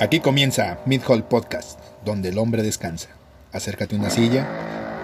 Aquí 0.00 0.20
comienza 0.20 0.78
Mid 0.86 1.02
Hall 1.08 1.24
Podcast, 1.24 1.80
donde 2.04 2.28
el 2.28 2.38
hombre 2.38 2.62
descansa. 2.62 3.08
Acércate 3.50 3.96
a 3.96 3.98
una 3.98 4.10
silla, 4.10 4.46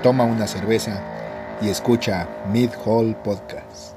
toma 0.05 0.23
una 0.23 0.47
cerveza 0.47 1.03
y 1.61 1.69
escucha 1.69 2.29
Mid 2.53 2.71
Hall 2.85 3.17
Podcast. 3.25 3.97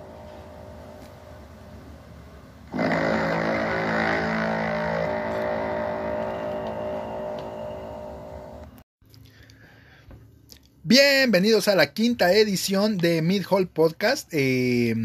Bienvenidos 10.81 11.67
a 11.67 11.75
la 11.75 11.93
quinta 11.93 12.33
edición 12.33 12.97
de 12.97 13.21
Mid 13.21 13.45
Hall 13.47 13.67
Podcast. 13.67 14.29
Eh, 14.31 14.95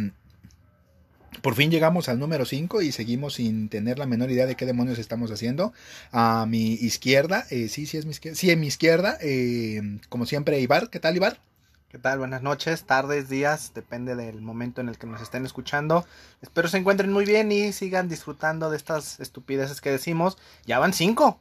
por 1.40 1.54
fin 1.54 1.70
llegamos 1.70 2.08
al 2.08 2.18
número 2.18 2.44
5 2.44 2.82
y 2.82 2.92
seguimos 2.92 3.34
sin 3.34 3.68
tener 3.68 3.98
la 3.98 4.06
menor 4.06 4.30
idea 4.30 4.46
de 4.46 4.54
qué 4.56 4.66
demonios 4.66 4.98
estamos 4.98 5.30
haciendo. 5.30 5.72
A 6.10 6.46
mi 6.46 6.74
izquierda, 6.74 7.46
eh, 7.50 7.68
sí, 7.68 7.86
sí 7.86 7.96
es 7.96 8.04
mi 8.04 8.10
izquierda, 8.10 8.38
sí, 8.38 8.50
en 8.50 8.60
mi 8.60 8.66
izquierda, 8.66 9.18
eh, 9.20 9.98
como 10.08 10.26
siempre, 10.26 10.60
Ibar. 10.60 10.90
¿Qué 10.90 11.00
tal, 11.00 11.16
Ibar? 11.16 11.38
¿Qué 11.88 11.98
tal? 11.98 12.18
Buenas 12.18 12.42
noches, 12.42 12.84
tardes, 12.84 13.28
días, 13.28 13.72
depende 13.74 14.14
del 14.14 14.40
momento 14.40 14.80
en 14.80 14.88
el 14.88 14.98
que 14.98 15.06
nos 15.06 15.20
estén 15.20 15.44
escuchando. 15.44 16.06
Espero 16.40 16.68
se 16.68 16.78
encuentren 16.78 17.12
muy 17.12 17.24
bien 17.24 17.52
y 17.52 17.72
sigan 17.72 18.08
disfrutando 18.08 18.70
de 18.70 18.76
estas 18.76 19.20
estupideces 19.20 19.80
que 19.80 19.90
decimos. 19.90 20.38
Ya 20.64 20.78
van 20.78 20.92
cinco. 20.92 21.38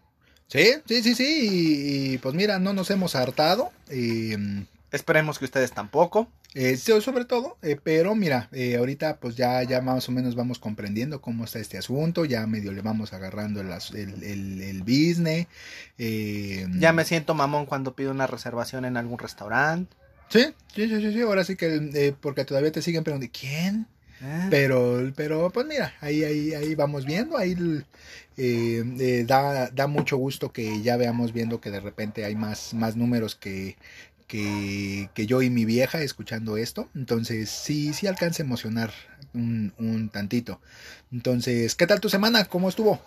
Sí, 0.48 0.74
sí, 0.86 1.04
sí, 1.04 1.16
sí. 1.16 1.50
Y, 1.50 2.14
y 2.14 2.18
pues 2.18 2.36
mira, 2.36 2.60
no 2.60 2.74
nos 2.74 2.92
hemos 2.92 3.16
hartado. 3.16 3.72
Eh, 3.90 4.66
Esperemos 4.92 5.40
que 5.40 5.46
ustedes 5.46 5.72
tampoco. 5.72 6.28
Eh, 6.54 6.76
sobre 6.76 7.24
todo, 7.24 7.58
eh, 7.62 7.78
pero 7.82 8.14
mira, 8.14 8.50
eh, 8.52 8.76
ahorita 8.76 9.18
pues 9.22 9.38
ya, 9.38 9.64
ya 9.64 9.80
más 9.80 10.10
o 10.10 10.12
menos 10.12 10.36
vamos 10.36 10.60
comprendiendo 10.60 11.22
cómo 11.22 11.46
está 11.46 11.60
este 11.60 11.78
asunto, 11.78 12.26
ya 12.26 12.46
medio 12.46 12.74
le 12.74 12.82
vamos 12.82 13.14
agarrando 13.14 13.62
el, 13.62 13.70
el, 13.70 14.24
el, 14.24 14.62
el 14.62 14.82
business. 14.82 15.48
eh, 15.98 16.68
Ya 16.78 16.92
me 16.92 17.06
siento 17.06 17.34
mamón 17.36 17.66
cuando 17.66 17.96
pido 17.96 18.12
una 18.12 18.28
reservación 18.28 18.84
en 18.84 18.98
algún 18.98 19.18
restaurante. 19.18 19.96
Sí, 20.28 20.54
sí, 20.76 20.90
sí, 20.90 21.00
sí, 21.02 21.14
sí, 21.14 21.22
ahora 21.22 21.46
sí 21.46 21.56
que, 21.56 21.90
eh, 21.94 22.14
porque 22.20 22.44
todavía 22.44 22.72
te 22.72 22.82
siguen 22.82 23.04
preguntando, 23.06 23.34
¿quién? 23.38 23.88
¿Eh? 24.22 24.48
Pero, 24.50 25.12
pero 25.16 25.50
pues 25.52 25.66
mira, 25.66 25.94
ahí, 26.00 26.24
ahí, 26.24 26.54
ahí 26.54 26.76
vamos 26.76 27.06
viendo, 27.06 27.38
ahí 27.38 27.56
eh, 28.38 28.84
eh, 29.00 29.24
da, 29.26 29.70
da 29.72 29.88
mucho 29.88 30.18
gusto 30.18 30.52
que 30.52 30.82
ya 30.82 30.96
veamos 30.96 31.34
viendo 31.34 31.60
que 31.60 31.72
de 31.72 31.80
repente 31.80 32.24
hay 32.24 32.36
más, 32.36 32.74
más 32.74 32.96
números 32.96 33.36
que, 33.36 33.78
que, 34.32 35.10
que 35.14 35.28
yo 35.28 35.42
y 35.42 35.50
mi 35.50 35.66
vieja 35.66 36.02
escuchando 36.02 36.56
esto. 36.56 36.88
Entonces, 36.96 37.50
sí, 37.50 37.94
sí 37.94 38.08
alcanza 38.08 38.42
a 38.42 38.46
emocionar 38.46 38.92
un, 39.34 39.74
un 39.78 40.08
tantito. 40.08 40.62
Entonces, 41.12 41.76
¿qué 41.76 41.86
tal 41.86 42.00
tu 42.00 42.08
semana? 42.08 42.46
¿Cómo 42.46 42.70
estuvo? 42.70 43.02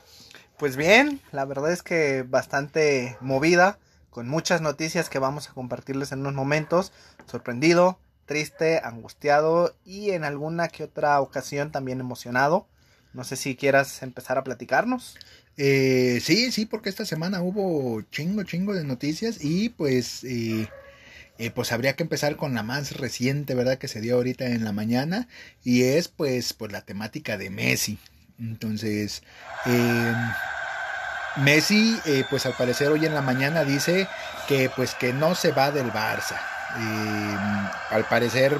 Pues 0.59 0.77
bien, 0.77 1.23
la 1.33 1.47
verdad 1.47 1.73
es 1.73 1.83
que 1.83 2.25
bastante 2.29 3.17
movida, 3.23 3.79
con 4.11 4.29
muchas 4.29 4.61
noticias 4.61 5.09
que 5.09 5.19
vamos 5.19 5.49
a 5.49 5.55
compartirles 5.55 6.13
en 6.13 6.21
unos 6.21 6.35
momentos. 6.35 6.93
Sorprendido, 7.25 7.99
triste, 8.27 8.83
angustiado 8.85 9.75
y 9.83 10.11
en 10.11 10.25
alguna 10.25 10.69
que 10.69 10.85
otra 10.85 11.19
ocasión 11.23 11.73
también 11.73 12.01
emocionado. 12.01 12.67
No 13.15 13.25
sé 13.25 13.37
si 13.37 13.57
quieras 13.57 14.03
empezar 14.03 14.37
a 14.37 14.45
platicarnos. 14.45 15.17
Eh, 15.57 16.21
sí, 16.23 16.53
sí, 16.53 16.67
porque 16.67 16.91
esta 16.91 17.07
semana 17.07 17.41
hubo 17.41 18.03
chingo, 18.11 18.43
chingo 18.43 18.75
de 18.75 18.85
noticias 18.85 19.43
y 19.43 19.71
pues, 19.71 20.23
eh, 20.25 20.69
eh, 21.39 21.51
pues 21.51 21.73
habría 21.73 21.97
que 21.97 22.03
empezar 22.03 22.37
con 22.37 22.55
la 22.55 22.63
más 22.63 22.97
reciente, 22.97 23.55
¿verdad? 23.55 23.79
Que 23.79 23.89
se 23.89 24.01
dio 24.01 24.17
ahorita 24.17 24.47
en 24.47 24.65
la 24.65 24.73
mañana 24.73 25.29
y 25.63 25.83
es 25.83 26.09
pues, 26.09 26.53
pues 26.53 26.73
la 26.73 26.83
temática 26.83 27.37
de 27.37 27.51
Messi. 27.51 27.99
Entonces, 28.39 29.23
eh, 29.67 30.15
Messi, 31.37 31.99
eh, 32.07 32.25
pues 32.31 32.47
al 32.47 32.55
parecer 32.55 32.89
hoy 32.89 33.07
en 33.07 33.15
la 33.15 33.23
mañana 33.23 33.65
dice 33.65 34.07
que 34.49 34.71
pues 34.75 34.95
que 34.95 35.13
no 35.13 35.35
se 35.35 35.51
va 35.51 35.71
del 35.71 35.93
Barça. 35.93 36.39
Eh, 36.77 37.37
al 37.91 38.05
parecer 38.05 38.59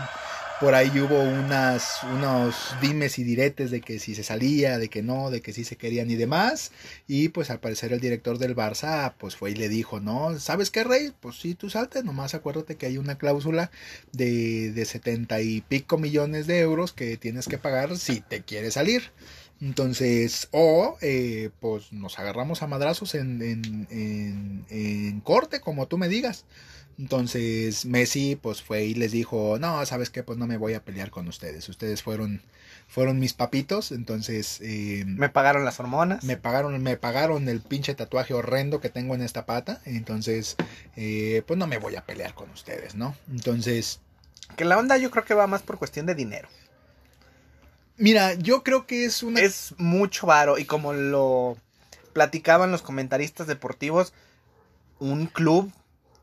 por 0.65 0.75
ahí 0.75 0.99
hubo 0.99 1.21
unas, 1.21 2.03
unos 2.05 2.75
dimes 2.81 3.19
y 3.19 3.23
diretes 3.23 3.71
de 3.71 3.83
que 3.83 3.99
si 3.99 4.15
se 4.15 4.23
salía, 4.23 4.79
de 4.79 4.89
que 4.89 5.03
no, 5.03 5.31
de 5.31 5.43
que 5.43 5.53
sí 5.53 5.63
se 5.63 5.77
querían 5.77 6.11
y 6.11 6.15
demás. 6.15 6.73
Y 7.07 7.29
pues 7.29 7.51
al 7.51 7.61
parecer 7.61 7.93
el 7.93 8.01
director 8.01 8.39
del 8.39 8.57
Barça 8.57 9.13
pues 9.19 9.37
fue 9.37 9.51
y 9.51 9.57
le 9.57 9.69
dijo, 9.69 10.01
no, 10.01 10.39
¿sabes 10.39 10.71
qué, 10.71 10.83
Rey? 10.83 11.13
Pues 11.21 11.37
sí, 11.37 11.55
tú 11.55 11.69
salte, 11.69 12.03
nomás 12.03 12.33
acuérdate 12.33 12.77
que 12.77 12.87
hay 12.87 12.97
una 12.97 13.19
cláusula 13.19 13.71
de, 14.13 14.73
de 14.73 14.85
70 14.87 15.39
y 15.43 15.61
pico 15.61 15.99
millones 15.99 16.47
de 16.47 16.61
euros 16.61 16.95
que 16.95 17.19
tienes 17.19 17.47
que 17.47 17.59
pagar 17.59 17.99
si 17.99 18.23
te 18.23 18.41
quieres 18.41 18.73
salir. 18.73 19.13
Entonces, 19.61 20.49
o 20.51 20.97
eh, 21.03 21.51
pues 21.61 21.93
nos 21.93 22.19
agarramos 22.19 22.63
a 22.63 22.67
madrazos 22.69 23.15
en, 23.15 23.43
en, 23.43 23.87
en, 23.91 24.65
en 24.71 25.21
corte, 25.21 25.61
como 25.61 25.89
tú 25.89 25.99
me 25.99 26.09
digas. 26.09 26.47
Entonces 26.99 27.85
Messi 27.87 28.37
pues 28.37 28.63
fue 28.63 28.85
y 28.85 28.95
les 28.95 29.13
dijo, 29.13 29.59
no, 29.59 29.85
sabes 29.87 30.11
qué, 30.11 30.23
pues 30.23 30.39
no 30.39 30.47
me 30.47 30.57
voy 30.57 30.75
a 30.75 30.85
pelear 30.85 31.11
con 31.11 31.27
ustedes. 31.29 31.69
Ustedes 31.69 32.03
fueron, 32.03 32.41
fueron 32.89 33.19
mis 33.19 33.33
papitos, 33.33 33.91
entonces 33.93 34.61
eh, 34.61 35.05
Me 35.07 35.29
pagaron 35.29 35.65
las 35.65 35.81
hormonas. 35.81 36.23
me 36.25 36.37
pagaron, 36.37 36.81
me 36.83 36.97
pagaron 36.97 37.49
el 37.49 37.61
pinche 37.61 37.95
tatuaje 37.95 38.35
horrendo 38.35 38.81
que 38.81 38.91
tengo 38.91 39.15
en 39.15 39.23
esta 39.23 39.45
pata. 39.47 39.81
Entonces, 39.85 40.57
eh, 40.97 41.43
pues 41.47 41.59
no 41.59 41.67
me 41.67 41.79
voy 41.79 41.97
a 41.97 42.05
pelear 42.05 42.35
con 42.35 42.49
ustedes, 42.51 42.95
¿no? 42.95 43.17
Entonces, 43.31 44.01
Que 44.57 44.65
la 44.65 44.79
onda 44.79 44.97
yo 44.97 45.11
creo 45.11 45.25
que 45.25 45.35
va 45.35 45.47
más 45.47 45.63
por 45.63 45.79
cuestión 45.79 46.07
de 46.07 46.15
dinero. 46.15 46.49
mira, 47.97 48.35
yo 48.35 48.63
creo 48.63 48.87
que 48.87 49.05
es 49.05 49.23
una 49.23 49.41
Es 49.41 49.75
mucho 49.79 50.27
varo 50.27 50.59
y 50.59 50.65
como 50.65 50.93
lo 50.93 51.57
platicaban 52.13 52.71
los 52.71 52.83
comentaristas 52.83 53.47
deportivos, 53.47 54.13
un 55.01 55.27
club, 55.27 55.73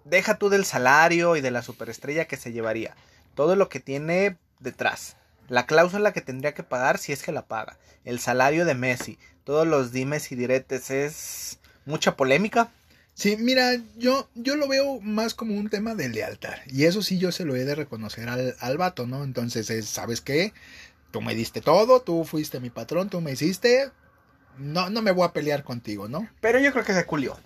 deja 0.05 0.37
tú 0.37 0.49
del 0.49 0.65
salario 0.65 1.35
y 1.35 1.41
de 1.41 1.51
la 1.51 1.61
superestrella 1.61 2.25
que 2.25 2.37
se 2.37 2.51
llevaría, 2.51 2.95
todo 3.35 3.55
lo 3.55 3.69
que 3.69 3.79
tiene 3.79 4.37
detrás, 4.59 5.15
la 5.47 5.65
cláusula 5.65 6.13
que 6.13 6.21
tendría 6.21 6.53
que 6.53 6.63
pagar 6.63 6.97
si 6.97 7.11
es 7.11 7.23
que 7.23 7.31
la 7.31 7.45
paga, 7.45 7.77
el 8.05 8.19
salario 8.19 8.65
de 8.65 8.75
Messi, 8.75 9.17
todos 9.43 9.67
los 9.67 9.91
dimes 9.91 10.31
y 10.31 10.35
diretes, 10.35 10.91
es 10.91 11.59
mucha 11.85 12.15
polémica. 12.15 12.71
Sí, 13.13 13.35
mira, 13.37 13.73
yo, 13.97 14.29
yo 14.35 14.55
lo 14.55 14.67
veo 14.67 15.01
más 15.01 15.33
como 15.33 15.55
un 15.55 15.69
tema 15.69 15.95
de 15.95 16.09
lealtad. 16.09 16.55
Y 16.67 16.85
eso 16.85 17.01
sí 17.01 17.17
yo 17.17 17.31
se 17.31 17.45
lo 17.45 17.55
he 17.55 17.65
de 17.65 17.75
reconocer 17.75 18.29
al, 18.29 18.55
al 18.59 18.77
vato, 18.77 19.05
¿no? 19.05 19.23
Entonces, 19.23 19.69
es, 19.69 19.87
¿sabes 19.87 20.21
qué? 20.21 20.53
Tú 21.11 21.21
me 21.21 21.35
diste 21.35 21.61
todo, 21.61 22.01
tú 22.01 22.23
fuiste 22.23 22.59
mi 22.59 22.69
patrón, 22.69 23.09
tú 23.09 23.19
me 23.19 23.33
hiciste. 23.33 23.91
No, 24.57 24.89
no 24.89 25.01
me 25.01 25.11
voy 25.11 25.27
a 25.27 25.33
pelear 25.33 25.63
contigo, 25.63 26.07
¿no? 26.07 26.27
Pero 26.39 26.59
yo 26.59 26.71
creo 26.71 26.85
que 26.85 26.93
se 26.93 27.05
culió. 27.05 27.37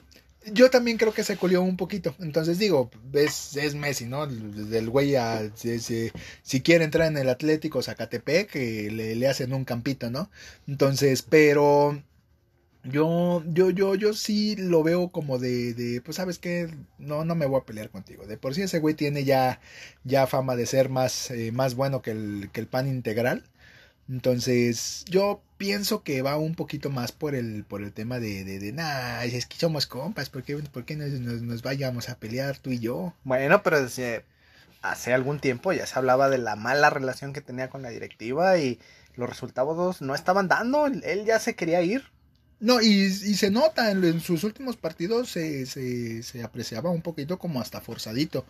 Yo 0.53 0.69
también 0.69 0.97
creo 0.97 1.11
que 1.13 1.23
se 1.23 1.37
culió 1.37 1.61
un 1.63 1.75
poquito. 1.75 2.15
Entonces 2.19 2.59
digo, 2.59 2.91
es, 3.13 3.55
es 3.57 3.73
Messi, 3.73 4.05
¿no? 4.05 4.27
Del 4.27 4.89
güey 4.91 5.15
a, 5.15 5.49
si, 5.55 5.79
si- 5.79 6.61
quiere 6.61 6.83
entrar 6.85 7.07
en 7.07 7.17
el 7.17 7.29
Atlético 7.29 7.81
Zacatepec, 7.81 8.51
que 8.51 8.91
le, 8.91 9.15
le 9.15 9.27
hacen 9.27 9.53
un 9.53 9.65
campito, 9.65 10.11
¿no? 10.11 10.29
Entonces, 10.67 11.23
pero 11.23 11.99
yo, 12.83 13.43
yo, 13.47 13.71
yo, 13.71 13.95
yo 13.95 14.13
sí 14.13 14.55
lo 14.57 14.83
veo 14.83 15.09
como 15.11 15.39
de, 15.39 15.73
de, 15.75 16.01
pues 16.01 16.17
sabes 16.17 16.39
qué, 16.39 16.69
no, 16.99 17.25
no 17.25 17.35
me 17.35 17.47
voy 17.47 17.61
a 17.61 17.65
pelear 17.65 17.89
contigo. 17.91 18.27
De 18.27 18.37
por 18.37 18.55
sí 18.55 18.63
ese 18.63 18.79
güey 18.79 18.95
tiene 18.95 19.23
ya, 19.25 19.61
ya 20.05 20.27
fama 20.27 20.55
de 20.55 20.65
ser 20.67 20.89
más, 20.89 21.31
eh, 21.31 21.51
más 21.53 21.75
bueno 21.75 22.01
que 22.03 22.11
el, 22.11 22.49
que 22.53 22.61
el 22.61 22.67
pan 22.67 22.87
integral. 22.87 23.43
Entonces, 24.07 25.03
yo 25.09 25.41
pienso 25.57 26.03
que 26.03 26.21
va 26.21 26.37
un 26.37 26.55
poquito 26.55 26.89
más 26.89 27.11
por 27.11 27.33
el, 27.33 27.63
por 27.63 27.81
el 27.81 27.91
tema 27.91 28.19
de, 28.19 28.43
de, 28.43 28.59
de 28.59 28.71
nah, 28.71 29.23
es 29.23 29.45
que 29.45 29.57
somos 29.57 29.87
compas, 29.87 30.29
¿por 30.29 30.43
qué, 30.43 30.55
nos, 30.95 31.11
nos, 31.19 31.41
nos 31.41 31.61
vayamos 31.63 32.09
a 32.09 32.19
pelear 32.19 32.57
tú 32.59 32.69
y 32.71 32.79
yo? 32.79 33.13
Bueno, 33.23 33.63
pero 33.63 33.77
hace 34.81 35.13
algún 35.13 35.39
tiempo 35.39 35.73
ya 35.73 35.87
se 35.87 35.97
hablaba 35.97 36.29
de 36.29 36.37
la 36.37 36.55
mala 36.55 36.89
relación 36.89 37.33
que 37.33 37.41
tenía 37.41 37.69
con 37.69 37.81
la 37.81 37.89
directiva 37.89 38.57
y 38.59 38.79
los 39.15 39.29
resultados 39.29 40.01
no 40.01 40.13
estaban 40.13 40.47
dando. 40.47 40.85
Él 40.85 41.25
ya 41.25 41.39
se 41.39 41.55
quería 41.55 41.81
ir. 41.81 42.03
No, 42.65 42.81
y, 42.81 42.87
y 42.89 43.35
se 43.35 43.51
nota, 43.51 43.91
en, 43.91 44.03
en 44.03 44.19
sus 44.21 44.43
últimos 44.43 44.75
partidos 44.75 45.29
se, 45.29 45.67
se, 45.67 46.23
se 46.23 46.41
apreciaba 46.41 46.89
un 46.89 47.03
poquito 47.03 47.37
como 47.37 47.61
hasta 47.61 47.79
forzadito. 47.79 48.43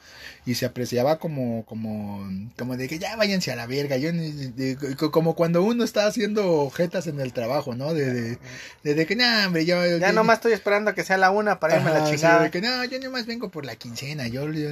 Y 0.45 0.56
se 0.56 0.65
apreciaba 0.65 1.19
como, 1.19 1.65
como, 1.65 2.25
como 2.57 2.77
de 2.77 2.88
que 2.88 2.97
ya 2.97 3.17
váyanse 3.17 3.51
a 3.51 3.57
la 3.57 3.67
verga. 3.67 3.97
Yo, 3.97 4.13
ni- 4.13 4.31
de- 4.31 4.75
de- 4.77 4.95
como 4.95 5.35
cuando 5.35 5.63
uno 5.63 5.83
está 5.83 6.07
haciendo 6.07 6.69
jetas 6.69 7.07
en 7.07 7.19
el 7.19 7.33
trabajo, 7.33 7.75
¿no? 7.75 7.94
De, 7.94 8.38
que, 8.83 9.15
no, 9.17 9.25
hombre, 9.47 9.65
yo... 9.65 9.83
Ya 9.97 10.07
yo- 10.09 10.13
nomás 10.13 10.38
estoy 10.38 10.53
esperando 10.53 10.91
a 10.91 10.95
que 10.95 11.03
sea 11.03 11.17
la 11.17 11.31
una 11.31 11.59
para 11.59 11.75
irme 11.75 11.89
a 11.89 11.94
la 11.94 12.00
Ajá, 12.00 12.07
sí, 12.07 12.15
chingada. 12.15 12.44
de 12.44 12.51
que 12.51 12.62
no, 12.62 12.85
yo 12.85 13.00
nomás 13.01 13.25
vengo 13.25 13.50
por 13.51 13.65
la 13.65 13.75
quincena, 13.75 14.27
yo, 14.29 14.50
yo, 14.51 14.69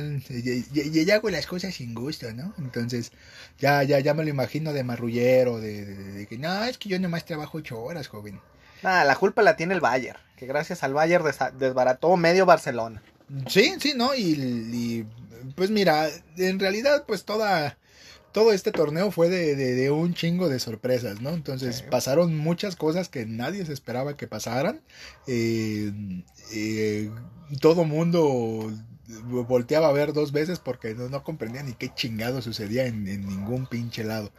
yo- 0.72 1.14
hago 1.14 1.30
las 1.30 1.48
cosas 1.48 1.76
sin 1.76 1.94
gusto, 1.94 2.32
¿no? 2.32 2.54
Entonces, 2.60 3.12
ya, 3.60 3.84
ya, 3.84 4.00
ya 4.00 4.14
me 4.14 4.24
lo 4.24 4.30
imagino 4.30 4.72
de 4.72 4.84
marrullero, 4.86 5.60
de, 5.60 5.84
de, 5.86 5.96
de 6.14 6.28
que 6.28 6.38
no, 6.38 6.64
es 6.64 6.78
que 6.78 6.88
yo 6.88 6.98
nomás 6.98 7.26
trabajo 7.26 7.58
ocho 7.58 7.78
horas, 7.82 8.08
joven. 8.08 8.40
Nada, 8.84 9.06
la 9.06 9.16
culpa 9.16 9.42
la 9.42 9.56
tiene 9.56 9.74
el 9.74 9.80
Bayern, 9.80 10.20
que 10.36 10.46
gracias 10.46 10.84
al 10.84 10.94
Bayern 10.94 11.26
desbarató 11.58 12.16
medio 12.18 12.46
Barcelona. 12.46 13.02
Sí, 13.48 13.74
sí, 13.80 13.94
¿no? 13.96 14.14
Y, 14.14 14.34
y, 14.34 15.08
pues 15.56 15.72
mira, 15.72 16.08
en 16.38 16.60
realidad 16.60 17.06
pues 17.08 17.24
toda 17.24 17.78
todo 18.34 18.52
este 18.52 18.72
torneo 18.72 19.12
fue 19.12 19.30
de, 19.30 19.56
de, 19.56 19.92
un 19.92 20.16
chingo 20.16 20.50
de 20.50 20.60
sorpresas, 20.60 21.22
¿no? 21.22 21.30
Entonces 21.30 21.84
pasaron 21.84 22.36
muchas 22.36 22.76
cosas 22.76 23.08
que 23.08 23.28
nadie 23.28 23.64
se 23.66 23.74
esperaba 23.74 24.18
que 24.18 24.28
pasaran. 24.28 24.82
Eh, 25.28 25.92
eh, 26.52 27.12
todo 27.62 27.86
mundo 27.86 28.72
volteaba 29.22 29.88
a 29.88 29.94
ver 29.94 30.14
dos 30.14 30.32
veces 30.32 30.60
porque 30.60 30.96
no, 30.96 31.10
no 31.10 31.24
comprendía 31.24 31.62
ni 31.62 31.74
qué 31.74 31.94
chingado 31.94 32.42
sucedía 32.42 32.88
en, 32.88 33.04
ningún 33.04 33.68
pinche 33.68 34.04
lado. 34.04 34.32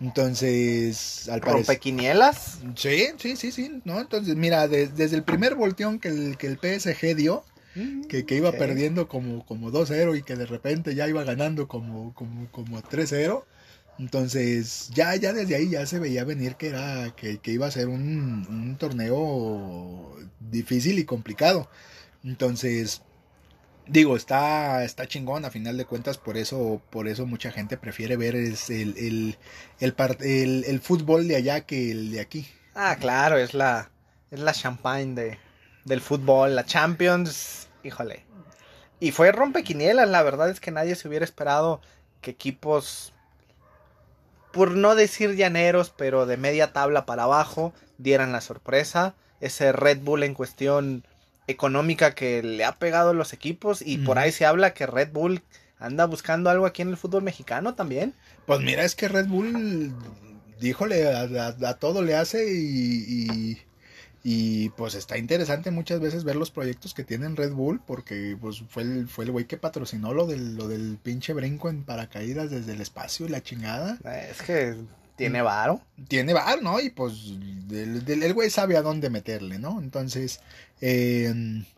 Entonces, 0.00 1.28
al 1.28 1.40
parecer. 1.40 1.66
¿Rompequinielas? 1.66 2.58
Sí, 2.74 3.06
sí, 3.18 3.36
sí, 3.36 3.50
sí. 3.50 3.80
¿no? 3.84 4.00
Entonces, 4.00 4.36
mira, 4.36 4.68
desde 4.68 5.16
el 5.16 5.22
primer 5.22 5.54
volteón 5.54 5.98
que 5.98 6.08
el, 6.08 6.36
que 6.36 6.46
el 6.46 6.58
PSG 6.58 7.16
dio, 7.16 7.44
que, 8.08 8.24
que 8.24 8.36
iba 8.36 8.52
perdiendo 8.52 9.06
como, 9.06 9.44
como 9.44 9.70
2-0 9.70 10.18
y 10.18 10.22
que 10.22 10.34
de 10.34 10.46
repente 10.46 10.94
ya 10.94 11.08
iba 11.08 11.24
ganando 11.24 11.68
como, 11.68 12.14
como, 12.14 12.50
como 12.50 12.82
3-0. 12.82 13.44
Entonces, 13.98 14.90
ya, 14.94 15.16
ya 15.16 15.32
desde 15.32 15.56
ahí 15.56 15.70
ya 15.70 15.86
se 15.86 15.98
veía 15.98 16.24
venir 16.24 16.56
que 16.56 16.68
era, 16.68 17.14
que, 17.16 17.38
que 17.38 17.52
iba 17.52 17.66
a 17.66 17.70
ser 17.70 17.88
un, 17.88 18.46
un, 18.48 18.76
torneo 18.76 20.14
difícil 20.40 20.98
y 20.98 21.04
complicado. 21.04 21.68
Entonces, 22.22 23.02
digo, 23.86 24.16
está, 24.16 24.84
está 24.84 25.06
chingón, 25.06 25.44
a 25.44 25.50
final 25.50 25.76
de 25.76 25.84
cuentas, 25.84 26.18
por 26.18 26.36
eso, 26.36 26.80
por 26.90 27.08
eso 27.08 27.26
mucha 27.26 27.50
gente 27.52 27.76
prefiere 27.76 28.16
ver 28.16 28.34
el, 28.34 28.56
el, 28.68 29.36
el, 29.80 30.64
el, 30.66 30.80
fútbol 30.80 31.28
de 31.28 31.36
allá 31.36 31.60
que 31.62 31.90
el 31.90 32.12
de 32.12 32.20
aquí. 32.20 32.48
Ah, 32.74 32.96
claro, 32.98 33.38
es 33.38 33.54
la, 33.54 33.90
es 34.30 34.40
la 34.40 34.52
champagne 34.52 35.14
de, 35.14 35.38
del 35.84 36.00
fútbol, 36.00 36.56
la 36.56 36.64
Champions 36.64 37.66
híjole. 37.86 38.24
Y 39.00 39.12
fue 39.12 39.32
rompequinielas, 39.32 40.08
la 40.08 40.22
verdad 40.22 40.50
es 40.50 40.60
que 40.60 40.70
nadie 40.70 40.94
se 40.94 41.08
hubiera 41.08 41.24
esperado 41.24 41.80
que 42.20 42.32
equipos, 42.32 43.12
por 44.52 44.72
no 44.72 44.94
decir 44.94 45.36
llaneros, 45.36 45.92
pero 45.96 46.26
de 46.26 46.36
media 46.36 46.72
tabla 46.72 47.06
para 47.06 47.24
abajo, 47.24 47.72
dieran 47.98 48.32
la 48.32 48.40
sorpresa. 48.40 49.14
Ese 49.40 49.72
Red 49.72 50.00
Bull 50.00 50.22
en 50.22 50.34
cuestión 50.34 51.06
económica 51.46 52.14
que 52.14 52.42
le 52.42 52.64
ha 52.64 52.76
pegado 52.76 53.10
a 53.10 53.14
los 53.14 53.32
equipos 53.32 53.82
y 53.84 53.98
por 53.98 54.18
ahí 54.18 54.32
se 54.32 54.46
habla 54.46 54.74
que 54.74 54.86
Red 54.86 55.12
Bull 55.12 55.42
anda 55.78 56.06
buscando 56.06 56.50
algo 56.50 56.66
aquí 56.66 56.82
en 56.82 56.88
el 56.88 56.96
fútbol 56.96 57.22
mexicano 57.22 57.74
también. 57.74 58.14
Pues 58.46 58.60
mira, 58.60 58.84
es 58.84 58.94
que 58.94 59.08
Red 59.08 59.26
Bull, 59.26 59.92
díjole, 60.60 61.06
a, 61.08 61.74
todo 61.74 62.02
le 62.02 62.14
hace 62.14 62.52
y 62.52 63.58
y 64.28 64.70
pues 64.70 64.96
está 64.96 65.18
interesante 65.18 65.70
muchas 65.70 66.00
veces 66.00 66.24
ver 66.24 66.34
los 66.34 66.50
proyectos 66.50 66.94
que 66.94 67.04
tienen 67.04 67.36
Red 67.36 67.52
Bull, 67.52 67.80
porque 67.86 68.36
pues 68.40 68.64
fue 68.68 68.82
el, 68.82 69.06
fue 69.06 69.24
el 69.24 69.30
güey 69.30 69.44
que 69.44 69.56
patrocinó 69.56 70.12
lo 70.12 70.26
del, 70.26 70.56
lo 70.56 70.66
del 70.66 70.98
pinche 71.00 71.32
brinco 71.32 71.68
en 71.68 71.84
paracaídas 71.84 72.50
desde 72.50 72.72
el 72.72 72.80
espacio 72.80 73.26
y 73.26 73.28
la 73.28 73.40
chingada. 73.40 73.96
Es 74.28 74.42
que 74.42 74.74
tiene 75.16 75.42
varo. 75.42 75.80
Tiene 76.08 76.32
varo, 76.32 76.60
¿no? 76.62 76.80
Y 76.80 76.90
pues 76.90 77.32
el, 77.70 78.34
güey 78.34 78.50
sabe 78.50 78.76
a 78.76 78.82
dónde 78.82 79.10
meterle, 79.10 79.58
¿no? 79.58 79.80
Entonces, 79.80 80.40
eh, 80.80 81.32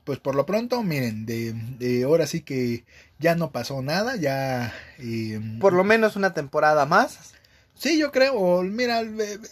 pues 0.04 0.18
por 0.18 0.34
lo 0.34 0.44
pronto, 0.44 0.82
miren, 0.82 1.24
de, 1.24 1.52
de 1.78 2.04
ahora 2.04 2.26
sí 2.26 2.42
que 2.42 2.84
ya 3.18 3.34
no 3.34 3.50
pasó 3.50 3.80
nada, 3.82 4.16
ya... 4.16 4.74
Eh, 4.98 5.40
por 5.60 5.72
lo 5.72 5.84
menos 5.84 6.16
una 6.16 6.34
temporada 6.34 6.84
más. 6.84 7.34
Sí, 7.78 7.96
yo 7.96 8.10
creo. 8.10 8.62
Mira, 8.62 9.02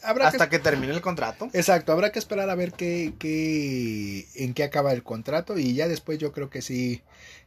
habrá 0.03 0.27
hasta 0.27 0.49
que, 0.49 0.59
termine 0.59 0.93
el 0.93 1.01
contrato. 1.01 1.49
Exacto, 1.53 1.93
habrá 1.93 2.11
que 2.11 2.19
esperar 2.19 2.51
a 2.51 2.57
ver 2.57 2.73
qué, 2.73 3.15
qué, 3.21 4.27
en 4.35 4.53
qué 4.53 4.65
acaba 4.65 4.93
el 4.93 5.05
contrato 5.05 5.57
y 5.59 5.75
ya 5.75 5.87
después 5.87 6.19
yo 6.19 6.33
creo 6.33 6.51
que 6.51 6.61
sí, 6.61 7.03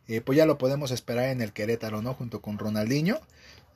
eh, 0.08 0.22
pues 0.22 0.38
ya 0.38 0.46
lo 0.46 0.58
podemos 0.58 0.92
esperar 0.92 1.26
en 1.26 1.42
el 1.42 1.52
Querétaro, 1.52 2.02
¿no? 2.02 2.14
Junto 2.14 2.42
con 2.42 2.58
Ronaldinho. 2.58 3.20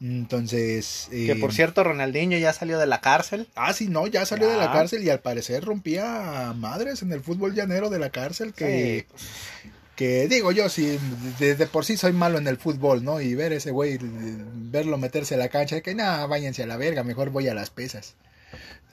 Entonces. 0.03 1.07
que 1.09 1.35
por 1.37 1.51
eh, 1.51 1.53
cierto, 1.53 1.81
Ronaldinho 1.81 2.37
ya 2.37 2.51
salió 2.51 2.77
de 2.77 2.85
la 2.85 2.99
cárcel. 2.99 3.47
Ah, 3.55 3.71
sí, 3.71 3.87
no, 3.87 4.05
ya 4.07 4.25
salió 4.25 4.49
de 4.49 4.57
la 4.57 4.71
cárcel 4.73 5.01
y 5.01 5.09
al 5.09 5.21
parecer 5.21 5.63
rompía 5.63 6.53
madres 6.57 7.03
en 7.03 7.13
el 7.13 7.21
fútbol 7.21 7.55
llanero 7.55 7.89
de 7.89 7.99
la 7.99 8.09
cárcel. 8.09 8.53
Que, 8.53 9.05
que 9.95 10.27
digo 10.27 10.51
yo, 10.51 10.67
si 10.67 10.99
de, 11.39 11.55
por 11.67 11.85
sí 11.85 11.95
soy 11.95 12.11
malo 12.11 12.37
en 12.37 12.47
el 12.47 12.57
fútbol, 12.57 13.05
¿no? 13.05 13.21
Y 13.21 13.33
ver 13.33 13.53
ese 13.53 13.71
güey, 13.71 13.97
verlo 14.01 14.97
meterse 14.97 15.35
a 15.35 15.37
la 15.37 15.47
cancha, 15.47 15.79
que 15.79 15.95
nada, 15.95 16.25
váyanse 16.25 16.63
a 16.63 16.67
la 16.67 16.75
verga, 16.75 17.05
mejor 17.05 17.29
voy 17.29 17.47
a 17.47 17.53
las 17.53 17.69
pesas. 17.69 18.15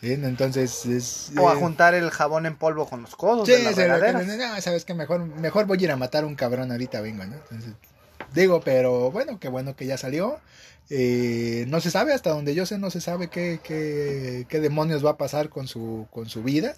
Entonces 0.02 0.86
es... 0.86 1.32
O 1.36 1.50
a 1.50 1.54
eh, 1.54 1.56
juntar 1.56 1.94
el 1.94 2.10
jabón 2.10 2.46
en 2.46 2.54
polvo 2.54 2.88
con 2.88 3.02
los 3.02 3.16
codos. 3.16 3.48
Sí, 3.48 3.52
de 3.54 4.38
no, 4.38 4.60
sabes 4.60 4.84
que 4.84 4.94
mejor, 4.94 5.26
mejor 5.26 5.66
voy 5.66 5.78
a 5.78 5.82
ir 5.82 5.90
a 5.90 5.96
matar 5.96 6.22
a 6.22 6.26
un 6.28 6.36
cabrón 6.36 6.70
ahorita, 6.70 7.00
vengo, 7.00 7.24
¿no? 7.26 7.34
Entonces, 7.34 7.74
digo, 8.34 8.60
pero 8.60 9.10
bueno, 9.10 9.38
qué 9.40 9.48
bueno 9.48 9.76
que 9.76 9.86
ya 9.86 9.98
salió. 9.98 10.38
Eh, 10.88 11.64
no 11.68 11.80
se 11.80 11.90
sabe, 11.90 12.12
hasta 12.12 12.30
donde 12.30 12.54
yo 12.54 12.66
sé, 12.66 12.78
no 12.78 12.90
se 12.90 13.00
sabe 13.00 13.28
qué, 13.28 13.60
qué, 13.62 14.46
qué 14.48 14.60
demonios 14.60 15.04
va 15.04 15.10
a 15.10 15.18
pasar 15.18 15.48
con 15.48 15.68
su, 15.68 16.06
con 16.10 16.28
su 16.28 16.42
vida. 16.42 16.74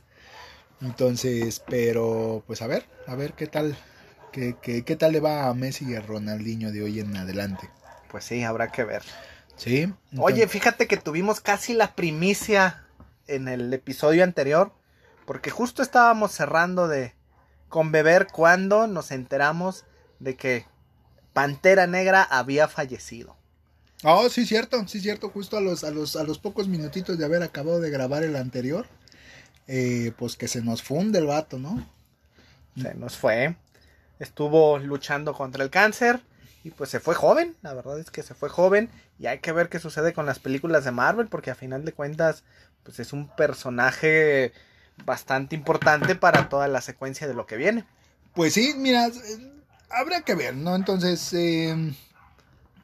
Entonces, 0.81 1.63
pero 1.67 2.43
pues 2.47 2.61
a 2.61 2.67
ver, 2.67 2.87
a 3.07 3.15
ver 3.15 3.35
qué 3.35 3.47
tal, 3.47 3.77
¿Qué, 4.33 4.57
qué, 4.63 4.97
tal 4.97 5.13
le 5.13 5.21
va 5.21 5.49
a 5.49 5.55
Messi 5.55 5.91
y 5.91 5.95
a 5.95 6.01
Ronaldinho 6.01 6.73
de 6.73 6.83
hoy 6.83 7.01
en 7.01 7.15
adelante? 7.17 7.69
Pues 8.11 8.25
sí, 8.25 8.43
habrá 8.43 8.73
que 8.73 8.83
ver. 8.83 9.03
Sí. 9.57 9.93
Oye, 10.17 10.49
fíjate 10.49 10.87
que 10.87 10.97
tuvimos 10.97 11.41
casi 11.41 11.75
la 11.75 11.95
primicia 11.95 12.83
en 13.27 13.47
el 13.49 13.73
episodio 13.75 14.25
anterior, 14.25 14.73
porque 15.27 15.51
justo 15.51 15.83
estábamos 15.83 16.33
cerrando 16.33 16.89
de 16.89 17.15
con 17.69 17.93
beber 17.93 18.27
cuando 18.33 18.87
nos 18.87 19.11
enteramos 19.11 19.85
de 20.19 20.35
que 20.37 20.65
Pantera 21.33 21.87
Negra 21.87 22.23
había 22.23 22.69
fallecido. 22.69 23.37
Oh, 24.05 24.29
sí, 24.29 24.47
cierto, 24.47 24.87
sí, 24.89 25.01
cierto. 25.01 25.29
Justo 25.29 25.57
a 25.57 25.61
los, 25.61 25.85
a 25.85 25.91
los, 25.91 26.17
a 26.17 26.25
los 26.25 26.39
pocos 26.39 26.69
minutitos 26.69 27.19
de 27.19 27.25
haber 27.25 27.43
acabado 27.43 27.81
de 27.81 27.91
grabar 27.91 28.25
el 28.25 28.37
anterior, 28.37 28.87
eh, 29.69 30.13
pues 30.19 30.37
que 30.37 30.49
se 30.49 30.61
nos 30.63 30.83
funde 30.83 31.19
el 31.19 31.27
vato, 31.27 31.59
¿no? 31.59 31.87
Se 32.77 32.95
nos 32.95 33.17
fue 33.17 33.55
estuvo 34.23 34.79
luchando 34.79 35.35
contra 35.35 35.65
el 35.65 35.71
cáncer 35.71 36.21
y 36.65 36.71
pues 36.71 36.91
se 36.91 37.01
fue 37.01 37.15
joven, 37.15 37.57
la 37.63 37.75
verdad 37.75 37.99
es 37.99 38.11
que 38.11 38.23
se 38.23 38.35
fue 38.35 38.49
joven 38.49 38.89
y 39.19 39.27
hay 39.27 39.41
que 39.41 39.53
ver 39.53 39.69
qué 39.69 39.81
sucede 39.81 40.13
con 40.13 40.27
las 40.27 40.39
películas 40.39 40.85
de 40.85 40.93
Marvel 40.93 41.27
porque 41.27 41.51
a 41.51 41.57
final 41.57 41.85
de 41.85 41.93
cuentas 41.93 42.45
pues 42.85 43.01
es 43.01 43.13
un 43.13 43.29
personaje 43.35 44.53
bastante 45.05 45.57
importante 45.57 46.15
para 46.15 46.49
toda 46.49 46.69
la 46.69 46.81
secuencia 46.81 47.27
de 47.27 47.35
lo 47.35 47.47
que 47.47 47.57
viene. 47.57 47.85
Pues 48.35 48.55
sí, 48.55 48.75
mira, 48.77 49.11
habrá 49.93 50.23
que 50.23 50.35
ver, 50.35 50.55
¿no? 50.55 50.75
Entonces, 50.75 51.33
eh, 51.33 51.95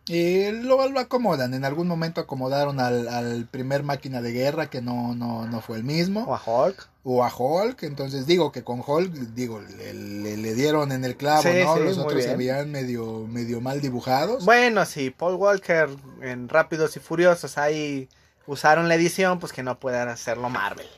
eh, 0.09 0.53
lo, 0.63 0.81
acomodan. 0.99 1.53
En 1.55 1.65
algún 1.65 1.87
momento 1.87 2.21
acomodaron 2.21 2.81
al, 2.81 3.47
primer 3.51 3.83
máquina 3.83 4.23
de 4.23 4.33
guerra 4.33 4.71
que 4.71 4.81
no, 4.81 5.15
no, 5.15 5.47
no 5.47 5.61
fue 5.61 5.77
el 5.77 5.85
mismo. 5.85 6.25
O 6.25 6.35
a 6.35 6.43
Hulk. 6.45 6.89
O 7.05 7.25
a 7.25 7.33
Hulk. 7.35 7.83
Entonces 7.83 8.27
digo 8.27 8.51
que 8.51 8.65
con 8.65 8.83
Hulk, 8.85 9.13
digo, 9.35 9.61
le, 9.61 10.37
le, 10.37 10.55
dieron 10.55 10.93
en 10.93 11.05
el 11.05 11.17
clavo, 11.17 11.43
¿no? 11.43 11.79
Los 11.79 11.99
otros 11.99 12.23
se 12.23 12.37
veían 12.37 12.71
medio, 12.71 13.27
medio 13.29 13.61
mal 13.61 13.81
dibujados. 13.81 14.45
Bueno, 14.45 14.85
sí, 14.87 15.11
Paul 15.11 15.35
Walker 15.35 15.91
en 16.23 16.49
Rápidos 16.49 16.97
y 16.97 17.01
Furiosos 17.01 17.59
ahí 17.59 18.09
usaron 18.47 18.89
la 18.89 18.95
edición, 18.95 19.39
pues 19.39 19.53
que 19.53 19.63
no 19.63 19.79
puedan 19.79 20.09
hacerlo 20.09 20.49
Marvel. 20.49 20.89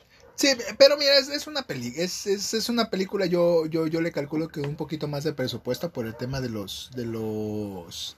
Sí, 0.41 0.47
pero 0.79 0.97
mira, 0.97 1.15
es, 1.19 1.45
una 1.45 1.61
peli 1.61 1.93
es, 1.95 2.25
es, 2.25 2.55
es, 2.55 2.67
una 2.67 2.89
película, 2.89 3.27
yo, 3.27 3.67
yo, 3.67 3.85
yo 3.85 4.01
le 4.01 4.11
calculo 4.11 4.47
que 4.47 4.61
un 4.61 4.75
poquito 4.75 5.07
más 5.07 5.23
de 5.23 5.33
presupuesto 5.33 5.93
por 5.93 6.07
el 6.07 6.15
tema 6.15 6.41
de 6.41 6.49
los, 6.49 6.89
de 6.95 7.05
los 7.05 8.17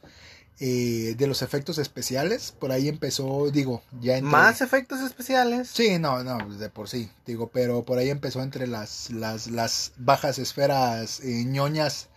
eh, 0.62 1.16
de 1.18 1.28
los 1.28 1.42
efectos 1.42 1.80
especiales. 1.80 2.54
Por 2.58 2.72
ahí 2.72 2.88
empezó, 2.88 3.52
digo, 3.52 3.84
ya 4.00 4.16
entre... 4.16 4.32
¿Más 4.32 4.62
efectos 4.62 5.02
especiales? 5.02 5.68
Sí, 5.68 6.00
no, 6.00 6.24
no, 6.24 6.38
de 6.56 6.70
por 6.70 6.88
sí, 6.88 7.12
digo, 7.26 7.48
pero 7.48 7.84
por 7.84 7.98
ahí 7.98 8.10
empezó 8.10 8.42
entre 8.42 8.68
las, 8.68 9.10
las, 9.10 9.48
las 9.48 9.92
bajas 9.98 10.40
esferas 10.40 11.20
eh, 11.20 11.44
ñoñas 11.44 12.08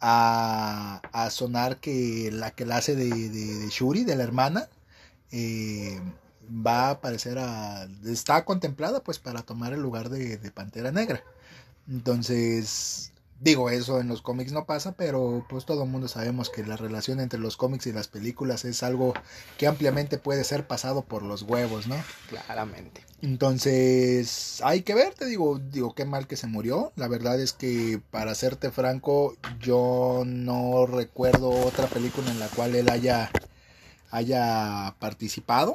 a, 0.00 1.02
a, 1.12 1.28
sonar 1.28 1.76
que 1.76 2.30
la 2.32 2.52
que 2.52 2.64
la 2.64 2.78
hace 2.78 2.96
de, 2.96 3.28
de, 3.28 3.68
Shuri, 3.68 4.04
de 4.04 4.16
la 4.16 4.24
hermana, 4.24 4.70
eh, 5.30 6.00
va 6.50 6.88
a 6.88 6.90
aparecer 6.90 7.38
a... 7.38 7.88
está 8.04 8.44
contemplada 8.44 9.02
pues 9.02 9.18
para 9.18 9.42
tomar 9.42 9.72
el 9.72 9.80
lugar 9.80 10.08
de, 10.08 10.36
de 10.38 10.50
Pantera 10.50 10.92
Negra. 10.92 11.22
Entonces, 11.88 13.12
Digo, 13.42 13.70
eso 13.70 13.98
en 13.98 14.06
los 14.06 14.22
cómics 14.22 14.52
no 14.52 14.66
pasa, 14.66 14.92
pero 14.92 15.44
pues 15.48 15.66
todo 15.66 15.82
el 15.82 15.90
mundo 15.90 16.06
sabemos 16.06 16.48
que 16.48 16.64
la 16.64 16.76
relación 16.76 17.18
entre 17.18 17.40
los 17.40 17.56
cómics 17.56 17.88
y 17.88 17.92
las 17.92 18.06
películas 18.06 18.64
es 18.64 18.84
algo 18.84 19.14
que 19.58 19.66
ampliamente 19.66 20.16
puede 20.16 20.44
ser 20.44 20.68
pasado 20.68 21.02
por 21.02 21.24
los 21.24 21.42
huevos, 21.42 21.88
¿no? 21.88 21.96
Claramente. 22.28 23.04
Entonces, 23.20 24.60
hay 24.62 24.82
que 24.82 24.94
ver, 24.94 25.14
te 25.14 25.26
digo, 25.26 25.58
digo, 25.58 25.92
qué 25.92 26.04
mal 26.04 26.28
que 26.28 26.36
se 26.36 26.46
murió. 26.46 26.92
La 26.94 27.08
verdad 27.08 27.40
es 27.40 27.52
que, 27.52 28.00
para 28.12 28.36
serte 28.36 28.70
franco, 28.70 29.34
yo 29.58 30.22
no 30.24 30.86
recuerdo 30.86 31.50
otra 31.50 31.88
película 31.88 32.30
en 32.30 32.38
la 32.38 32.46
cual 32.46 32.76
él 32.76 32.88
haya, 32.90 33.32
haya 34.12 34.94
participado. 35.00 35.74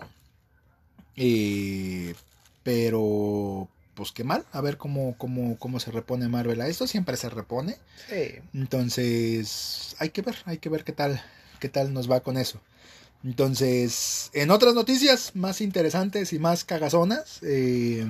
Eh, 1.17 2.15
pero 2.63 3.67
pues 3.95 4.11
qué 4.11 4.23
mal, 4.23 4.45
a 4.51 4.61
ver 4.61 4.77
cómo, 4.77 5.15
cómo, 5.17 5.57
cómo 5.57 5.79
se 5.79 5.89
repone 5.89 6.27
Marvel 6.29 6.61
a 6.61 6.67
esto, 6.67 6.85
siempre 6.85 7.17
se 7.17 7.29
repone. 7.29 7.77
Sí. 8.07 8.35
Entonces, 8.53 9.95
hay 9.97 10.11
que 10.11 10.21
ver, 10.21 10.35
hay 10.45 10.59
que 10.59 10.69
ver 10.69 10.83
qué 10.83 10.91
tal, 10.91 11.21
qué 11.59 11.67
tal 11.67 11.93
nos 11.93 12.09
va 12.09 12.19
con 12.19 12.37
eso. 12.37 12.61
Entonces, 13.23 14.29
en 14.33 14.51
otras 14.51 14.75
noticias 14.75 15.31
más 15.35 15.61
interesantes 15.61 16.31
y 16.31 16.39
más 16.39 16.63
cagazonas, 16.63 17.39
eh, 17.41 18.07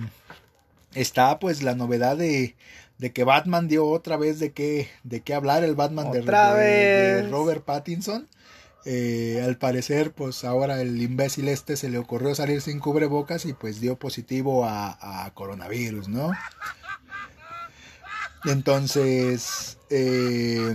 está 0.93 1.39
pues 1.39 1.63
la 1.63 1.75
novedad 1.75 2.17
de, 2.17 2.55
de, 2.97 3.13
que 3.13 3.23
Batman 3.23 3.67
dio 3.67 3.85
otra 3.85 4.17
vez 4.17 4.39
de 4.39 4.51
qué, 4.51 4.89
de 5.03 5.21
qué 5.21 5.33
hablar, 5.33 5.63
el 5.63 5.75
Batman 5.75 6.11
de, 6.11 6.21
de, 6.21 7.27
Robert 7.29 7.63
Pattinson. 7.63 8.27
Eh, 8.89 9.41
al 9.43 9.57
parecer, 9.57 10.13
pues 10.13 10.45
ahora 10.45 10.79
el 10.79 11.01
imbécil 11.01 11.49
este 11.49 11.75
se 11.75 11.89
le 11.89 11.97
ocurrió 11.97 12.33
salir 12.35 12.61
sin 12.61 12.79
cubrebocas 12.79 13.45
y 13.45 13.51
pues 13.51 13.81
dio 13.81 13.99
positivo 13.99 14.63
a, 14.65 15.29
coronavirus, 15.33 16.07
¿no? 16.07 16.31
Entonces, 18.45 19.77
eh, 19.89 20.73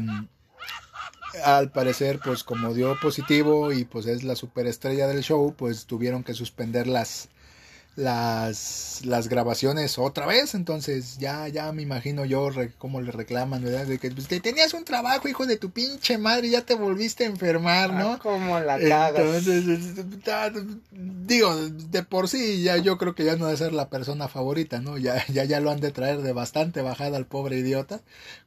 al 1.42 1.72
parecer, 1.72 2.20
pues 2.22 2.44
como 2.44 2.74
dio 2.74 3.00
positivo 3.00 3.72
y 3.72 3.86
pues 3.86 4.04
es 4.04 4.24
la 4.24 4.36
superestrella 4.36 5.06
del 5.06 5.22
show, 5.22 5.54
pues 5.56 5.86
tuvieron 5.86 6.22
que 6.22 6.34
suspender 6.34 6.86
las, 6.88 7.30
las, 7.94 9.02
las 9.04 9.28
grabaciones 9.28 9.98
otra 9.98 10.26
vez, 10.26 10.54
entonces 10.54 11.18
ya, 11.18 11.48
ya 11.48 11.70
me 11.72 11.82
imagino 11.82 12.24
yo 12.24 12.50
cómo 12.78 13.02
le 13.02 13.12
reclaman, 13.12 13.62
¿verdad? 13.62 13.86
De 13.86 13.98
que 13.98 14.10
pues, 14.10 14.28
tenías 14.28 14.72
un 14.72 14.84
trabajo, 14.84 15.28
hijo 15.28 15.44
de 15.46 15.58
tu 15.58 15.70
pinche 15.70 16.16
madre, 16.16 16.48
y 16.48 16.50
ya 16.52 16.62
te 16.62 16.74
volviste 16.74 17.24
a 17.24 17.26
enfermar, 17.26 17.92
¿no? 17.92 18.12
Ah, 18.12 18.18
como 18.18 18.58
la 18.60 18.78
cagas. 18.78 19.46
Entonces, 19.46 19.94
digo, 20.90 21.54
de 21.54 22.02
por 22.02 22.28
sí 22.28 22.62
ya 22.62 22.78
yo 22.78 22.96
creo 22.96 23.14
que 23.14 23.24
ya 23.24 23.36
no 23.36 23.46
debe 23.46 23.58
ser 23.58 23.72
la 23.74 23.90
persona 23.90 24.28
favorita, 24.28 24.80
¿no? 24.80 24.96
Ya, 24.96 25.24
ya, 25.28 25.44
ya 25.44 25.60
lo 25.60 25.70
han 25.70 25.80
de 25.80 25.90
traer 25.90 26.22
de 26.22 26.32
bastante 26.32 26.80
bajada 26.80 27.18
al 27.18 27.26
pobre 27.26 27.58
idiota, 27.58 28.00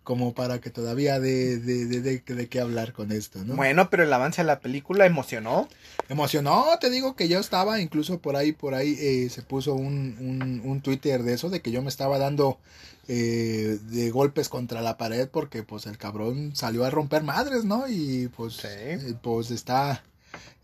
como 0.05 0.33
para 0.33 0.61
que 0.61 0.69
todavía 0.69 1.19
de, 1.19 1.59
de, 1.59 1.85
de, 1.85 2.21
de, 2.21 2.47
qué 2.47 2.59
hablar 2.61 2.93
con 2.93 3.11
esto, 3.11 3.43
¿no? 3.43 3.55
Bueno, 3.57 3.89
pero 3.89 4.03
el 4.03 4.13
avance 4.13 4.41
de 4.41 4.47
la 4.47 4.61
película 4.61 5.05
emocionó. 5.05 5.67
Emocionó, 6.07 6.65
te 6.79 6.89
digo 6.89 7.17
que 7.17 7.27
yo 7.27 7.39
estaba 7.39 7.81
incluso 7.81 8.19
por 8.19 8.37
ahí, 8.37 8.53
por 8.53 8.73
ahí, 8.73 8.95
eh, 8.97 9.29
se 9.29 9.41
puso 9.41 9.73
un, 9.73 10.15
un, 10.21 10.61
un, 10.63 10.81
Twitter 10.81 11.23
de 11.23 11.33
eso, 11.33 11.49
de 11.49 11.61
que 11.61 11.71
yo 11.71 11.81
me 11.81 11.89
estaba 11.89 12.17
dando 12.17 12.59
eh, 13.07 13.79
de 13.89 14.09
golpes 14.11 14.47
contra 14.47 14.81
la 14.81 14.97
pared 14.97 15.27
porque 15.27 15.61
pues 15.61 15.85
el 15.85 15.97
cabrón 15.97 16.55
salió 16.55 16.85
a 16.85 16.89
romper 16.89 17.23
madres, 17.23 17.65
¿no? 17.65 17.87
Y 17.87 18.29
pues, 18.29 18.63
eh, 18.63 19.15
pues 19.21 19.51
está, 19.51 20.03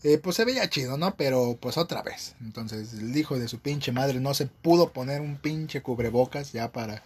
eh, 0.03 0.17
pues 0.17 0.37
se 0.37 0.45
veía 0.45 0.69
chido, 0.69 0.97
¿no? 0.97 1.15
Pero 1.15 1.57
pues 1.59 1.77
otra 1.77 2.01
vez. 2.01 2.35
Entonces 2.41 2.93
el 2.93 3.15
hijo 3.15 3.37
de 3.37 3.47
su 3.47 3.59
pinche 3.59 3.91
madre 3.91 4.19
no 4.19 4.33
se 4.33 4.47
pudo 4.47 4.91
poner 4.91 5.21
un 5.21 5.37
pinche 5.37 5.81
cubrebocas 5.81 6.51
ya 6.51 6.71
para... 6.71 7.03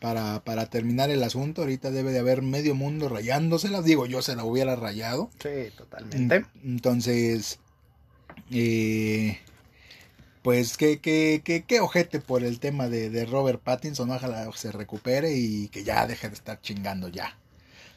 Para, 0.00 0.42
para 0.44 0.66
terminar 0.66 1.10
el 1.10 1.22
asunto, 1.22 1.60
ahorita 1.60 1.90
debe 1.90 2.10
de 2.10 2.20
haber 2.20 2.40
medio 2.40 2.74
mundo 2.74 3.08
rayándoselas. 3.10 3.84
Digo, 3.84 4.06
yo 4.06 4.22
se 4.22 4.34
la 4.34 4.44
hubiera 4.44 4.74
rayado. 4.74 5.30
Sí, 5.42 5.70
totalmente. 5.76 6.46
Entonces, 6.64 7.58
eh, 8.50 9.38
pues 10.42 10.78
qué, 10.78 11.00
qué, 11.00 11.42
qué, 11.44 11.64
qué 11.64 11.80
ojete 11.80 12.20
por 12.20 12.44
el 12.44 12.60
tema 12.60 12.88
de, 12.88 13.10
de 13.10 13.26
Robert 13.26 13.60
Pattinson, 13.60 14.10
ojalá 14.10 14.50
se 14.54 14.72
recupere 14.72 15.34
y 15.34 15.68
que 15.68 15.84
ya 15.84 16.06
deje 16.06 16.28
de 16.28 16.34
estar 16.34 16.60
chingando 16.62 17.08
ya. 17.08 17.36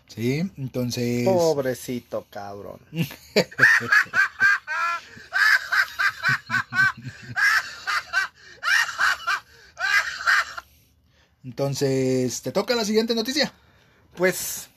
¿Sí? 0.07 0.51
Entonces... 0.57 1.25
Pobrecito 1.25 2.27
cabrón. 2.29 2.79
Entonces, 11.43 12.41
¿te 12.41 12.51
toca 12.51 12.75
la 12.75 12.85
siguiente 12.85 13.15
noticia? 13.15 13.51
Pues, 14.15 14.69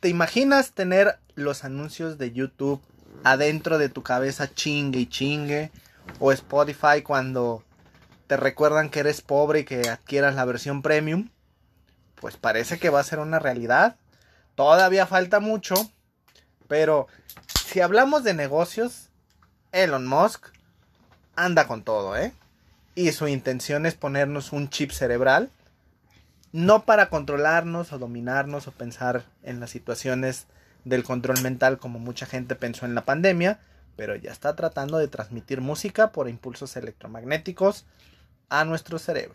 ¿te 0.00 0.08
imaginas 0.08 0.72
tener 0.72 1.18
los 1.34 1.64
anuncios 1.64 2.18
de 2.18 2.32
YouTube 2.32 2.80
adentro 3.24 3.78
de 3.78 3.88
tu 3.88 4.02
cabeza 4.02 4.52
chingue 4.52 5.00
y 5.00 5.06
chingue? 5.06 5.70
o 6.18 6.32
Spotify 6.32 7.02
cuando 7.02 7.62
te 8.26 8.36
recuerdan 8.36 8.90
que 8.90 9.00
eres 9.00 9.20
pobre 9.20 9.60
y 9.60 9.64
que 9.64 9.88
adquieras 9.88 10.34
la 10.34 10.44
versión 10.44 10.82
premium, 10.82 11.28
pues 12.16 12.36
parece 12.36 12.78
que 12.78 12.90
va 12.90 13.00
a 13.00 13.04
ser 13.04 13.18
una 13.18 13.38
realidad. 13.38 13.96
Todavía 14.54 15.06
falta 15.06 15.40
mucho, 15.40 15.74
pero 16.68 17.06
si 17.66 17.80
hablamos 17.80 18.24
de 18.24 18.34
negocios, 18.34 19.08
Elon 19.72 20.06
Musk 20.06 20.46
anda 21.36 21.66
con 21.66 21.82
todo, 21.82 22.16
¿eh? 22.16 22.32
Y 22.94 23.10
su 23.12 23.26
intención 23.26 23.86
es 23.86 23.94
ponernos 23.94 24.52
un 24.52 24.70
chip 24.70 24.92
cerebral, 24.92 25.50
no 26.54 26.84
para 26.84 27.08
controlarnos 27.08 27.92
o 27.92 27.98
dominarnos 27.98 28.68
o 28.68 28.70
pensar 28.70 29.24
en 29.42 29.58
las 29.58 29.70
situaciones 29.70 30.46
del 30.84 31.02
control 31.02 31.42
mental 31.42 31.78
como 31.78 31.98
mucha 31.98 32.26
gente 32.26 32.54
pensó 32.54 32.86
en 32.86 32.94
la 32.94 33.04
pandemia, 33.04 33.58
pero 33.96 34.14
ya 34.14 34.30
está 34.30 34.54
tratando 34.54 34.98
de 34.98 35.08
transmitir 35.08 35.60
música 35.60 36.12
por 36.12 36.28
impulsos 36.28 36.76
electromagnéticos 36.76 37.86
a 38.50 38.64
nuestro 38.64 39.00
cerebro. 39.00 39.34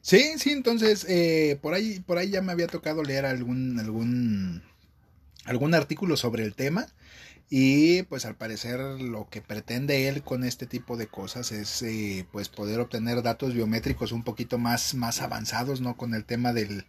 Sí, 0.00 0.38
sí, 0.38 0.52
entonces 0.52 1.04
eh, 1.08 1.58
por 1.60 1.74
ahí, 1.74 1.98
por 1.98 2.18
ahí 2.18 2.30
ya 2.30 2.40
me 2.40 2.52
había 2.52 2.68
tocado 2.68 3.02
leer 3.02 3.26
algún, 3.26 3.80
algún, 3.80 4.62
algún 5.46 5.74
artículo 5.74 6.16
sobre 6.16 6.44
el 6.44 6.54
tema. 6.54 6.86
Y 7.50 8.02
pues 8.04 8.24
al 8.24 8.34
parecer 8.34 8.80
lo 8.80 9.28
que 9.28 9.40
pretende 9.40 10.08
él 10.08 10.22
con 10.22 10.44
este 10.44 10.66
tipo 10.66 10.96
de 10.96 11.06
cosas 11.06 11.52
es 11.52 11.82
eh, 11.82 12.26
pues 12.32 12.48
poder 12.48 12.80
obtener 12.80 13.22
datos 13.22 13.54
biométricos 13.54 14.12
un 14.12 14.24
poquito 14.24 14.58
más, 14.58 14.94
más 14.94 15.20
avanzados, 15.20 15.80
¿no? 15.80 15.96
Con 15.96 16.14
el 16.14 16.24
tema 16.24 16.52
del 16.52 16.84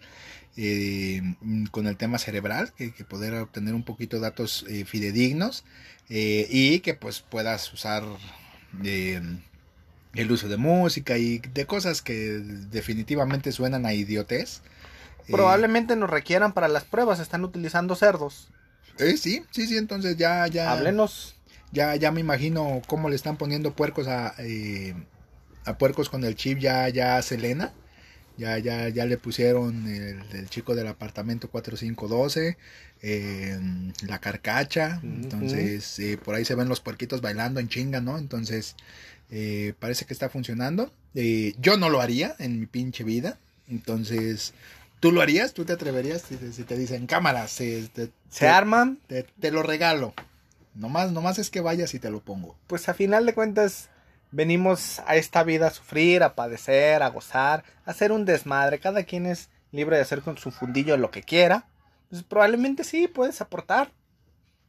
eh, 0.58 1.22
con 1.72 1.88
el 1.88 1.98
tema 1.98 2.18
cerebral, 2.18 2.72
que, 2.74 2.92
poder 3.04 3.34
obtener 3.36 3.74
un 3.74 3.84
poquito 3.84 4.20
datos 4.20 4.66
eh, 4.70 4.86
fidedignos 4.86 5.66
eh, 6.10 6.48
y 6.50 6.80
que 6.80 6.94
pues 6.94 7.20
puedas 7.22 7.72
usar 7.74 8.04
eh, 8.84 9.22
el 10.14 10.32
uso 10.32 10.48
de 10.48 10.58
música 10.58 11.18
y 11.18 11.40
de 11.40 11.66
cosas 11.66 12.02
que 12.02 12.40
definitivamente 12.70 13.52
suenan 13.52 13.86
a 13.86 13.94
idiotez. 13.94 14.62
Probablemente 15.30 15.96
nos 15.96 16.10
requieran 16.10 16.54
para 16.54 16.68
las 16.68 16.84
pruebas, 16.84 17.20
están 17.20 17.44
utilizando 17.44 17.96
cerdos. 17.96 18.50
Eh, 19.00 19.18
sí, 19.18 19.44
sí, 19.52 19.68
sí, 19.68 19.78
entonces 19.78 20.18
ya, 20.18 20.48
ya. 20.48 20.72
Háblenos. 20.72 21.36
Ya, 21.72 21.96
ya 21.96 22.12
me 22.12 22.22
imagino 22.22 22.82
cómo 22.88 23.10
le 23.10 23.16
están 23.16 23.38
poniendo 23.38 23.74
puercos 23.76 24.08
a, 24.08 24.36
a 25.66 25.78
puercos 25.78 26.10
con 26.10 26.24
el 26.24 26.36
chip 26.36 26.60
ya, 26.60 26.88
ya 26.90 27.22
Selena. 27.22 27.74
Ya, 28.38 28.58
ya, 28.58 28.90
ya 28.90 29.06
le 29.06 29.18
pusieron 29.18 29.88
el, 29.88 30.22
el 30.34 30.50
chico 30.50 30.76
del 30.76 30.88
apartamento 30.88 31.50
4512, 31.50 32.58
eh, 33.02 33.60
la 34.06 34.20
carcacha. 34.20 35.00
Entonces, 35.04 35.98
eh, 36.00 36.18
por 36.18 36.36
ahí 36.36 36.44
se 36.44 36.56
ven 36.56 36.68
los 36.68 36.82
puerquitos 36.82 37.22
bailando 37.22 37.62
en 37.62 37.70
chinga, 37.70 38.02
¿no? 38.02 38.18
Entonces, 38.18 38.76
eh, 39.32 39.74
parece 39.80 40.06
que 40.06 40.14
está 40.14 40.28
funcionando. 40.28 40.92
Eh, 41.14 41.56
yo 41.60 41.78
no 41.78 41.90
lo 41.90 42.02
haría 42.02 42.36
en 42.40 42.60
mi 42.60 42.66
pinche 42.66 43.06
vida. 43.06 43.38
Entonces, 43.70 44.54
¿tú 45.06 45.12
lo 45.12 45.22
harías? 45.22 45.54
¿Tú 45.54 45.66
te 45.66 45.74
atreverías 45.74 46.24
si, 46.24 46.36
si 46.52 46.64
te 46.64 46.76
dicen 46.76 47.06
cámaras? 47.06 47.52
Se, 47.52 47.88
te, 47.90 48.10
¿Se 48.28 48.48
arman? 48.48 48.98
Te, 49.06 49.22
te, 49.22 49.52
lo 49.52 49.62
regalo. 49.62 50.16
Nomás, 50.74 51.12
nomás 51.12 51.38
es 51.38 51.52
que 51.52 51.62
vayas 51.62 51.94
y 51.94 52.00
te 52.00 52.10
lo 52.10 52.22
pongo. 52.22 52.56
Pues 52.66 52.90
a 52.90 52.96
final 52.96 53.28
de 53.28 53.36
cuentas 53.36 53.90
venimos 54.32 55.04
a 55.06 55.16
esta 55.16 55.44
vida 55.44 55.68
a 55.68 55.70
sufrir, 55.70 56.24
a 56.24 56.34
padecer, 56.34 57.04
a 57.04 57.10
gozar, 57.10 57.64
a 57.86 57.92
hacer 57.92 58.12
un 58.12 58.26
desmadre. 58.26 58.80
Cada 58.80 59.04
quien 59.04 59.28
es 59.28 59.50
libre 59.72 59.98
de 59.98 60.02
hacer 60.02 60.24
con 60.24 60.40
su 60.40 60.50
fundillo 60.50 60.98
lo 60.98 61.12
que 61.12 61.22
quiera. 61.22 61.68
Pues 62.10 62.24
probablemente 62.24 62.84
sí, 62.84 63.08
puedes 63.08 63.42
aportar. 63.42 63.92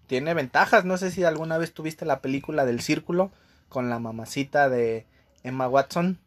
Tiene 0.06 0.34
ventajas. 0.34 0.84
No 0.84 0.98
sé 0.98 1.12
si 1.12 1.24
alguna 1.24 1.56
vez 1.56 1.72
tuviste 1.72 2.04
la 2.04 2.20
película 2.20 2.66
del 2.66 2.82
círculo 2.82 3.32
con 3.70 3.88
la 3.88 3.98
mamacita 4.00 4.68
de 4.68 5.06
Emma 5.44 5.66
Watson. 5.66 6.18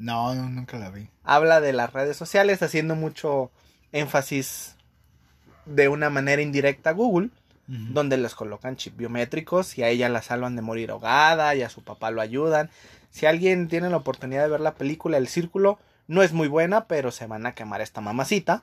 No, 0.00 0.34
no, 0.34 0.48
nunca 0.48 0.78
la 0.78 0.90
vi. 0.90 1.10
Habla 1.24 1.60
de 1.60 1.74
las 1.74 1.92
redes 1.92 2.16
sociales, 2.16 2.62
haciendo 2.62 2.96
mucho 2.96 3.50
énfasis 3.92 4.76
de 5.66 5.88
una 5.88 6.08
manera 6.08 6.40
indirecta 6.40 6.90
a 6.90 6.92
Google 6.94 7.28
uh 7.68 7.72
-huh. 7.72 7.88
donde 7.92 8.16
les 8.16 8.34
colocan 8.34 8.76
chip 8.76 8.96
biométricos 8.96 9.76
y 9.76 9.82
a 9.82 9.88
ella 9.88 10.08
la 10.08 10.22
salvan 10.22 10.56
de 10.56 10.62
morir 10.62 10.90
ahogada 10.90 11.54
y 11.54 11.62
a 11.62 11.68
su 11.68 11.84
papá 11.84 12.10
lo 12.10 12.22
ayudan. 12.22 12.70
Si 13.10 13.26
alguien 13.26 13.68
tiene 13.68 13.90
la 13.90 13.98
oportunidad 13.98 14.44
de 14.44 14.48
ver 14.48 14.60
la 14.60 14.74
película 14.74 15.18
El 15.18 15.28
Círculo, 15.28 15.78
no 16.08 16.22
es 16.22 16.32
muy 16.32 16.48
buena, 16.48 16.86
pero 16.86 17.10
se 17.10 17.26
van 17.26 17.44
a 17.44 17.54
quemar 17.54 17.82
esta 17.82 18.00
mamacita. 18.00 18.62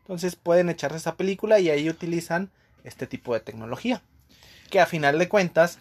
Entonces 0.00 0.36
pueden 0.36 0.70
echarse 0.70 0.96
esa 0.96 1.16
película 1.16 1.60
y 1.60 1.68
ahí 1.68 1.90
utilizan 1.90 2.50
este 2.82 3.06
tipo 3.06 3.34
de 3.34 3.40
tecnología. 3.40 4.00
Que 4.70 4.80
a 4.80 4.86
final 4.86 5.18
de 5.18 5.28
cuentas, 5.28 5.80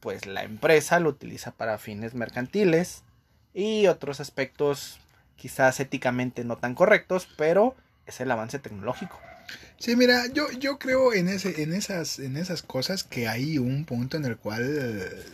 pues 0.00 0.26
la 0.26 0.42
empresa 0.42 0.98
lo 0.98 1.10
utiliza 1.10 1.52
para 1.52 1.78
fines 1.78 2.14
mercantiles 2.14 3.04
y 3.54 3.86
otros 3.86 4.20
aspectos 4.20 4.98
quizás 5.36 5.80
éticamente 5.80 6.44
no 6.44 6.56
tan 6.56 6.74
correctos, 6.74 7.28
pero 7.36 7.74
es 8.06 8.20
el 8.20 8.30
avance 8.30 8.58
tecnológico. 8.58 9.20
Sí, 9.78 9.96
mira, 9.96 10.26
yo, 10.28 10.50
yo 10.52 10.78
creo 10.78 11.12
en 11.12 11.28
ese, 11.28 11.62
en 11.62 11.72
esas, 11.72 12.18
en 12.18 12.36
esas 12.36 12.62
cosas 12.62 13.02
que 13.02 13.26
hay 13.26 13.58
un 13.58 13.84
punto 13.84 14.16
en 14.16 14.24
el 14.24 14.36
cual 14.36 14.62
eh, 14.64 15.24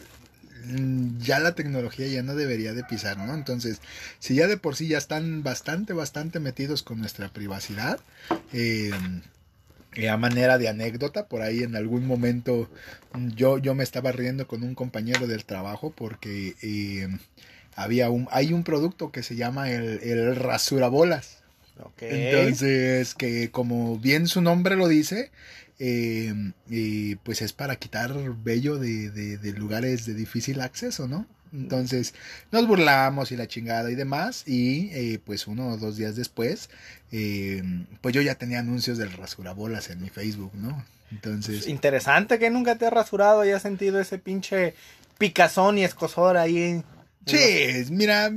ya 1.18 1.38
la 1.38 1.54
tecnología 1.54 2.06
ya 2.06 2.22
no 2.22 2.34
debería 2.34 2.72
de 2.72 2.84
pisar, 2.84 3.18
¿no? 3.18 3.34
Entonces, 3.34 3.80
si 4.18 4.34
ya 4.34 4.46
de 4.46 4.56
por 4.56 4.76
sí 4.76 4.88
ya 4.88 4.98
están 4.98 5.42
bastante, 5.42 5.92
bastante 5.92 6.40
metidos 6.40 6.82
con 6.82 6.98
nuestra 6.98 7.28
privacidad, 7.28 8.00
eh, 8.52 8.90
a 10.10 10.16
manera 10.16 10.58
de 10.58 10.68
anécdota, 10.68 11.26
por 11.26 11.42
ahí 11.42 11.62
en 11.62 11.74
algún 11.74 12.06
momento 12.06 12.70
yo, 13.34 13.58
yo 13.58 13.74
me 13.74 13.84
estaba 13.84 14.12
riendo 14.12 14.46
con 14.46 14.62
un 14.62 14.74
compañero 14.74 15.26
del 15.26 15.44
trabajo 15.44 15.90
porque 15.90 16.54
eh, 16.62 17.08
había 17.78 18.10
un, 18.10 18.28
hay 18.30 18.52
un 18.52 18.64
producto 18.64 19.10
que 19.12 19.22
se 19.22 19.36
llama 19.36 19.70
el, 19.70 20.00
el 20.02 20.36
rasurabolas. 20.36 21.38
Entonces, 22.00 23.14
que 23.14 23.50
como 23.50 23.98
bien 23.98 24.26
su 24.26 24.40
nombre 24.40 24.74
lo 24.74 24.88
dice, 24.88 25.30
eh, 25.78 26.52
pues 27.22 27.40
es 27.40 27.52
para 27.52 27.76
quitar 27.76 28.12
vello 28.42 28.78
de, 28.78 29.10
de, 29.10 29.52
lugares 29.52 30.06
de 30.06 30.14
difícil 30.14 30.60
acceso, 30.60 31.06
¿no? 31.06 31.26
Entonces 31.52 32.14
nos 32.50 32.66
burlamos 32.66 33.32
y 33.32 33.36
la 33.36 33.46
chingada 33.46 33.90
y 33.90 33.94
demás. 33.94 34.42
Y 34.46 34.90
eh, 34.92 35.20
pues 35.24 35.46
uno 35.46 35.68
o 35.68 35.76
dos 35.76 35.96
días 35.96 36.16
después, 36.16 36.68
eh, 37.12 37.62
pues 38.00 38.14
yo 38.14 38.22
ya 38.22 38.34
tenía 38.34 38.58
anuncios 38.58 38.98
del 38.98 39.12
rasurabolas 39.12 39.88
en 39.90 40.02
mi 40.02 40.10
Facebook, 40.10 40.52
¿no? 40.54 40.84
Entonces. 41.12 41.68
Interesante 41.68 42.38
que 42.38 42.50
nunca 42.50 42.76
te 42.76 42.86
has 42.86 42.92
rasurado 42.92 43.44
y 43.44 43.50
has 43.50 43.62
sentido 43.62 44.00
ese 44.00 44.18
pinche 44.18 44.74
picazón 45.16 45.78
y 45.78 45.84
escosor 45.84 46.36
ahí 46.36 46.82
Sí, 47.26 47.84
mira, 47.90 48.32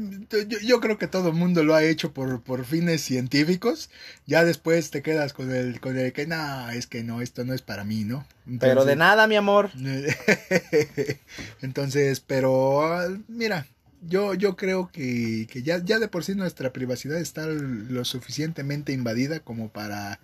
yo, 0.64 0.82
creo 0.82 0.98
que 0.98 1.08
todo 1.08 1.30
el 1.30 1.36
mundo 1.36 1.64
lo 1.64 1.76
ha 1.76 1.84
hecho 1.84 2.12
por, 2.14 2.42
por 2.42 2.66
fines 2.66 3.02
científicos. 3.02 3.90
Ya 4.26 4.44
después 4.44 4.92
te 4.92 5.02
quedas 5.02 5.34
con 5.34 5.54
el, 5.54 5.80
con 5.80 5.98
el 5.98 6.12
que, 6.12 6.28
no, 6.28 6.70
es 6.70 6.88
que 6.88 7.04
no, 7.04 7.22
esto 7.22 7.46
no 7.46 7.54
es 7.54 7.62
para 7.62 7.84
mí, 7.84 8.04
¿no? 8.04 8.26
pero 8.60 8.84
de 8.84 8.96
nada, 8.96 9.28
mi 9.28 9.36
amor. 9.36 9.72
Entonces, 11.62 12.20
pero, 12.20 12.82
mira, 13.28 13.66
yo, 14.02 14.34
yo 14.34 14.56
creo 14.56 14.90
que, 14.92 15.48
que 15.50 15.64
ya, 15.64 15.84
ya 15.84 16.00
de 16.00 16.08
por 16.08 16.24
sí 16.24 16.36
nuestra 16.36 16.74
privacidad 16.74 17.18
está 17.18 17.46
lo 17.48 18.04
suficientemente 18.04 18.92
invadida 18.92 19.40
como 19.40 19.70
para, 19.70 20.20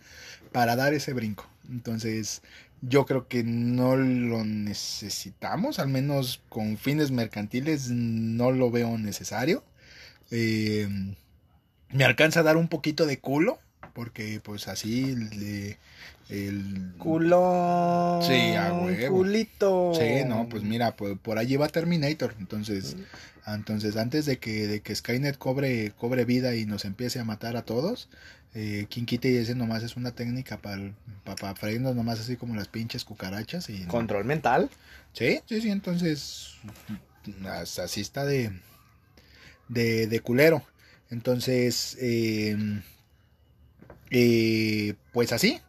para 0.51 0.75
dar 0.75 0.93
ese 0.93 1.13
brinco. 1.13 1.47
Entonces, 1.69 2.41
yo 2.81 3.05
creo 3.05 3.27
que 3.27 3.43
no 3.43 3.95
lo 3.95 4.43
necesitamos, 4.43 5.79
al 5.79 5.87
menos 5.87 6.41
con 6.49 6.77
fines 6.77 7.11
mercantiles 7.11 7.89
no 7.89 8.51
lo 8.51 8.71
veo 8.71 8.97
necesario. 8.97 9.63
Eh, 10.31 10.87
me 11.89 12.03
alcanza 12.03 12.41
a 12.41 12.43
dar 12.43 12.57
un 12.57 12.67
poquito 12.67 13.05
de 13.05 13.19
culo, 13.19 13.59
porque 13.97 14.39
pues 14.43 14.67
así 14.67 15.15
le, 15.15 15.79
el 16.29 16.93
culo 16.99 18.19
sí 18.21 18.53
a 18.53 18.71
huevo. 18.71 19.17
culito. 19.17 19.91
Sí 19.95 20.23
no 20.23 20.47
pues 20.47 20.61
mira 20.61 20.95
por, 20.95 21.17
por 21.17 21.39
allí 21.39 21.55
va 21.55 21.67
Terminator. 21.67 22.35
Entonces 22.37 22.95
entonces 23.47 23.97
antes 23.97 24.27
de 24.27 24.37
que 24.37 24.67
de 24.67 24.81
que 24.81 24.93
Skynet 24.93 25.39
cobre 25.39 25.93
cobre 25.97 26.25
vida 26.25 26.53
y 26.53 26.67
nos 26.67 26.85
empiece 26.85 27.19
a 27.19 27.23
matar 27.23 27.57
a 27.57 27.63
todos 27.63 28.07
eh, 28.53 28.85
quien 28.87 29.07
quite 29.07 29.31
y 29.31 29.37
ese 29.37 29.55
nomás 29.55 29.81
es 29.81 29.97
una 29.97 30.11
técnica 30.11 30.57
para 30.57 30.91
para 31.23 31.55
freírnos 31.55 31.95
nomás 31.95 32.19
así 32.19 32.35
como 32.35 32.53
las 32.53 32.67
pinches 32.67 33.03
cucarachas 33.03 33.67
y 33.71 33.83
control 33.85 34.25
mental 34.25 34.69
sí 35.13 35.39
sí 35.47 35.59
sí 35.59 35.71
entonces 35.71 36.57
así 37.79 38.01
está 38.01 38.25
de 38.25 38.51
de, 39.69 40.05
de 40.05 40.19
culero. 40.19 40.61
Entonces 41.09 41.97
eh, 41.99 42.55
eh, 44.11 44.95
pues 45.11 45.31
así 45.33 45.61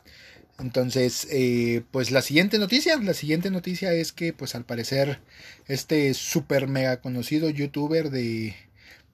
entonces, 0.58 1.28
eh, 1.30 1.82
pues 1.92 2.10
la 2.10 2.20
siguiente 2.20 2.58
noticia, 2.58 2.96
la 2.96 3.14
siguiente 3.14 3.50
noticia 3.50 3.92
es 3.92 4.12
que, 4.12 4.32
pues 4.32 4.56
al 4.56 4.64
parecer, 4.64 5.20
este 5.68 6.12
super 6.14 6.66
mega 6.66 7.00
conocido 7.00 7.48
youtuber 7.48 8.10
de, 8.10 8.56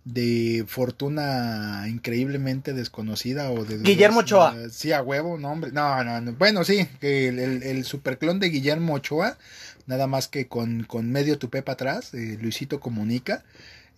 de 0.05 0.65
fortuna 0.67 1.85
increíblemente 1.87 2.73
desconocida 2.73 3.51
o 3.51 3.63
de... 3.67 3.77
Guillermo 3.79 4.21
Ochoa. 4.21 4.57
sí, 4.71 4.93
a 4.93 5.03
huevo, 5.03 5.37
no, 5.37 5.53
hombre. 5.53 5.71
No, 5.71 6.03
no, 6.03 6.33
Bueno, 6.33 6.65
sí, 6.65 6.89
que 6.99 7.29
el, 7.29 7.39
el, 7.39 7.63
el 7.63 7.85
superclon 7.85 8.41
de 8.41 8.49
Guillermo 8.49 8.95
Ochoa, 8.95 9.37
nada 9.87 10.07
más 10.07 10.29
que 10.29 10.49
con, 10.49 10.85
con 10.85 11.13
medio 11.13 11.39
tupé 11.39 11.61
para 11.61 11.75
atrás, 11.75 12.15
eh, 12.15 12.39
Luisito 12.41 12.81
Comunica. 12.81 13.45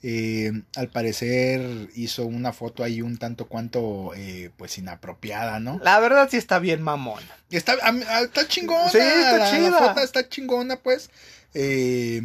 Eh, 0.08 0.52
al 0.76 0.88
parecer 0.88 1.88
hizo 1.96 2.26
una 2.26 2.52
foto 2.52 2.84
ahí 2.84 3.02
un 3.02 3.18
tanto 3.18 3.48
cuanto 3.48 4.12
eh, 4.14 4.52
pues 4.56 4.78
inapropiada, 4.78 5.58
¿no? 5.58 5.80
La 5.82 5.98
verdad 5.98 6.28
sí 6.30 6.36
está 6.36 6.60
bien 6.60 6.80
mamón. 6.80 7.24
Está, 7.50 7.74
está 8.22 8.46
chingona. 8.46 8.88
Sí, 8.88 8.98
está 8.98 9.58
la, 9.68 9.78
foto 9.78 10.00
está 10.00 10.28
chingona, 10.28 10.76
pues. 10.76 11.10
Eh, 11.54 12.22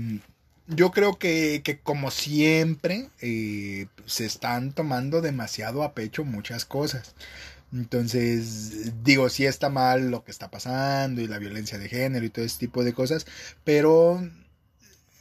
yo 0.67 0.91
creo 0.91 1.17
que, 1.17 1.62
que 1.63 1.79
como 1.79 2.12
siempre 2.12 3.10
se 3.17 4.25
están 4.27 4.73
tomando 4.73 5.21
demasiado 5.21 5.82
a 5.82 5.95
pecho 5.95 6.23
muchas 6.23 6.65
cosas. 6.65 7.15
Entonces, 7.73 9.03
digo, 9.03 9.27
sí 9.29 9.47
está 9.47 9.69
mal 9.69 10.12
lo 10.12 10.23
que 10.23 10.29
está 10.29 10.51
pasando 10.51 11.19
y 11.19 11.27
la 11.27 11.39
violencia 11.39 11.79
de 11.79 11.89
género 11.89 12.23
y 12.23 12.29
todo 12.29 12.45
ese 12.45 12.60
tipo 12.60 12.84
de 12.84 12.93
cosas, 12.93 13.25
pero 13.63 14.21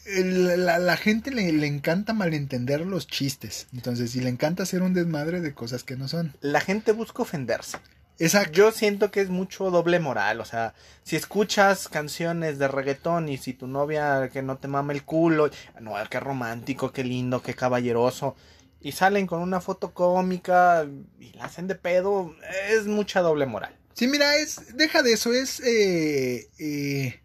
la, 0.07 0.79
la, 0.79 0.97
gente 0.97 1.31
le, 1.31 1.53
le, 1.53 1.67
encanta 1.67 2.13
malentender 2.13 2.81
los 2.87 3.07
chistes. 3.07 3.67
Entonces, 3.73 4.15
y 4.17 4.21
le 4.21 4.31
encanta 4.31 4.63
hacer 4.63 4.83
un 4.83 4.95
desmadre 4.95 5.41
de 5.41 5.55
cosas 5.55 5.85
que 5.85 5.97
no 5.97 6.09
son. 6.09 6.35
La 6.41 6.61
gente 6.61 6.93
busca 6.93 7.23
ofenderse. 7.23 7.79
Exacto. 8.21 8.53
Yo 8.53 8.71
siento 8.71 9.11
que 9.11 9.21
es 9.21 9.31
mucho 9.31 9.71
doble 9.71 9.99
moral. 9.99 10.41
O 10.41 10.45
sea, 10.45 10.75
si 11.03 11.17
escuchas 11.17 11.89
canciones 11.89 12.59
de 12.59 12.69
reggaetón 12.69 13.29
y 13.31 13.39
si 13.39 13.55
tu 13.55 13.67
novia 13.67 14.29
que 14.31 14.43
no 14.43 14.59
te 14.59 14.69
mama 14.69 14.93
el 14.93 15.05
culo, 15.05 15.51
no, 15.81 15.95
qué 16.09 16.21
romántico, 16.21 16.93
qué 16.93 17.03
lindo, 17.03 17.43
qué 17.43 17.55
caballeroso. 17.55 18.37
Y 18.83 18.93
salen 18.93 19.27
con 19.27 19.41
una 19.41 19.61
foto 19.61 19.93
cómica 19.93 20.87
y 21.19 21.33
la 21.33 21.47
hacen 21.47 21.67
de 21.67 21.75
pedo, 21.75 22.35
es 22.69 22.87
mucha 22.87 23.21
doble 23.21 23.47
moral. 23.47 23.75
Sí, 23.95 24.07
mira, 24.07 24.37
es, 24.37 24.77
deja 24.77 25.03
de 25.03 25.13
eso, 25.13 25.33
es, 25.33 25.61
eh, 25.61 26.49
eh, 26.59 27.20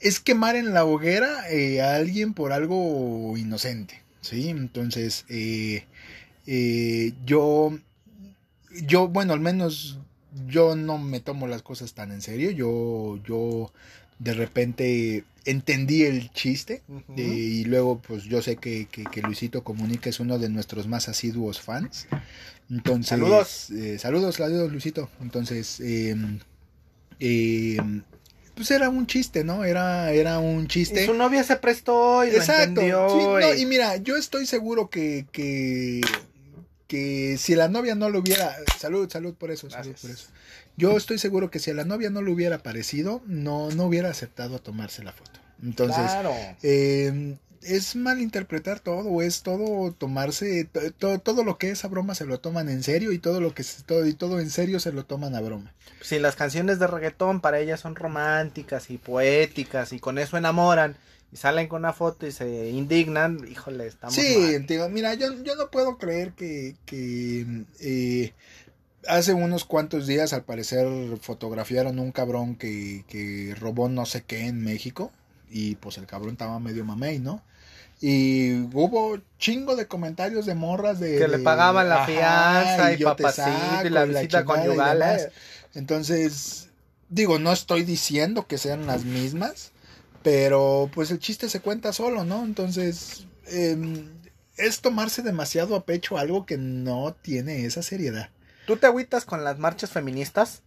es 0.00 0.20
quemar 0.20 0.56
en 0.56 0.72
la 0.72 0.84
hoguera 0.84 1.48
eh, 1.50 1.80
a 1.80 1.94
alguien 1.96 2.34
por 2.34 2.52
algo 2.52 3.36
inocente, 3.36 4.02
¿sí? 4.22 4.48
Entonces, 4.48 5.26
eh, 5.28 5.84
eh, 6.46 7.12
yo, 7.26 7.78
yo, 8.86 9.08
bueno, 9.08 9.34
al 9.34 9.40
menos 9.40 9.98
yo 10.46 10.74
no 10.74 10.98
me 10.98 11.20
tomo 11.20 11.46
las 11.46 11.62
cosas 11.62 11.92
tan 11.92 12.12
en 12.12 12.22
serio, 12.22 12.50
yo, 12.50 13.20
yo 13.24 13.72
de 14.18 14.34
repente 14.34 15.24
entendí 15.44 16.02
el 16.02 16.30
chiste 16.30 16.82
y 17.16 17.64
luego 17.64 18.00
pues 18.00 18.24
yo 18.24 18.42
sé 18.42 18.56
que, 18.56 18.86
que, 18.86 19.22
Luisito 19.22 19.64
Comunica 19.64 20.10
es 20.10 20.20
uno 20.20 20.38
de 20.38 20.50
nuestros 20.50 20.86
más 20.86 21.08
asiduos 21.08 21.60
fans. 21.60 22.06
Entonces, 22.68 23.08
saludos. 23.08 23.68
saludos, 23.98 24.36
saludos 24.36 24.70
Luisito. 24.70 25.08
Entonces, 25.20 25.80
eh, 27.18 27.76
pues 28.60 28.72
era 28.72 28.90
un 28.90 29.06
chiste, 29.06 29.42
¿no? 29.42 29.64
Era, 29.64 30.12
era 30.12 30.38
un 30.38 30.66
chiste. 30.66 31.02
Y 31.02 31.06
su 31.06 31.14
novia 31.14 31.42
se 31.44 31.56
prestó 31.56 32.26
y 32.26 32.28
Exacto. 32.28 32.82
Lo 32.82 33.54
y... 33.54 33.64
mira, 33.64 33.96
yo 33.96 34.16
estoy 34.16 34.44
seguro 34.44 34.90
que, 34.90 35.24
que, 35.32 36.02
que 36.86 37.38
si 37.38 37.54
la 37.54 37.68
novia 37.68 37.94
no 37.94 38.10
lo 38.10 38.18
hubiera, 38.18 38.54
salud, 38.78 39.08
salud 39.10 39.34
por 39.34 39.50
eso, 39.50 39.70
salud 39.70 39.94
por 39.98 40.10
eso. 40.10 40.28
Yo 40.76 40.94
estoy 40.94 41.16
seguro 41.16 41.50
que 41.50 41.58
si 41.58 41.70
a 41.70 41.74
la 41.74 41.84
novia 41.84 42.10
no 42.10 42.20
le 42.20 42.30
hubiera 42.30 42.62
parecido, 42.62 43.22
no, 43.24 43.70
no 43.70 43.86
hubiera 43.86 44.10
aceptado 44.10 44.56
a 44.56 44.58
tomarse 44.58 45.02
la 45.02 45.12
foto. 45.12 45.40
Entonces, 45.62 46.04
claro. 46.04 46.34
eh, 46.62 47.36
es 47.62 47.94
malinterpretar 47.94 48.80
todo, 48.80 49.20
es 49.22 49.42
todo 49.42 49.92
tomarse, 49.92 50.68
todo, 50.98 51.18
todo 51.18 51.44
lo 51.44 51.58
que 51.58 51.70
es 51.70 51.84
a 51.84 51.88
broma 51.88 52.14
se 52.14 52.24
lo 52.24 52.40
toman 52.40 52.68
en 52.68 52.82
serio 52.82 53.12
y 53.12 53.18
todo 53.18 53.40
lo 53.40 53.54
que 53.54 53.62
es 53.62 53.84
todo, 53.86 54.06
y 54.06 54.14
todo 54.14 54.40
en 54.40 54.50
serio 54.50 54.80
se 54.80 54.92
lo 54.92 55.04
toman 55.04 55.34
a 55.34 55.40
broma. 55.40 55.72
Si 56.00 56.18
las 56.18 56.36
canciones 56.36 56.78
de 56.78 56.86
reggaetón 56.86 57.40
para 57.40 57.58
ellas 57.60 57.80
son 57.80 57.96
románticas 57.96 58.90
y 58.90 58.98
poéticas 58.98 59.92
y 59.92 60.00
con 60.00 60.18
eso 60.18 60.38
enamoran 60.38 60.96
y 61.32 61.36
salen 61.36 61.68
con 61.68 61.80
una 61.80 61.92
foto 61.92 62.26
y 62.26 62.32
se 62.32 62.70
indignan, 62.70 63.46
híjole, 63.46 63.86
estamos 63.86 64.14
Sí, 64.14 64.58
mira, 64.90 65.14
yo, 65.14 65.42
yo 65.42 65.54
no 65.56 65.70
puedo 65.70 65.98
creer 65.98 66.32
que, 66.32 66.76
que 66.86 67.64
eh, 67.80 68.32
hace 69.06 69.34
unos 69.34 69.64
cuantos 69.64 70.06
días 70.06 70.32
al 70.32 70.44
parecer 70.44 70.88
fotografiaron 71.20 71.98
un 71.98 72.10
cabrón 72.10 72.56
que, 72.56 73.04
que 73.06 73.54
robó 73.60 73.88
no 73.88 74.06
sé 74.06 74.22
qué 74.22 74.46
en 74.46 74.62
México 74.62 75.12
y 75.50 75.74
pues 75.76 75.98
el 75.98 76.06
cabrón 76.06 76.32
estaba 76.32 76.58
medio 76.58 76.84
mamey, 76.84 77.18
¿no? 77.18 77.42
Y 78.00 78.52
hubo 78.72 79.18
chingo 79.38 79.76
de 79.76 79.86
comentarios 79.86 80.46
de 80.46 80.54
morras 80.54 80.98
de... 81.00 81.18
Que 81.18 81.28
le 81.28 81.38
pagaban 81.38 81.88
la 81.88 82.06
fianza 82.06 82.92
y, 82.94 83.04
papacito 83.04 83.86
y 83.86 83.90
la 83.90 84.06
visita 84.06 84.44
conyugal. 84.44 85.30
Entonces, 85.74 86.70
digo, 87.10 87.38
no 87.38 87.52
estoy 87.52 87.82
diciendo 87.82 88.46
que 88.46 88.56
sean 88.56 88.86
las 88.86 89.04
mismas, 89.04 89.72
pero 90.22 90.90
pues 90.94 91.10
el 91.10 91.18
chiste 91.18 91.50
se 91.50 91.60
cuenta 91.60 91.92
solo, 91.92 92.24
¿no? 92.24 92.44
Entonces, 92.44 93.26
em, 93.48 94.08
es 94.56 94.80
tomarse 94.80 95.22
demasiado 95.22 95.76
a 95.76 95.84
pecho 95.84 96.16
algo 96.16 96.46
que 96.46 96.56
no 96.56 97.14
tiene 97.20 97.66
esa 97.66 97.82
seriedad. 97.82 98.30
¿Tú 98.66 98.76
te 98.76 98.86
agüitas 98.86 99.24
con 99.26 99.44
las 99.44 99.58
marchas 99.58 99.90
feministas? 99.90 100.62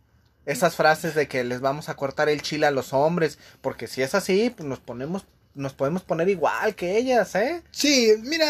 Esas 0.45 0.75
frases 0.75 1.15
de 1.15 1.27
que 1.27 1.43
les 1.43 1.61
vamos 1.61 1.89
a 1.89 1.95
cortar 1.95 2.27
el 2.29 2.41
chile 2.41 2.65
a 2.65 2.71
los 2.71 2.93
hombres, 2.93 3.39
porque 3.61 3.87
si 3.87 4.01
es 4.01 4.13
así, 4.13 4.49
pues 4.55 4.67
nos 4.67 4.79
ponemos 4.79 5.25
nos 5.55 5.73
podemos 5.73 6.03
poner 6.03 6.29
igual 6.29 6.75
que 6.75 6.97
ellas, 6.97 7.35
¿eh? 7.35 7.61
Sí, 7.71 8.13
mira, 8.23 8.47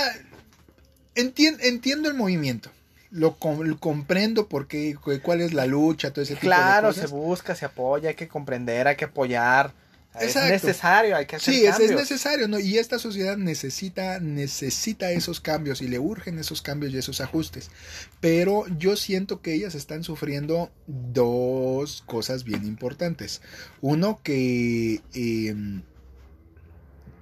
entiendo 1.15 2.09
el 2.09 2.15
movimiento. 2.15 2.69
lo, 3.11 3.37
comprendo 3.37 4.47
porque 4.47 4.97
cuál 5.21 5.41
es 5.41 5.53
la 5.53 5.65
lucha, 5.65 6.11
todo 6.11 6.23
ese 6.23 6.35
claro, 6.35 6.89
tipo 6.89 7.01
de 7.01 7.07
cosas. 7.07 7.09
se 7.09 7.15
busca, 7.15 7.55
se 7.55 7.65
apoya, 7.65 8.09
hay 8.09 8.15
que 8.15 8.27
comprender, 8.27 8.87
hay 8.87 8.95
que 8.95 9.05
apoyar. 9.05 9.73
Es 10.19 10.35
necesario, 10.35 11.15
hay 11.15 11.25
que 11.25 11.37
hacer 11.37 11.53
Sí, 11.53 11.65
es, 11.65 11.79
es, 11.79 11.91
necesario, 11.91 12.47
¿no? 12.47 12.59
Y 12.59 12.77
esta 12.77 12.99
sociedad 12.99 13.35
necesita, 13.35 14.19
necesita 14.19 15.11
esos 15.11 15.41
cambios 15.41 15.81
y 15.81 15.87
le 15.87 15.97
urgen 15.97 16.37
esos 16.37 16.61
cambios 16.61 16.93
y 16.93 16.99
esos 16.99 17.19
ajustes. 17.19 17.71
Pero 18.19 18.65
yo 18.77 18.95
siento 18.95 19.41
que 19.41 19.55
ellas 19.55 19.73
están 19.73 20.03
sufriendo 20.03 20.71
dos 20.85 22.03
cosas 22.05 22.43
bien 22.43 22.65
importantes. 22.65 23.41
Uno 23.81 24.19
que... 24.23 25.01
Em, 25.15 25.81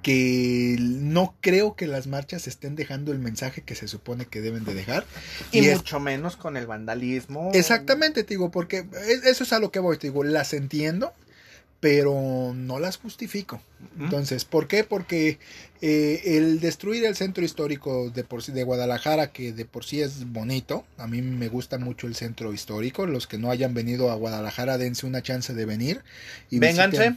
que 0.02 0.78
no 0.80 1.36
creo 1.42 1.76
que 1.76 1.88
las 1.88 2.08
marchas 2.08 2.48
estén 2.48 2.76
dejando 2.76 3.12
el 3.12 3.20
mensaje 3.20 3.62
que 3.62 3.76
se 3.76 3.88
supone 3.88 4.26
que 4.26 4.42
deben 4.42 4.64
de 4.66 4.74
dejar. 4.74 5.06
Y, 5.52 5.62
mucho 5.62 6.00
menos 6.00 6.36
con 6.38 6.58
el 6.58 6.68
vandalismo. 6.68 7.52
Exactamente, 7.54 8.24
te 8.24 8.34
digo, 8.34 8.52
porque 8.52 8.86
e, 9.08 9.30
eso 9.30 9.44
es 9.44 9.54
a 9.54 9.60
lo 9.60 9.72
que 9.72 9.80
voy, 9.80 9.98
te 9.98 10.08
digo, 10.08 10.24
las 10.24 10.54
entiendo, 10.54 11.14
pero 11.80 12.54
no 12.56 12.80
las 12.80 12.98
justifico. 12.98 13.62
Entonces, 14.00 14.46
¿por 14.46 14.68
qué? 14.68 14.84
Porque 14.84 15.40
eh, 15.82 16.22
el 16.26 16.60
destruir 16.60 17.06
el 17.06 17.16
centro 17.16 17.44
histórico 17.44 18.12
de, 18.12 18.24
por 18.24 18.44
sí, 18.44 18.52
de 18.52 18.64
Guadalajara, 18.64 19.32
que 19.32 19.52
de 19.52 19.66
por 19.66 19.84
sí 19.84 20.02
es 20.02 20.32
bonito, 20.32 20.86
a 20.98 21.08
mí 21.08 21.22
me 21.22 21.48
gusta 21.48 21.80
mucho 21.80 22.06
el 22.06 22.16
centro 22.16 22.54
histórico, 22.54 23.08
los 23.08 23.26
que 23.26 23.40
no 23.40 23.50
hayan 23.50 23.74
venido 23.74 24.12
a 24.12 24.16
Guadalajara, 24.16 24.78
dense 24.78 25.06
una 25.08 25.24
chance 25.24 25.54
de 25.54 25.66
venir. 25.66 26.04
Y 26.52 26.60
vénganse. 26.60 27.16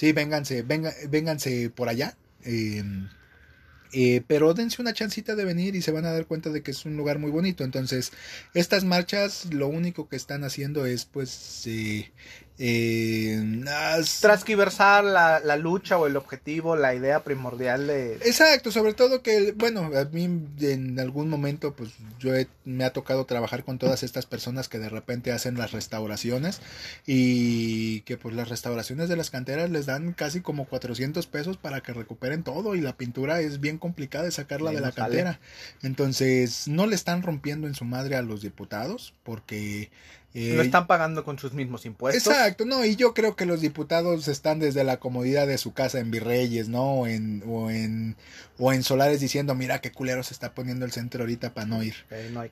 Sí, 0.00 0.12
vénganse, 0.12 0.62
vénganse 0.62 1.68
por 1.68 1.90
allá. 1.90 2.16
Eh, 2.44 2.82
eh, 3.92 4.22
pero 4.26 4.54
dense 4.54 4.80
una 4.80 4.94
chancita 4.94 5.34
de 5.34 5.44
venir 5.44 5.74
y 5.76 5.82
se 5.82 5.90
van 5.90 6.06
a 6.06 6.12
dar 6.12 6.24
cuenta 6.26 6.48
de 6.48 6.62
que 6.62 6.70
es 6.70 6.86
un 6.86 6.96
lugar 6.96 7.18
muy 7.18 7.30
bonito. 7.30 7.64
Entonces, 7.64 8.12
estas 8.54 8.84
marchas 8.84 9.52
lo 9.52 9.68
único 9.68 10.08
que 10.08 10.16
están 10.16 10.42
haciendo 10.42 10.86
es 10.86 11.04
pues 11.04 11.64
eh, 11.66 12.12
eh, 12.62 13.62
Transquiversar 14.20 15.02
la, 15.02 15.40
la, 15.40 15.56
lucha 15.56 15.96
o 15.96 16.06
el 16.06 16.16
objetivo, 16.16 16.76
la 16.76 16.94
idea 16.94 17.24
primordial 17.24 17.86
de... 17.86 18.16
Exacto, 18.16 18.70
sobre 18.70 18.92
todo 18.92 19.22
que, 19.22 19.52
bueno, 19.52 19.90
a 19.96 20.04
mí 20.04 20.24
en 20.60 21.00
algún 21.00 21.30
momento 21.30 21.74
pues 21.74 21.92
yo 22.18 22.32
me 22.66 22.84
ha 22.84 22.92
tocado 22.92 23.24
trabajar 23.24 23.64
con 23.64 23.78
todas 23.78 24.02
estas 24.02 24.26
personas 24.26 24.68
que 24.68 24.78
de 24.78 24.90
repente 24.90 25.32
hacen 25.32 25.56
las 25.56 25.72
restauraciones 25.72 26.60
y 27.06 28.02
que 28.02 28.18
pues 28.18 28.34
las 28.34 28.50
restauraciones 28.50 29.08
de 29.08 29.16
las 29.16 29.30
canteras 29.30 29.70
les 29.70 29.86
dan 29.86 30.12
casi 30.12 30.42
como 30.42 30.66
400 30.66 31.26
pesos 31.28 31.56
para 31.56 31.80
que 31.80 31.94
recuperen 31.94 32.42
todo 32.42 32.74
y 32.74 32.82
la 32.82 32.94
pintura 32.94 33.40
es 33.40 33.60
bien 33.60 33.78
complicada 33.78 34.24
de 34.24 34.32
sacarla 34.32 34.70
de 34.70 34.80
la 34.80 34.92
cantera. 34.92 35.40
Entonces 35.82 36.68
no 36.68 36.86
le 36.86 36.94
están 36.94 37.22
rompiendo 37.22 37.66
en 37.66 37.74
su 37.74 37.86
madre 37.86 38.16
a 38.16 38.22
los 38.22 38.42
diputados 38.42 39.14
porque 39.22 39.90
lo 40.32 40.62
están 40.62 40.86
pagando 40.86 41.24
con 41.24 41.38
sus 41.38 41.54
mismos 41.54 41.84
impuestos. 41.86 42.32
Exacto, 42.32 42.64
no, 42.64 42.84
y 42.84 42.94
yo 42.94 43.14
creo 43.14 43.34
que 43.34 43.46
los 43.46 43.60
diputados 43.60 44.28
están 44.28 44.60
desde 44.60 44.84
la 44.84 44.98
comodidad 44.98 45.46
de 45.46 45.58
su 45.58 45.72
casa 45.72 45.98
en 45.98 46.10
Virreyes, 46.12 46.68
¿no? 46.68 47.00
O 47.00 47.06
en, 47.08 47.42
o 47.48 47.70
en, 47.70 48.16
o 48.58 48.72
en 48.72 48.84
Solares 48.84 49.20
diciendo, 49.20 49.56
mira 49.56 49.80
qué 49.80 49.90
culero 49.90 50.22
se 50.22 50.32
está 50.32 50.54
poniendo 50.54 50.84
el 50.84 50.92
centro 50.92 51.22
ahorita 51.22 51.52
para 51.52 51.66
no 51.66 51.82
ir. 51.82 51.94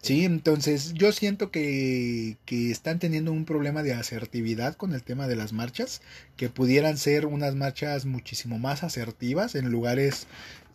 Sí, 0.02 0.24
entonces 0.24 0.92
yo 0.94 1.12
siento 1.12 1.52
que, 1.52 2.36
que 2.46 2.72
están 2.72 2.98
teniendo 2.98 3.30
un 3.30 3.44
problema 3.44 3.84
de 3.84 3.94
asertividad 3.94 4.74
con 4.74 4.92
el 4.92 5.04
tema 5.04 5.28
de 5.28 5.36
las 5.36 5.52
marchas, 5.52 6.00
que 6.36 6.48
pudieran 6.48 6.98
ser 6.98 7.26
unas 7.26 7.54
marchas 7.54 8.06
muchísimo 8.06 8.58
más 8.58 8.82
asertivas 8.82 9.54
en 9.54 9.70
lugares 9.70 10.26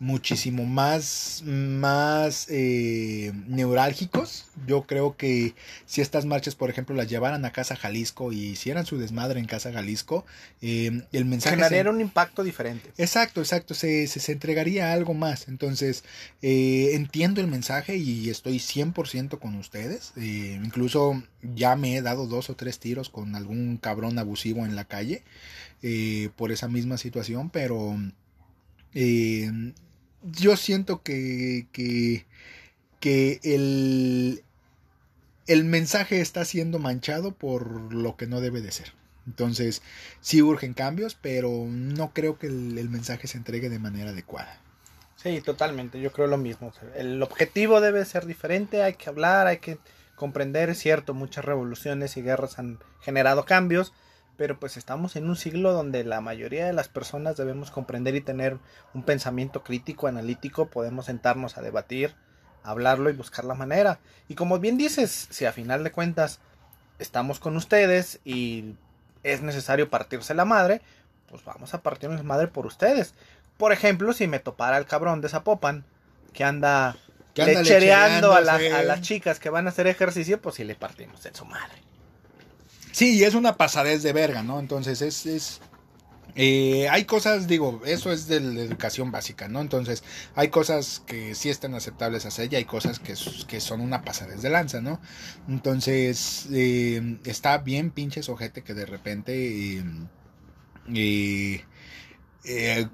muchísimo 0.04 0.66
más, 0.66 1.42
más 1.46 2.46
eh, 2.50 3.32
neurálgicos. 3.46 4.46
Yo 4.66 4.82
creo 4.82 5.16
que 5.16 5.54
si 5.86 6.02
estas 6.02 6.26
marchas, 6.26 6.54
por 6.54 6.68
ejemplo, 6.68 6.94
las 6.94 7.08
llevaran 7.08 7.46
a 7.46 7.52
Casa 7.52 7.74
Jalisco 7.74 8.30
y 8.30 8.50
hicieran 8.50 8.84
su 8.84 8.98
desmadre 8.98 9.40
en 9.40 9.46
Casa 9.46 9.72
Jalisco, 9.72 10.26
eh, 10.60 11.02
el 11.12 11.24
mensaje... 11.24 11.56
Generaría 11.56 11.90
un 11.90 12.02
impacto 12.02 12.44
diferente. 12.44 12.92
Exacto, 12.98 13.40
exacto, 13.40 13.72
se, 13.72 14.06
se, 14.06 14.32
entregaría 14.32 14.92
algo 14.92 15.14
más. 15.14 15.48
Entonces, 15.48 16.04
eh, 16.42 16.90
entiendo 16.92 17.40
el 17.40 17.46
mensaje 17.46 17.96
y 17.96 18.28
estoy 18.28 18.58
100% 18.58 19.38
con 19.38 19.54
ustedes. 19.54 20.12
incluso 20.16 21.22
ya 21.42 21.76
me 21.76 21.96
he 21.96 22.02
dado 22.02 22.26
dos 22.26 22.50
o 22.50 22.56
tres 22.56 22.78
tiros 22.78 23.08
con 23.08 23.34
algún 23.34 23.78
cabrón 23.78 24.18
abusivo 24.18 24.66
en 24.66 24.76
la 24.76 24.84
calle 24.84 25.22
por 26.36 26.52
esa 26.52 26.68
misma 26.68 26.98
situación, 26.98 27.48
pero... 27.48 27.96
Eh, 28.94 29.50
yo 30.24 30.56
siento 30.56 31.02
que, 31.02 31.66
que, 31.72 33.40
el, 33.42 34.42
el 35.46 35.64
mensaje 35.64 36.20
está 36.20 36.44
siendo 36.44 36.78
manchado 36.78 37.32
por 37.32 37.92
lo 37.92 38.16
que 38.16 38.26
no 38.26 38.40
debe 38.40 38.60
de 38.60 38.72
ser. 38.72 38.92
Entonces, 39.26 39.82
sí 40.20 40.42
urgen 40.42 40.74
cambios, 40.74 41.16
pero 41.20 41.66
no 41.68 42.12
creo 42.12 42.38
que 42.38 42.46
el, 42.46 42.88
mensaje 42.90 43.26
se 43.26 43.38
entregue 43.38 43.70
de 43.70 43.78
manera 43.78 44.10
adecuada. 44.10 44.58
Sí, 45.16 45.40
totalmente, 45.40 46.00
yo 46.00 46.12
creo 46.12 46.26
lo 46.26 46.36
mismo. 46.36 46.72
El 46.94 47.22
objetivo 47.22 47.80
debe 47.80 48.04
ser 48.04 48.26
diferente, 48.26 48.82
hay 48.82 48.94
que 48.94 49.08
hablar, 49.08 49.46
hay 49.46 49.58
que 49.58 49.78
comprender, 50.16 50.70
es 50.70 50.78
cierto, 50.78 51.14
muchas 51.14 51.44
revoluciones 51.44 52.16
y 52.16 52.22
guerras 52.22 52.58
han 52.58 52.78
generado 53.00 53.44
cambios, 53.44 53.94
pero 54.36 54.58
pues 54.58 54.76
estamos 54.76 55.16
en 55.16 55.28
un 55.28 55.36
siglo 55.36 55.72
donde 55.72 56.04
la 56.04 56.20
mayoría 56.20 56.66
de 56.66 56.72
las 56.72 56.88
personas 56.88 57.36
debemos 57.36 57.70
comprender 57.70 58.14
y 58.14 58.20
tener 58.20 58.58
un 58.92 59.02
pensamiento 59.02 59.62
crítico, 59.62 60.06
analítico, 60.06 60.66
podemos 60.66 61.06
sentarnos 61.06 61.56
a 61.56 61.62
debatir, 61.62 62.14
hablarlo 62.62 63.10
y 63.10 63.14
buscar 63.14 63.44
la 63.44 63.54
manera. 63.54 64.00
Y 64.28 64.34
como 64.34 64.58
bien 64.58 64.76
dices, 64.76 65.28
si 65.30 65.44
a 65.44 65.52
final 65.52 65.84
de 65.84 65.92
cuentas 65.92 66.40
estamos 66.98 67.38
con 67.38 67.56
ustedes 67.56 68.20
y 68.24 68.74
es 69.22 69.42
necesario 69.42 69.88
partirse 69.88 70.34
la 70.34 70.44
madre, 70.44 70.82
pues 71.28 71.44
vamos 71.44 71.74
a 71.74 71.82
partirnos 71.82 72.18
la 72.18 72.24
madre 72.24 72.48
por 72.48 72.66
ustedes. 72.66 73.14
Por 73.56 73.72
ejemplo, 73.72 74.12
si 74.12 74.26
me 74.26 74.40
topara 74.40 74.78
el 74.78 74.86
cabrón 74.86 75.20
de 75.20 75.28
Zapopan 75.28 75.84
que 76.32 76.42
anda, 76.42 76.96
lechereando, 77.36 78.32
a, 78.32 78.38
a 78.38 78.82
las 78.82 79.00
chicas 79.02 79.38
que 79.38 79.50
van 79.50 79.66
a 79.66 79.70
hacer 79.70 79.86
ejercicio, 79.86 80.40
pues 80.40 80.56
si 80.56 80.64
le 80.64 80.74
partimos 80.74 81.24
en 81.24 81.34
su 81.34 81.44
madre. 81.44 81.84
Sí, 82.94 83.24
es 83.24 83.34
una 83.34 83.56
pasadez 83.56 84.04
de 84.04 84.12
verga, 84.12 84.44
¿no? 84.44 84.60
Entonces 84.60 85.02
es... 85.02 85.26
es 85.26 85.60
eh, 86.36 86.88
hay 86.90 87.04
cosas, 87.06 87.48
digo, 87.48 87.82
eso 87.84 88.12
es 88.12 88.28
de 88.28 88.40
la 88.40 88.60
educación 88.60 89.10
básica, 89.10 89.48
¿no? 89.48 89.60
Entonces, 89.60 90.04
hay 90.36 90.48
cosas 90.48 91.02
que 91.06 91.34
sí 91.34 91.50
están 91.50 91.74
aceptables 91.74 92.24
hacer 92.24 92.52
y 92.52 92.56
hay 92.56 92.64
cosas 92.64 93.00
que, 93.00 93.14
que 93.48 93.60
son 93.60 93.80
una 93.80 94.02
pasadez 94.02 94.42
de 94.42 94.50
lanza, 94.50 94.80
¿no? 94.80 95.00
Entonces, 95.48 96.46
eh, 96.52 97.18
está 97.24 97.58
bien 97.58 97.90
pinches 97.90 98.28
ojete 98.28 98.62
que 98.62 98.74
de 98.74 98.86
repente, 98.86 99.82
eh, 100.94 101.64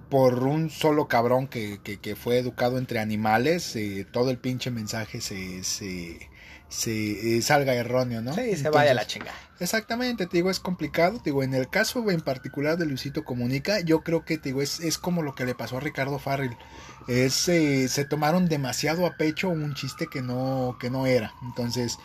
por 0.09 0.45
un 0.45 0.71
solo 0.71 1.09
cabrón 1.09 1.47
que, 1.47 1.79
que, 1.83 2.17
fue 2.17 2.39
educado 2.39 2.79
entre 2.79 3.01
animales, 3.01 3.77
todo 4.13 4.31
el 4.31 4.39
pinche 4.39 4.71
mensaje 4.71 5.21
se, 5.21 5.63
se, 5.65 6.30
se 6.71 7.43
salga 7.43 7.75
erróneo, 7.75 8.23
¿no? 8.23 8.33
Sí, 8.33 8.57
se 8.57 8.71
vaya 8.71 8.93
a 8.93 8.95
la 8.95 9.07
chingada. 9.07 9.35
Exactamente, 9.59 10.27
te 10.27 10.39
digo, 10.39 10.51
es 10.51 10.61
complicado. 10.61 11.19
Te 11.19 11.25
digo, 11.31 11.43
en 11.43 11.53
el 11.53 11.69
caso 11.69 12.11
en 12.11 12.21
particular 12.23 12.79
de 12.79 12.87
Luisito 12.87 13.25
Comunica, 13.25 13.81
yo 13.81 14.03
creo 14.03 14.25
que 14.25 14.39
te 14.39 14.51
digo, 14.51 14.63
es, 14.63 14.81
es 14.81 14.97
como 14.97 15.23
lo 15.23 15.35
que 15.35 15.45
le 15.45 15.55
pasó 15.55 15.77
a 15.77 15.81
Ricardo 15.81 16.19
Farrell. 16.19 16.57
Es, 17.09 17.49
eh, 17.49 17.89
se 17.89 18.05
tomaron 18.05 18.49
demasiado 18.49 19.05
a 19.05 19.17
pecho 19.17 19.49
un 19.49 19.75
chiste 19.75 20.07
que 20.07 20.23
no, 20.23 20.79
que 20.81 20.91
no 20.91 21.07
era. 21.07 21.35
Entonces, 21.43 21.99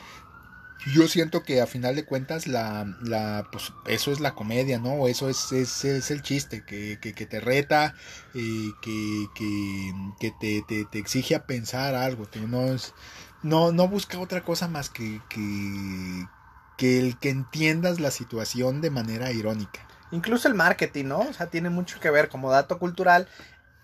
yo 0.93 1.08
siento 1.08 1.43
que 1.43 1.62
a 1.62 1.67
final 1.67 1.95
de 1.95 2.06
cuentas 2.06 2.47
la, 2.47 2.86
la 3.01 3.47
pues 3.51 3.71
eso 3.88 4.12
es 4.12 4.19
la 4.19 4.36
comedia, 4.36 4.80
¿no? 4.80 5.08
Eso 5.08 5.30
es, 5.30 5.51
es, 5.51 5.86
es 5.86 6.12
el 6.12 6.21
chiste, 6.21 6.63
que, 6.65 6.99
que, 7.01 7.13
que 7.13 7.25
te 7.25 7.39
reta, 7.39 7.95
y 8.34 8.73
que, 8.82 9.28
que, 9.34 9.93
que 10.19 10.32
te, 10.39 10.63
te, 10.67 10.86
te, 10.86 10.99
exige 10.99 11.36
a 11.36 11.45
pensar 11.45 11.95
algo, 11.95 12.28
no 12.47 12.73
es 12.73 12.93
no, 13.45 13.71
no 13.71 13.88
busca 13.88 14.19
otra 14.19 14.41
cosa 14.41 14.67
más 14.67 14.89
que, 14.89 15.21
que, 15.29 16.97
el 16.99 17.19
que 17.19 17.29
entiendas 17.29 17.99
la 17.99 18.10
situación 18.10 18.81
de 18.81 18.89
manera 18.89 19.31
irónica. 19.31 19.88
Incluso 20.10 20.47
el 20.47 20.55
marketing, 20.55 21.05
¿no? 21.05 21.19
O 21.19 21.31
sea, 21.31 21.51
tiene 21.51 21.69
mucho 21.69 21.99
que 21.99 22.10
ver 22.10 22.27
como 22.27 22.49
dato 22.49 22.79
cultural. 22.79 23.27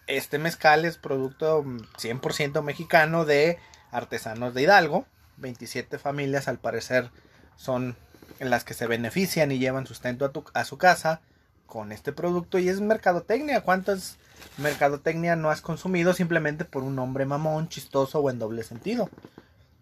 Este 0.08 0.40
mezcal 0.40 0.84
es 0.84 0.98
producto 0.98 1.64
100% 1.64 2.64
mexicano 2.64 3.24
de 3.24 3.60
artesanos 3.92 4.56
de 4.56 4.64
Hidalgo. 4.64 5.06
27 5.38 6.00
familias 6.00 6.48
al 6.48 6.58
parecer 6.58 7.12
son 7.56 7.96
en 8.40 8.50
las 8.50 8.64
que 8.64 8.74
se 8.74 8.88
benefician 8.88 9.52
y 9.52 9.60
llevan 9.60 9.86
sustento 9.86 10.26
a, 10.26 10.32
tu, 10.32 10.44
a 10.56 10.66
su 10.66 10.80
casa 10.80 11.22
con 11.68 11.92
este 11.92 12.14
producto 12.14 12.58
y 12.58 12.68
es 12.68 12.82
mercadotecnia. 12.82 13.62
¿Cuántas 13.62 14.18
mercadotecnia 14.58 15.36
no 15.36 15.52
has 15.52 15.62
consumido 15.62 16.14
simplemente 16.14 16.66
por 16.66 16.82
un 16.82 16.96
nombre 16.96 17.28
mamón, 17.28 17.70
chistoso 17.70 18.22
o 18.22 18.32
en 18.32 18.40
doble 18.40 18.64
sentido? 18.64 19.08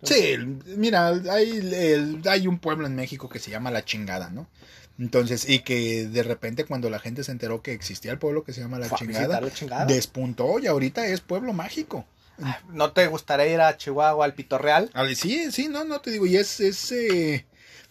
Sí, 0.04 0.38
mira, 0.78 1.10
hay, 1.30 2.22
hay 2.26 2.48
un 2.48 2.60
pueblo 2.60 2.88
en 2.88 2.96
México 2.96 3.28
que 3.28 3.40
se 3.40 3.52
llama 3.52 3.72
La 3.72 3.84
Chingada, 3.84 4.30
¿no? 4.30 4.48
Entonces, 4.98 5.48
y 5.50 5.60
que 5.60 6.08
de 6.08 6.24
repente 6.24 6.66
cuando 6.66 6.90
la 6.90 7.00
gente 7.00 7.24
se 7.24 7.32
enteró 7.32 7.62
que 7.62 7.72
existía 7.72 8.12
el 8.12 8.20
pueblo 8.20 8.44
que 8.44 8.54
se 8.54 8.62
llama 8.62 8.80
La 8.80 8.90
Chingada, 8.90 9.42
despuntó 9.88 10.60
y 10.60 10.68
ahorita 10.68 11.08
es 11.08 11.22
pueblo 11.22 11.54
mágico. 11.54 12.06
¿No 12.72 12.92
te 12.92 13.08
gustaría 13.08 13.48
ir 13.48 13.62
a 13.62 13.76
Chihuahua, 13.76 14.24
al 14.24 14.34
Pito 14.34 14.58
Real? 14.58 14.90
Sí, 15.16 15.52
sí, 15.52 15.68
no, 15.68 15.84
no 15.84 16.00
te 16.02 16.12
digo, 16.12 16.26
y 16.26 16.38
es, 16.38 16.60
es 16.60 16.92
eh, 16.92 17.46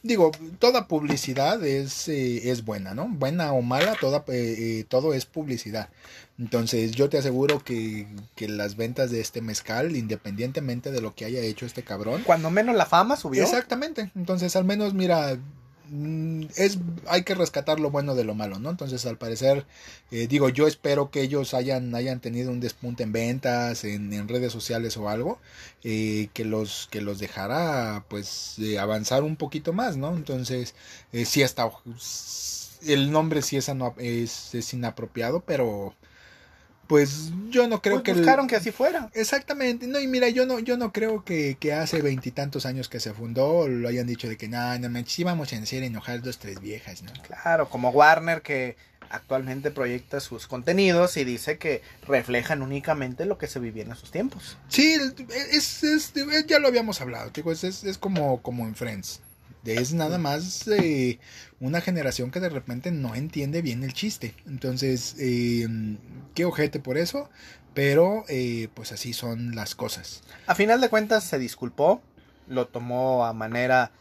digo, 0.09 0.33
toda 0.59 0.88
publicidad 0.88 1.64
es, 1.64 2.09
eh, 2.09 2.51
es 2.51 2.64
buena, 2.64 2.94
¿no? 2.94 3.07
Buena 3.09 3.53
o 3.53 3.62
mala, 3.62 3.94
toda, 4.01 4.25
eh, 4.29 4.85
todo 4.88 5.14
es 5.14 5.27
publicidad. 5.27 5.90
Entonces 6.38 6.92
yo 6.92 7.09
te 7.09 7.18
aseguro 7.18 7.62
que, 7.62 8.09
que, 8.35 8.49
las 8.49 8.77
ventas 8.77 9.11
de 9.11 9.21
este 9.21 9.40
mezcal, 9.40 9.94
independientemente 9.94 10.90
de 10.90 11.01
lo 11.01 11.14
que 11.14 11.25
haya 11.25 11.40
hecho 11.40 11.66
este 11.66 11.83
cabrón. 11.83 12.23
Cuando 12.25 12.51
menos 12.51 12.75
la 12.75 12.87
fama 12.87 13.16
subió. 13.16 13.42
Exactamente. 13.42 14.11
Entonces 14.16 14.57
al 14.57 14.64
menos 14.64 14.94
mira, 14.94 15.38
es 16.57 16.79
hay 17.07 17.22
que 17.22 17.35
rescatar 17.35 17.81
lo 17.81 17.90
bueno 17.90 18.14
de 18.14 18.24
lo 18.24 18.35
malo, 18.35 18.59
¿no? 18.59 18.70
Entonces, 18.70 19.07
al 19.07 19.18
parecer, 19.18 19.66
eh, 20.11 20.27
digo, 20.27 20.48
yo 20.48 20.66
espero 20.66 21.11
que 21.11 21.22
ellos 21.22 21.55
hayan, 21.55 21.94
hayan 21.94 22.20
tenido 22.20 22.51
un 22.51 22.61
despunte 22.61 23.03
en 23.03 23.12
ventas, 23.12 23.85
en, 23.85 24.29
redes 24.29 24.53
sociales 24.53 24.96
o 24.96 25.09
algo, 25.09 25.38
eh, 25.85 26.29
que 26.35 26.44
los 26.44 26.88
que 26.90 27.01
los 27.01 27.18
dejara, 27.18 28.05
pues, 28.09 28.57
avanzar 28.79 29.22
un 29.22 29.37
poquito 29.37 29.72
más, 29.72 29.96
¿no? 29.96 30.14
Entonces, 30.14 30.74
eh, 31.12 31.24
sí 31.24 31.42
está, 31.42 31.70
el 32.87 33.11
nombre 33.11 33.42
sí 33.42 33.57
es, 33.57 33.70
es, 33.98 34.55
es 34.55 34.74
inapropiado, 34.74 35.40
pero 35.40 35.94
pues 36.88 37.31
yo 37.51 37.68
no 37.68 37.81
creo 37.81 38.03
pues 38.03 38.05
que 38.05 38.12
buscaron 38.14 38.48
que 38.48 38.57
así 38.57 38.72
fuera. 38.72 39.11
Exactamente 39.14 39.87
no 39.87 40.01
y 40.01 40.09
mira 40.09 40.29
yo 40.31 40.46
no 40.46 40.59
yo 40.59 40.77
no 40.77 40.92
creo 40.92 41.22
que, 41.24 41.57
hace 41.72 42.03
veintitantos 42.03 42.66
años 42.66 42.88
que 42.88 42.98
se 42.98 43.12
fundó 43.12 43.68
lo 43.68 43.88
hayan 43.88 44.07
dicho 44.07 44.29
de 44.29 44.37
que 44.37 44.48
nada 44.48 44.79
no, 44.79 44.88
no 44.88 45.01
sí 45.07 45.22
vamos 45.22 45.53
a 45.53 45.59
hacer 45.59 45.83
enojar 45.83 46.22
dos 46.22 46.38
tres 46.38 46.61
viejas 46.61 47.03
no 47.03 47.12
claro 47.22 47.68
como 47.68 47.90
Warner 47.90 48.40
que 48.40 48.77
actualmente 49.11 49.70
proyecta 49.70 50.20
sus 50.20 50.46
contenidos 50.46 51.16
y 51.16 51.24
dice 51.24 51.59
que 51.59 51.83
reflejan 52.07 52.62
únicamente 52.62 53.27
lo 53.27 53.38
que 53.38 53.46
se 53.46 53.59
vivía 53.59 53.85
en 53.85 53.92
esos 53.92 54.11
tiempos. 54.11 54.59
Sí 54.68 54.98
es, 55.53 55.83
es, 55.83 56.12
ya 56.46 56.59
lo 56.59 56.68
habíamos 56.68 57.01
hablado 57.01 57.31
es, 57.35 57.85
es 57.85 57.98
como 57.98 58.42
como 58.42 58.66
en 58.66 58.74
Friends 58.74 59.20
es 59.64 59.92
nada 59.92 60.18
más 60.18 60.66
eh, 60.68 61.18
una 61.61 61.81
generación 61.81 62.31
que 62.31 62.40
de 62.40 62.49
repente 62.49 62.90
no 62.90 63.14
entiende 63.14 63.62
bien 63.62 63.83
el 63.85 63.92
chiste. 63.92 64.35
Entonces, 64.47 65.16
eh, 65.18 65.66
qué 66.35 66.44
ojete 66.44 66.81
por 66.81 66.97
eso, 66.97 67.29
pero 67.75 68.25
eh, 68.29 68.68
pues 68.75 68.92
así 68.92 69.12
son 69.12 69.55
las 69.55 69.75
cosas. 69.75 70.23
A 70.47 70.55
final 70.55 70.81
de 70.81 70.88
cuentas 70.88 71.25
se 71.25 71.38
disculpó, 71.38 72.03
lo 72.47 72.66
tomó 72.66 73.27
a 73.27 73.33
manera... 73.33 73.92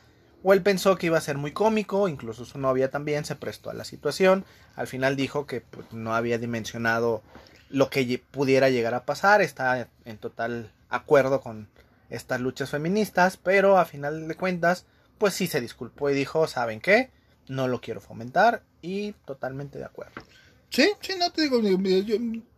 O 0.44 0.54
él 0.54 0.62
pensó 0.62 0.98
que 0.98 1.08
iba 1.08 1.18
a 1.18 1.22
ser 1.22 1.38
muy 1.38 1.52
cómico, 1.52 2.08
incluso 2.08 2.46
su 2.46 2.60
novia 2.60 2.90
también 2.90 3.26
se 3.26 3.36
prestó 3.36 3.70
a 3.70 3.74
la 3.74 3.84
situación. 3.84 4.46
Al 4.76 4.88
final 4.88 5.16
dijo 5.16 5.48
que 5.48 5.62
pues, 5.62 5.92
no 5.92 6.16
había 6.16 6.38
dimensionado 6.38 7.24
lo 7.70 7.90
que 7.90 8.24
pudiera 8.32 8.70
llegar 8.70 8.94
a 8.94 9.04
pasar, 9.04 9.42
está 9.42 9.90
en 10.06 10.18
total 10.18 10.72
acuerdo 10.90 11.42
con 11.42 11.68
estas 12.10 12.40
luchas 12.40 12.70
feministas, 12.70 13.36
pero 13.36 13.78
a 13.78 13.86
final 13.86 14.28
de 14.28 14.36
cuentas 14.36 14.86
pues 15.18 15.34
sí 15.34 15.48
se 15.48 15.62
disculpó 15.62 16.10
y 16.10 16.16
dijo, 16.16 16.48
¿saben 16.48 16.80
qué? 16.80 17.10
No 17.48 17.68
lo 17.68 17.82
quiero 17.82 18.02
fomentar 18.02 18.64
y 18.82 19.14
totalmente 19.26 19.78
de 19.78 19.86
acuerdo. 19.86 20.22
Sí, 20.70 20.90
sí, 21.02 21.14
no 21.18 21.32
te 21.32 21.44
digo, 21.44 21.62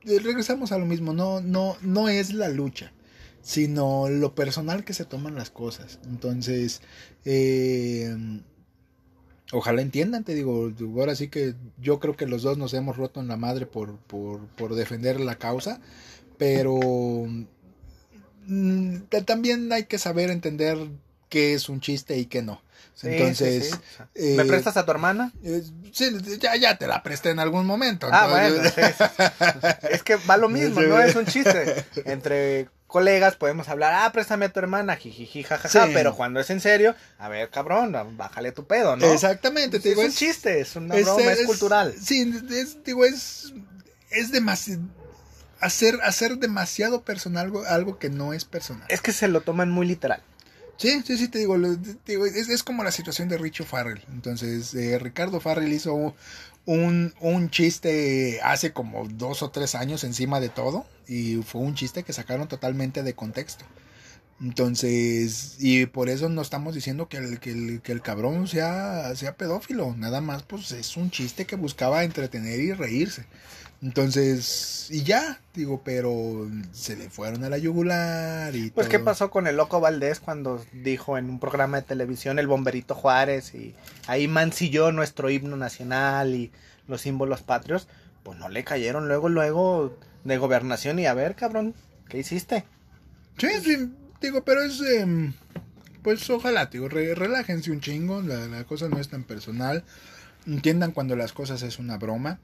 regresamos 0.04 0.72
a 0.72 0.78
lo 0.78 0.86
mismo, 0.86 1.14
no, 1.14 1.42
no, 1.42 1.78
no 1.82 2.10
es 2.10 2.34
la 2.34 2.50
lucha, 2.50 2.92
sino 3.42 4.10
lo 4.10 4.34
personal 4.34 4.84
que 4.84 4.94
se 4.94 5.06
toman 5.06 5.36
las 5.36 5.52
cosas. 5.52 6.00
Entonces, 6.06 6.82
eh, 7.26 8.16
ojalá 9.52 9.82
entiendan, 9.82 10.24
te 10.24 10.34
digo, 10.34 10.72
ahora 10.98 11.16
sí 11.16 11.30
que 11.30 11.54
yo 11.80 12.00
creo 12.00 12.16
que 12.16 12.26
los 12.26 12.42
dos 12.42 12.58
nos 12.58 12.74
hemos 12.74 12.98
roto 12.98 13.20
en 13.20 13.28
la 13.28 13.38
madre 13.38 13.68
por, 13.68 13.98
por, 13.98 14.48
por 14.48 14.74
defender 14.74 15.20
la 15.20 15.36
causa, 15.36 15.80
pero 16.38 16.80
mm, 18.48 19.02
también 19.26 19.72
hay 19.72 19.86
que 19.86 20.00
saber 20.00 20.32
entender 20.32 20.78
qué 21.30 21.54
es 21.54 21.70
un 21.70 21.80
chiste 21.80 22.18
y 22.18 22.26
qué 22.26 22.42
no. 22.42 22.62
Entonces, 23.02 23.72
¿me 24.16 24.44
eh, 24.44 24.46
prestas 24.46 24.76
a 24.76 24.84
tu 24.84 24.92
hermana? 24.92 25.32
sí, 25.94 26.18
ya, 26.40 26.56
ya 26.58 26.78
te 26.78 26.86
la 26.86 27.02
presté 27.02 27.30
en 27.30 27.40
algún 27.40 27.66
momento. 27.66 28.10
Ah, 28.12 28.28
bueno, 28.28 28.62
es 29.90 30.04
que 30.04 30.18
va 30.18 30.36
lo 30.36 30.50
mismo, 30.50 30.82
no 30.82 31.00
es 31.00 31.16
un 31.16 31.26
chiste. 31.26 31.86
Entre 32.04 32.68
colegas 32.88 33.38
podemos 33.38 33.70
hablar, 33.70 33.94
ah, 33.94 34.12
préstame 34.12 34.46
a 34.46 34.50
tu 34.50 34.60
hermana, 34.60 34.98
jijiji, 34.98 35.44
jajaja, 35.44 35.88
pero 35.94 36.16
cuando 36.16 36.42
es 36.42 36.50
en 36.50 36.60
serio, 36.60 36.94
a 37.20 37.30
ver, 37.30 37.50
cabrón, 37.50 37.96
bájale 38.18 38.52
tu 38.52 38.66
pedo, 38.66 38.98
¿no? 38.98 39.06
Exactamente, 39.14 39.80
te 39.80 39.90
digo, 39.90 40.02
es, 40.02 40.10
un 40.10 40.16
chiste, 40.16 40.60
es 40.60 40.76
una 40.76 40.96
broma, 40.96 41.32
es, 41.32 41.46
cultural. 41.46 41.96
Sí, 42.02 42.34
es, 42.50 42.84
digo, 42.84 43.06
es, 43.06 43.54
es 44.10 44.32
demasiado 44.32 44.82
hacer, 45.60 46.00
hacer 46.04 46.38
demasiado 46.38 47.04
personal 47.04 47.46
algo, 47.46 47.66
algo 47.66 48.00
que 48.00 48.10
no 48.10 48.34
es 48.34 48.46
personal. 48.46 48.86
Es 48.90 49.02
que 49.02 49.14
se 49.14 49.28
lo 49.28 49.42
toman 49.42 49.70
muy 49.70 49.88
literal. 49.88 50.22
Sí, 50.80 51.02
sí, 51.06 51.18
sí, 51.18 51.28
te 51.28 51.40
digo, 51.40 51.58
es, 51.58 52.64
como 52.64 52.86
la 52.86 52.92
situación 52.94 53.28
de 53.28 53.38
Richo 53.38 53.66
Farrell. 53.66 54.02
Entonces, 54.14 54.74
eh, 54.74 54.98
Ricardo 54.98 55.42
Farrell 55.42 55.74
hizo 55.74 56.16
un, 56.66 57.14
un 57.20 57.50
chiste 57.50 58.40
hace 58.44 58.72
como 58.72 59.06
dos 59.10 59.44
o 59.44 59.50
tres 59.50 59.76
años 59.76 60.06
encima 60.06 60.40
de 60.40 60.48
todo 60.48 60.86
y 61.06 61.42
fue 61.44 61.60
un 61.60 61.76
chiste 61.76 62.04
que 62.04 62.14
sacaron 62.14 62.48
totalmente 62.48 63.04
de 63.04 63.14
contexto. 63.14 63.66
Entonces, 64.40 65.58
y 65.60 65.86
por 65.86 66.08
eso 66.08 66.30
no 66.30 66.42
estamos 66.42 66.74
diciendo 66.76 67.10
que 67.10 67.18
el, 67.18 67.42
que 67.42 67.52
el, 67.52 67.82
que 67.82 67.92
el 67.92 68.02
cabrón 68.02 68.48
sea, 68.48 69.14
sea 69.18 69.36
pedófilo, 69.36 69.94
nada 69.98 70.22
más 70.22 70.44
pues 70.44 70.72
es 70.72 70.96
un 70.96 71.12
chiste 71.12 71.46
que 71.46 71.58
buscaba 71.58 72.06
entretener 72.06 72.62
y 72.62 72.72
reírse. 72.72 73.26
Entonces, 73.82 74.88
y 74.92 75.04
ya, 75.04 75.40
digo, 75.54 75.82
pero 75.86 76.50
se 76.74 76.98
le 76.98 77.10
fueron 77.10 77.46
a 77.46 77.50
la 77.50 77.58
yugular 77.58 78.54
y 78.54 78.72
Pues, 78.72 78.90
¿qué 78.90 79.00
pasó 79.00 79.32
con 79.32 79.48
el 79.48 79.56
loco 79.56 79.80
Valdés 79.80 80.20
cuando 80.20 80.64
dijo 80.74 81.18
en 81.18 81.30
un 81.30 81.40
programa 81.40 81.78
de 81.78 81.88
televisión 81.88 82.40
el 82.40 82.48
bomberito 82.48 82.94
Juárez 82.94 83.56
y 83.56 83.76
ahí 84.08 84.28
mancilló 84.28 84.92
nuestro 84.92 85.30
himno 85.30 85.56
nacional 85.56 86.36
y 86.36 86.52
los 86.88 87.02
símbolos 87.02 87.42
patrios? 87.42 87.88
Pues 88.24 88.38
no 88.38 88.50
le 88.50 88.66
cayeron 88.66 89.08
luego, 89.08 89.30
luego 89.30 89.98
de 90.26 90.38
gobernación 90.38 91.00
y 91.00 91.06
a 91.06 91.14
ver, 91.14 91.36
cabrón, 91.36 91.74
¿qué 92.10 92.18
hiciste? 92.20 92.66
Sí, 93.38 93.48
sí, 93.64 93.94
digo, 94.20 94.44
pero 94.44 94.62
es. 94.62 94.82
Em, 94.82 95.32
pues 96.04 96.30
ojalá, 96.30 96.66
digo, 96.66 96.90
relájense 96.90 97.72
un 97.72 97.80
chingo, 97.80 98.22
la, 98.22 98.48
la 98.48 98.66
cosa 98.66 98.90
no 98.90 99.00
es 99.00 99.08
tan 99.08 99.24
personal. 99.24 99.86
Entiendan 100.46 100.92
cuando 100.92 101.16
las 101.16 101.32
cosas 101.32 101.62
es 101.62 101.80
una 101.80 101.98
broma 101.98 102.40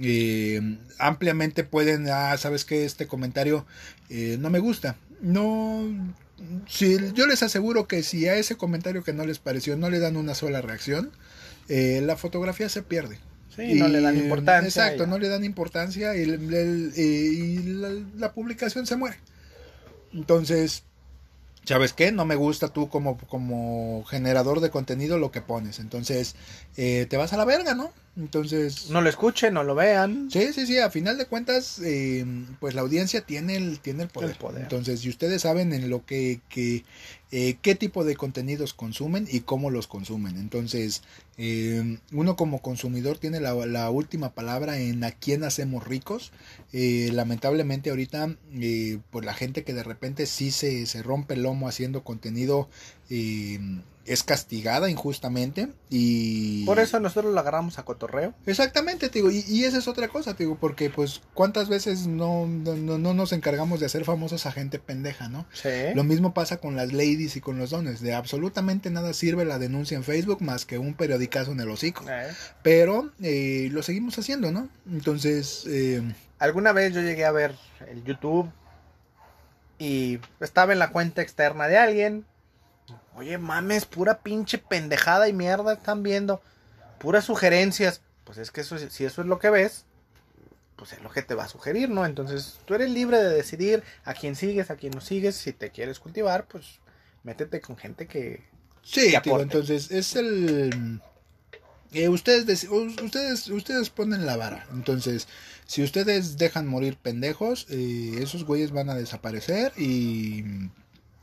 eh, 0.00 0.78
ampliamente 0.98 1.64
pueden, 1.64 2.08
ah, 2.08 2.36
sabes 2.38 2.64
que 2.64 2.84
este 2.84 3.06
comentario 3.06 3.66
eh, 4.08 4.36
no 4.38 4.50
me 4.50 4.58
gusta. 4.58 4.96
No, 5.20 5.84
si, 6.66 6.96
yo 7.14 7.26
les 7.26 7.42
aseguro 7.42 7.86
que 7.86 8.02
si 8.02 8.26
a 8.28 8.36
ese 8.36 8.56
comentario 8.56 9.04
que 9.04 9.12
no 9.12 9.26
les 9.26 9.38
pareció 9.38 9.76
no 9.76 9.90
le 9.90 9.98
dan 9.98 10.16
una 10.16 10.34
sola 10.34 10.62
reacción, 10.62 11.10
eh, 11.68 12.00
la 12.02 12.16
fotografía 12.16 12.68
se 12.68 12.82
pierde. 12.82 13.18
Sí, 13.54 13.74
no 13.74 13.88
le 13.88 14.00
dan 14.00 14.16
importancia. 14.16 14.66
Exacto, 14.66 15.06
no 15.06 15.18
le 15.18 15.28
dan 15.28 15.44
importancia 15.44 16.16
y, 16.16 16.22
y 16.22 17.62
la, 17.64 17.90
la 18.16 18.32
publicación 18.32 18.86
se 18.86 18.96
muere. 18.96 19.18
Entonces, 20.12 20.84
¿sabes 21.70 21.92
qué? 21.92 22.10
No 22.10 22.24
me 22.24 22.34
gusta 22.34 22.68
tú 22.68 22.88
como, 22.88 23.16
como 23.16 24.04
generador 24.04 24.60
de 24.60 24.70
contenido 24.70 25.18
lo 25.18 25.30
que 25.30 25.40
pones. 25.40 25.78
Entonces, 25.78 26.34
eh, 26.76 27.06
te 27.08 27.16
vas 27.16 27.32
a 27.32 27.36
la 27.36 27.44
verga, 27.44 27.74
¿no? 27.74 27.92
Entonces... 28.16 28.90
No 28.90 29.00
lo 29.00 29.08
escuchen, 29.08 29.54
no 29.54 29.62
lo 29.62 29.76
vean. 29.76 30.28
Sí, 30.32 30.52
sí, 30.52 30.66
sí, 30.66 30.78
a 30.78 30.90
final 30.90 31.16
de 31.16 31.26
cuentas, 31.26 31.80
eh, 31.84 32.26
pues 32.58 32.74
la 32.74 32.80
audiencia 32.80 33.20
tiene 33.20 33.56
el, 33.56 33.78
tiene 33.78 34.02
el 34.02 34.08
poder. 34.08 34.36
Entonces, 34.56 35.00
si 35.00 35.08
ustedes 35.08 35.42
saben 35.42 35.72
en 35.72 35.88
lo 35.88 36.04
que, 36.04 36.40
que 36.48 36.84
eh, 37.30 37.56
qué 37.62 37.76
tipo 37.76 38.02
de 38.02 38.16
contenidos 38.16 38.74
consumen 38.74 39.28
y 39.30 39.40
cómo 39.40 39.70
los 39.70 39.86
consumen. 39.86 40.38
Entonces, 40.38 41.02
eh, 41.42 41.98
uno 42.12 42.36
como 42.36 42.60
consumidor 42.60 43.16
tiene 43.16 43.40
la, 43.40 43.54
la, 43.64 43.88
última 43.88 44.34
palabra 44.34 44.78
en 44.78 45.02
a 45.04 45.10
quién 45.10 45.42
hacemos 45.42 45.86
ricos. 45.86 46.32
Eh, 46.74 47.08
lamentablemente 47.14 47.88
ahorita, 47.88 48.36
pues 49.08 49.24
la 49.24 49.32
gente 49.32 49.64
que 49.64 49.72
de 49.72 49.82
repente 49.82 50.26
sí 50.26 50.50
se, 50.50 50.84
se 50.84 51.02
rompe 51.02 51.32
el 51.32 51.44
lomo 51.44 51.66
haciendo 51.66 52.04
contenido 52.04 52.68
es 54.10 54.24
castigada 54.24 54.90
injustamente 54.90 55.68
y... 55.88 56.64
Por 56.64 56.80
eso 56.80 56.98
nosotros 56.98 57.32
lo 57.32 57.38
agarramos 57.38 57.78
a 57.78 57.84
cotorreo. 57.84 58.34
Exactamente, 58.44 59.08
digo, 59.08 59.30
y, 59.30 59.44
y, 59.46 59.64
esa 59.64 59.78
es 59.78 59.88
otra 59.88 60.08
cosa, 60.08 60.32
digo, 60.34 60.56
porque 60.58 60.90
pues 60.90 61.20
cuántas 61.32 61.68
veces 61.68 62.06
no, 62.06 62.46
no, 62.46 62.98
no, 62.98 63.14
nos 63.14 63.32
encargamos 63.32 63.78
de 63.78 63.86
hacer 63.86 64.04
famosos 64.04 64.46
a 64.46 64.52
gente 64.52 64.80
pendeja, 64.80 65.28
¿no? 65.28 65.46
Sí. 65.52 65.68
Lo 65.94 66.02
mismo 66.02 66.34
pasa 66.34 66.56
con 66.56 66.74
las 66.74 66.92
ladies 66.92 67.36
y 67.36 67.40
con 67.40 67.58
los 67.58 67.70
dones, 67.70 68.00
de 68.00 68.14
absolutamente 68.14 68.90
nada 68.90 69.12
sirve 69.12 69.44
la 69.44 69.60
denuncia 69.60 69.96
en 69.96 70.02
Facebook 70.02 70.42
más 70.42 70.64
que 70.64 70.78
un 70.78 70.94
periodicazo 71.30 71.52
en 71.52 71.60
el 71.60 71.70
hocico. 71.70 72.04
Eh. 72.08 72.30
Pero 72.62 73.10
eh, 73.22 73.68
lo 73.72 73.82
seguimos 73.82 74.18
haciendo, 74.18 74.50
¿no? 74.52 74.68
Entonces... 74.90 75.64
Eh... 75.68 76.02
Alguna 76.38 76.72
vez 76.72 76.94
yo 76.94 77.00
llegué 77.02 77.24
a 77.24 77.32
ver 77.32 77.54
el 77.88 78.02
YouTube 78.02 78.50
y 79.78 80.18
estaba 80.40 80.72
en 80.72 80.78
la 80.78 80.90
cuenta 80.90 81.22
externa 81.22 81.68
de 81.68 81.76
alguien 81.76 82.24
Oye, 83.14 83.38
mames, 83.38 83.84
pura 83.84 84.20
pinche 84.20 84.58
pendejada 84.58 85.28
y 85.28 85.32
mierda 85.32 85.74
están 85.74 86.02
viendo. 86.02 86.40
Puras 86.98 87.24
sugerencias. 87.24 88.00
Pues 88.24 88.38
es 88.38 88.50
que 88.50 88.60
eso, 88.60 88.78
si 88.78 89.04
eso 89.04 89.20
es 89.20 89.26
lo 89.26 89.38
que 89.38 89.50
ves, 89.50 89.84
pues 90.76 90.92
es 90.92 91.02
lo 91.02 91.10
que 91.10 91.22
te 91.22 91.34
va 91.34 91.44
a 91.44 91.48
sugerir, 91.48 91.90
¿no? 91.90 92.06
Entonces 92.06 92.60
tú 92.64 92.74
eres 92.74 92.90
libre 92.90 93.18
de 93.18 93.30
decidir 93.30 93.82
a 94.04 94.14
quién 94.14 94.36
sigues, 94.36 94.70
a 94.70 94.76
quién 94.76 94.92
no 94.92 95.00
sigues. 95.00 95.36
Si 95.36 95.52
te 95.52 95.70
quieres 95.70 95.98
cultivar, 95.98 96.46
pues 96.46 96.80
métete 97.22 97.60
con 97.60 97.76
gente 97.76 98.06
que... 98.06 98.48
Sí, 98.82 99.10
que 99.10 99.20
tío, 99.20 99.40
entonces 99.40 99.90
es 99.90 100.16
el... 100.16 101.02
eh, 101.92 102.08
ustedes, 102.08 102.68
ustedes, 102.70 103.48
ustedes 103.48 103.90
ponen 103.90 104.26
la 104.26 104.36
vara. 104.36 104.66
Entonces, 104.72 105.28
si 105.66 105.82
ustedes 105.82 106.36
dejan 106.36 106.66
morir 106.66 106.96
pendejos, 106.96 107.66
eh, 107.70 108.18
esos 108.20 108.44
güeyes 108.44 108.72
van 108.72 108.90
a 108.90 108.94
desaparecer 108.94 109.72
y... 109.76 110.44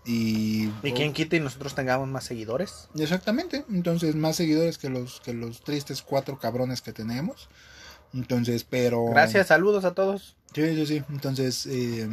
Y, 0.10 0.72
Y 0.84 0.94
quien 0.94 1.12
quita 1.12 1.36
y 1.36 1.42
nosotros 1.42 1.76
tengamos 1.76 2.08
más 2.08 2.24
seguidores. 2.24 2.88
Exactamente, 2.98 3.66
entonces 3.70 4.16
más 4.16 4.38
seguidores 4.38 4.78
que 4.78 4.88
los 4.88 5.20
que 5.20 5.34
los 5.34 5.66
tristes 5.66 6.02
cuatro 6.02 6.40
cabrones 6.40 6.82
que 6.82 6.94
tenemos. 6.94 7.50
Entonces, 8.14 8.64
pero 8.64 9.08
Gracias, 9.08 9.48
saludos 9.48 9.84
a 9.84 9.94
todos. 9.94 10.38
Sí, 10.56 10.76
sí, 10.76 10.86
sí. 10.86 11.04
Entonces, 11.10 11.66
eh, 11.66 12.08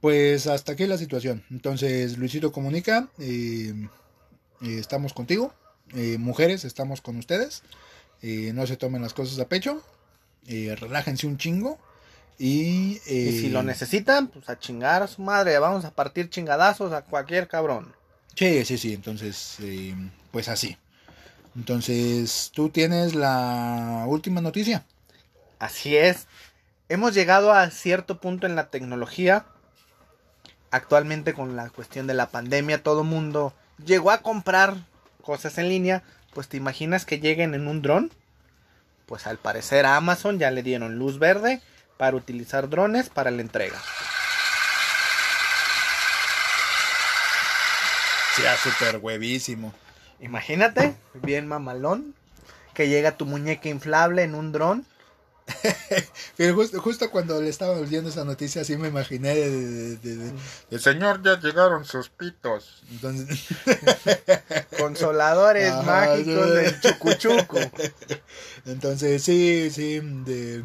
pues 0.00 0.46
hasta 0.46 0.72
aquí 0.72 0.86
la 0.86 0.96
situación. 0.96 1.42
Entonces, 1.50 2.16
Luisito 2.16 2.52
comunica, 2.52 3.08
eh, 3.18 3.74
estamos 4.60 5.12
contigo. 5.12 5.52
Eh, 5.94 6.18
mujeres, 6.18 6.64
estamos 6.64 7.00
con 7.00 7.16
ustedes. 7.16 7.62
Eh, 8.22 8.52
no 8.54 8.66
se 8.66 8.76
tomen 8.76 9.02
las 9.02 9.14
cosas 9.14 9.38
a 9.38 9.48
pecho. 9.48 9.82
Eh, 10.46 10.74
relájense 10.78 11.26
un 11.26 11.38
chingo. 11.38 11.78
Y, 12.38 13.00
eh, 13.06 13.30
Y 13.30 13.40
si 13.40 13.48
lo 13.50 13.62
necesitan, 13.62 14.28
pues 14.28 14.48
a 14.48 14.58
chingar 14.58 15.02
a 15.02 15.06
su 15.06 15.22
madre. 15.22 15.58
Vamos 15.58 15.84
a 15.84 15.92
partir 15.92 16.30
chingadazos 16.30 16.92
a 16.92 17.02
cualquier 17.02 17.48
cabrón. 17.48 17.94
Sí, 18.34 18.64
sí, 18.64 18.78
sí. 18.78 18.94
Entonces, 18.94 19.58
pues 20.32 20.48
así. 20.48 20.76
Entonces, 21.54 22.50
tú 22.52 22.70
tienes 22.70 23.14
la 23.14 24.04
última 24.08 24.40
noticia. 24.40 24.84
Así 25.60 25.96
es. 25.96 26.26
Hemos 26.88 27.14
llegado 27.14 27.52
a 27.52 27.70
cierto 27.70 28.20
punto 28.20 28.46
en 28.46 28.56
la 28.56 28.70
tecnología. 28.70 29.46
Actualmente 30.70 31.34
con 31.34 31.54
la 31.54 31.70
cuestión 31.70 32.08
de 32.08 32.14
la 32.14 32.30
pandemia, 32.30 32.82
todo 32.82 33.04
mundo 33.04 33.54
llegó 33.84 34.10
a 34.10 34.22
comprar 34.22 34.76
cosas 35.24 35.58
en 35.58 35.68
línea. 35.68 36.02
Pues 36.32 36.48
te 36.48 36.56
imaginas 36.56 37.04
que 37.04 37.18
lleguen 37.18 37.54
en 37.54 37.66
un 37.66 37.82
dron. 37.82 38.12
Pues 39.06 39.26
al 39.26 39.38
parecer 39.38 39.86
a 39.86 39.96
Amazon 39.96 40.38
ya 40.38 40.50
le 40.50 40.62
dieron 40.62 40.98
luz 40.98 41.18
verde 41.18 41.60
para 41.96 42.16
utilizar 42.16 42.68
drones 42.68 43.08
para 43.08 43.30
la 43.30 43.42
entrega. 43.42 43.80
Sea 48.36 48.56
súper 48.56 48.98
huevísimo. 48.98 49.72
Imagínate, 50.20 50.94
bien 51.14 51.46
mamalón, 51.46 52.14
que 52.72 52.88
llega 52.88 53.16
tu 53.16 53.26
muñeca 53.26 53.68
inflable 53.68 54.22
en 54.22 54.34
un 54.34 54.52
dron. 54.52 54.86
Pero 56.36 56.54
justo, 56.54 56.80
justo 56.80 57.10
cuando 57.10 57.40
le 57.40 57.50
estaba 57.50 57.78
viendo 57.80 58.08
esa 58.10 58.24
noticia, 58.24 58.62
así 58.62 58.76
me 58.76 58.88
imaginé 58.88 59.34
de, 59.34 59.50
de- 59.50 59.96
de- 59.96 60.16
de- 60.16 60.32
El 60.70 60.80
señor 60.80 61.22
ya 61.22 61.38
llegaron 61.38 61.84
sus 61.84 62.08
pitos. 62.08 62.82
Entonces, 62.90 63.38
Consoladores 64.78 65.70
Ajá, 65.70 65.82
mágicos 65.82 66.46
sí. 66.48 66.54
del 66.56 66.80
chucuchuco. 66.80 67.58
entonces 68.66 69.22
sí, 69.22 69.70
sí, 69.70 70.00
de... 70.00 70.62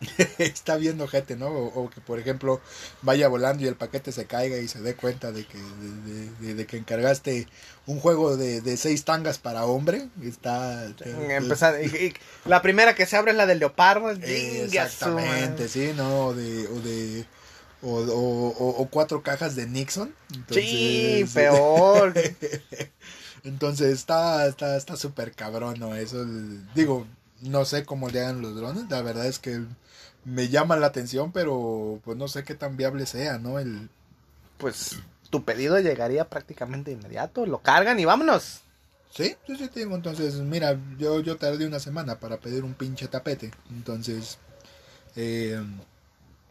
está 0.38 0.76
viendo 0.76 1.06
gente, 1.08 1.36
¿no? 1.36 1.46
O, 1.48 1.84
o 1.84 1.90
que, 1.90 2.00
por 2.00 2.18
ejemplo, 2.18 2.60
vaya 3.02 3.28
volando 3.28 3.62
y 3.64 3.66
el 3.66 3.76
paquete 3.76 4.12
se 4.12 4.26
caiga 4.26 4.58
y 4.58 4.68
se 4.68 4.80
dé 4.80 4.94
cuenta 4.94 5.32
de 5.32 5.44
que, 5.46 5.58
de, 5.58 6.12
de- 6.12 6.30
de- 6.46 6.54
de 6.54 6.66
que 6.66 6.76
encargaste 6.76 7.46
un 7.86 8.00
juego 8.00 8.36
de, 8.36 8.60
de 8.60 8.76
seis 8.76 9.04
tangas 9.04 9.38
para 9.38 9.64
hombre. 9.64 10.08
Está... 10.22 10.86
Empezar- 10.86 11.82
y- 11.82 11.96
y 12.06 12.14
la 12.44 12.62
primera 12.62 12.94
que 12.94 13.06
se 13.06 13.16
abre 13.16 13.30
es 13.32 13.36
la 13.36 13.46
del 13.46 13.58
leopardo. 13.58 14.10
Eh. 14.10 14.64
Exactamente, 14.64 15.68
sí, 15.68 15.92
¿no? 15.96 16.26
O 16.26 16.34
de... 16.34 16.66
O 16.68 16.80
de 16.80 17.26
o, 17.82 17.92
o- 18.78 18.88
cuatro 18.90 19.22
cajas 19.22 19.54
de 19.54 19.66
Nixon. 19.66 20.12
Sí, 20.50 21.18
Entonces, 21.20 21.30
peor. 21.34 22.14
Entonces 23.44 23.92
está 23.92 24.46
está 24.46 24.76
está 24.76 24.96
súper 24.96 25.32
cabrón, 25.32 25.78
¿no? 25.78 25.94
Eso, 25.94 26.24
digo, 26.74 27.06
no 27.42 27.64
sé 27.64 27.84
cómo 27.84 28.08
le 28.08 28.20
hagan 28.20 28.42
los 28.42 28.56
drones, 28.56 28.84
la 28.90 29.02
verdad 29.02 29.26
es 29.26 29.38
que 29.38 29.60
me 30.26 30.48
llama 30.48 30.76
la 30.76 30.88
atención, 30.88 31.32
pero 31.32 32.00
pues 32.04 32.18
no 32.18 32.26
sé 32.28 32.44
qué 32.44 32.54
tan 32.56 32.76
viable 32.76 33.06
sea, 33.06 33.38
¿no? 33.38 33.58
El, 33.60 33.88
Pues 34.58 34.96
tu 35.30 35.44
pedido 35.44 35.78
llegaría 35.78 36.28
prácticamente 36.28 36.90
inmediato. 36.90 37.46
Lo 37.46 37.58
cargan 37.62 37.98
y 38.00 38.04
vámonos. 38.04 38.62
sí, 39.10 39.36
sí, 39.46 39.56
sí, 39.56 39.68
tengo, 39.68 39.94
entonces, 39.96 40.34
mira, 40.36 40.78
yo, 40.98 41.20
yo 41.20 41.36
tardé 41.36 41.66
una 41.66 41.78
semana 41.80 42.18
para 42.20 42.38
pedir 42.38 42.64
un 42.64 42.74
pinche 42.74 43.08
tapete, 43.08 43.50
entonces, 43.70 44.38
eh, 45.16 45.60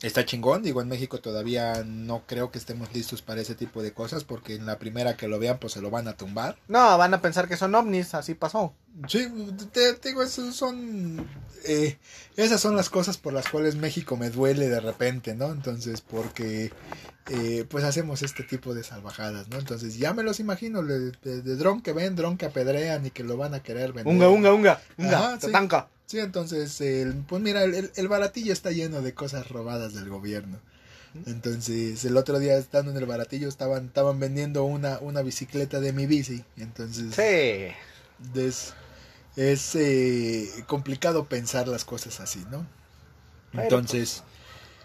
está 0.01 0.25
chingón, 0.25 0.61
digo, 0.61 0.81
en 0.81 0.87
México 0.87 1.19
todavía 1.19 1.83
no 1.85 2.23
creo 2.27 2.51
que 2.51 2.57
estemos 2.59 2.93
listos 2.93 3.21
para 3.21 3.41
ese 3.41 3.55
tipo 3.55 3.81
de 3.81 3.93
cosas, 3.93 4.23
porque 4.23 4.55
en 4.55 4.65
la 4.65 4.77
primera 4.77 5.17
que 5.17 5.27
lo 5.27 5.39
vean, 5.39 5.57
pues 5.59 5.73
se 5.73 5.81
lo 5.81 5.89
van 5.89 6.07
a 6.07 6.15
tumbar. 6.17 6.57
No, 6.67 6.97
van 6.97 7.13
a 7.13 7.21
pensar 7.21 7.47
que 7.47 7.57
son 7.57 7.73
ovnis. 7.75 8.13
Así 8.13 8.33
pasó. 8.35 8.73
Sí, 9.07 9.27
te, 9.73 9.93
te 9.93 10.09
digo, 10.09 10.23
esos 10.23 10.55
son. 10.55 11.27
eh, 11.65 11.97
esas 12.37 12.61
son 12.61 12.75
las 12.75 12.89
cosas 12.89 13.17
por 13.17 13.33
las 13.33 13.47
cuales 13.49 13.75
México 13.75 14.15
me 14.17 14.29
duele 14.29 14.69
de 14.69 14.79
repente, 14.79 15.33
¿no? 15.35 15.51
Entonces, 15.51 16.01
porque. 16.01 16.71
eh, 17.29 17.65
pues 17.67 17.83
hacemos 17.83 18.21
este 18.21 18.43
tipo 18.43 18.73
de 18.75 18.83
salvajadas, 18.83 19.49
¿no? 19.49 19.57
Entonces, 19.57 19.97
ya 19.97 20.13
me 20.13 20.21
los 20.23 20.39
imagino, 20.39 20.83
de, 20.83 21.11
de, 21.23 21.41
de 21.41 21.55
dron 21.55 21.81
que 21.81 21.91
ven, 21.91 22.15
dron 22.15 22.37
que 22.37 22.45
apedrean 22.45 23.05
y 23.05 23.11
que 23.11 23.23
lo 23.23 23.35
van 23.37 23.53
a 23.55 23.63
querer 23.63 23.93
vender. 23.93 24.13
Unga, 24.13 24.29
unga, 24.29 24.53
unga. 24.53 24.81
Unga. 24.97 25.17
Ajá, 25.17 25.39
sí. 25.41 25.47
tatanca. 25.47 25.89
Sí, 26.15 26.21
entonces, 26.21 26.79
el, 26.79 27.13
pues 27.27 27.41
mira, 27.41 27.65
el, 27.65 28.07
baratillo 28.07 28.53
está 28.53 28.71
lleno 28.71 29.01
de 29.01 29.13
cosas 29.13 29.49
robadas 29.49 29.93
del 29.93 30.07
gobierno. 30.07 30.59
Entonces, 31.25 32.05
el 32.05 32.15
otro 32.15 32.39
día 32.39 32.55
estando 32.57 32.91
en 32.91 32.95
el 32.95 33.05
baratillo 33.05 33.49
estaban, 33.49 33.87
estaban 33.87 34.17
vendiendo 34.17 34.63
una, 34.63 34.99
una 34.99 35.21
bicicleta 35.23 35.81
de 35.81 35.91
mi 35.91 36.05
bici. 36.05 36.45
Entonces, 36.55 37.13
Sí. 37.13 38.39
es, 38.39 38.73
es 39.35 39.75
eh, 39.75 40.49
complicado 40.67 41.25
pensar 41.25 41.67
las 41.67 41.83
cosas 41.83 42.21
así, 42.21 42.45
¿no? 42.49 42.65
Entonces, 43.51 44.23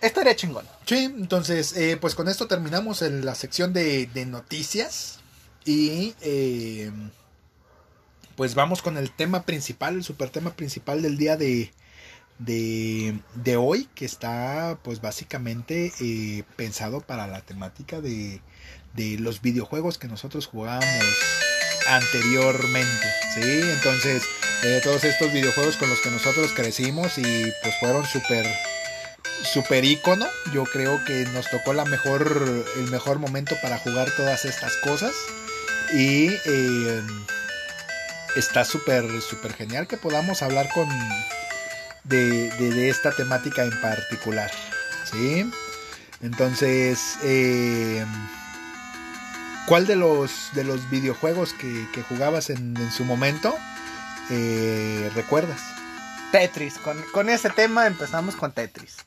Estaría 0.01 0.35
chingón. 0.35 0.67
sí, 0.85 1.05
entonces, 1.05 1.77
eh, 1.77 1.97
pues 2.01 2.17
con 2.17 2.27
esto 2.27 2.49
terminamos 2.49 3.03
el- 3.03 3.25
la 3.25 3.37
sección 3.37 3.73
de, 3.73 4.07
de 4.07 4.27
noticias 4.27 5.21
y 5.65 6.13
eh, 6.23 6.91
pues 8.41 8.55
vamos 8.55 8.81
con 8.81 8.97
el 8.97 9.11
tema 9.11 9.43
principal, 9.43 9.97
el 9.97 10.03
super 10.03 10.31
tema 10.31 10.55
principal 10.55 11.03
del 11.03 11.19
día 11.19 11.37
de, 11.37 11.75
de, 12.39 13.21
de 13.35 13.57
hoy, 13.59 13.87
que 13.95 14.07
está 14.07 14.79
pues 14.83 15.03
básicamente 15.03 15.93
eh, 16.01 16.45
pensado 16.57 17.03
para 17.03 17.27
la 17.27 17.43
temática 17.43 18.01
de, 18.01 18.41
de 18.95 19.19
los 19.19 19.43
videojuegos 19.43 19.99
que 19.99 20.09
nosotros 20.09 20.47
jugábamos 20.47 21.05
anteriormente, 21.87 23.07
¿sí? 23.35 23.43
Entonces, 23.43 24.23
eh, 24.63 24.81
todos 24.83 25.05
estos 25.05 25.31
videojuegos 25.35 25.77
con 25.77 25.91
los 25.91 26.01
que 26.01 26.11
nosotros 26.11 26.51
crecimos 26.57 27.19
y 27.19 27.53
pues 27.63 27.75
fueron 27.79 28.07
súper 28.07 28.47
super 29.53 29.85
ícono. 29.85 30.27
Yo 30.55 30.65
creo 30.65 30.99
que 31.05 31.27
nos 31.35 31.51
tocó 31.51 31.73
el 31.73 32.91
mejor 32.91 33.19
momento 33.19 33.55
para 33.61 33.77
jugar 33.77 34.09
todas 34.17 34.47
estas 34.47 34.75
cosas. 34.79 35.13
Y 35.93 36.29
eh, 36.47 37.03
está 38.37 38.65
súper, 38.65 39.05
súper 39.23 39.53
genial 39.55 39.87
que 39.87 39.97
podamos 39.97 40.43
hablar 40.43 40.69
con 40.75 40.89
de, 42.05 42.51
de- 42.51 42.71
de 42.71 42.89
esta 42.89 43.11
temática 43.13 43.65
en 43.65 43.81
particular. 43.81 44.51
¿Sí? 45.11 45.51
Entonces, 46.23 47.17
eh, 47.23 48.05
¿cuál 49.67 49.87
de 49.87 49.97
los, 49.97 50.51
de 50.53 50.65
los 50.65 50.89
videojuegos 50.91 51.53
que, 51.55 51.87
que 51.93 52.03
jugabas 52.03 52.51
en, 52.51 52.77
en 52.77 52.93
su 52.93 53.05
momento 53.05 53.57
eh, 54.31 55.11
recuerdas? 55.15 55.61
Tetris. 56.33 56.75
Con, 56.79 57.03
con 57.13 57.29
ese 57.29 57.51
tema 57.51 57.87
empezamos 57.87 58.37
con 58.37 58.53
Tetris. 58.53 58.99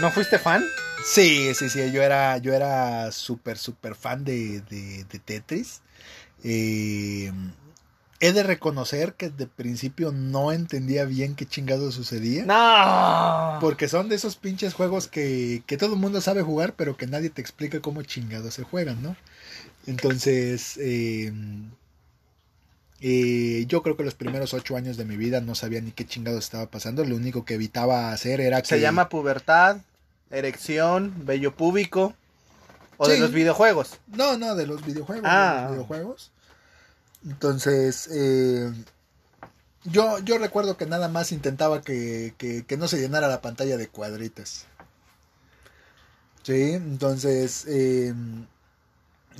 ¿No 0.00 0.10
fuiste 0.10 0.38
fan? 0.38 0.64
Sí, 1.04 1.54
sí, 1.54 1.68
sí, 1.68 1.92
yo 1.92 2.02
era, 2.02 2.38
yo 2.38 2.54
era 2.54 3.12
súper, 3.12 3.58
súper 3.58 3.94
fan 3.94 4.24
de, 4.24 4.60
de, 4.62 5.04
de 5.04 5.18
Tetris. 5.18 5.82
Eh, 6.44 7.32
he 8.20 8.32
de 8.32 8.42
reconocer 8.42 9.14
que 9.14 9.30
de 9.30 9.46
principio 9.46 10.10
no 10.12 10.52
entendía 10.52 11.04
bien 11.04 11.36
qué 11.36 11.46
chingado 11.46 11.92
sucedía. 11.92 12.44
No. 12.44 13.58
Porque 13.60 13.88
son 13.88 14.08
de 14.08 14.16
esos 14.16 14.36
pinches 14.36 14.74
juegos 14.74 15.06
que, 15.06 15.62
que 15.66 15.76
todo 15.76 15.94
el 15.94 16.00
mundo 16.00 16.20
sabe 16.20 16.42
jugar, 16.42 16.74
pero 16.74 16.96
que 16.96 17.06
nadie 17.06 17.30
te 17.30 17.40
explica 17.40 17.80
cómo 17.80 18.02
chingados 18.02 18.54
se 18.54 18.64
juegan, 18.64 19.02
¿no? 19.02 19.16
Entonces, 19.86 20.76
eh, 20.78 21.32
eh, 23.00 23.64
yo 23.68 23.82
creo 23.82 23.96
que 23.96 24.02
los 24.02 24.14
primeros 24.14 24.52
ocho 24.52 24.76
años 24.76 24.96
de 24.96 25.04
mi 25.04 25.16
vida 25.16 25.40
no 25.40 25.54
sabía 25.54 25.80
ni 25.80 25.92
qué 25.92 26.04
chingados 26.04 26.44
estaba 26.44 26.66
pasando. 26.66 27.04
Lo 27.04 27.16
único 27.16 27.44
que 27.44 27.54
evitaba 27.54 28.12
hacer 28.12 28.40
era 28.40 28.60
que... 28.60 28.68
Se 28.68 28.80
llama 28.80 29.08
pubertad, 29.08 29.78
erección, 30.30 31.14
vello 31.24 31.54
púbico. 31.54 32.14
O 32.96 33.06
de 33.06 33.20
los 33.20 33.30
videojuegos. 33.30 33.98
No, 34.08 34.36
no, 34.36 34.56
de 34.56 34.66
los 34.66 34.84
videojuegos. 34.84 35.24
Ah. 35.24 35.54
De 35.54 35.62
los 35.62 35.72
videojuegos. 35.72 36.32
Entonces, 37.24 38.08
eh, 38.12 38.72
Yo, 39.84 40.18
yo 40.20 40.38
recuerdo 40.38 40.76
que 40.76 40.86
nada 40.86 41.08
más 41.08 41.32
intentaba 41.32 41.82
que, 41.82 42.34
que, 42.38 42.64
que 42.64 42.76
no 42.76 42.86
se 42.88 43.00
llenara 43.00 43.26
la 43.28 43.40
pantalla 43.40 43.76
de 43.76 43.88
cuadritos. 43.88 44.66
Sí, 46.42 46.72
entonces 46.72 47.64
eh, 47.68 48.14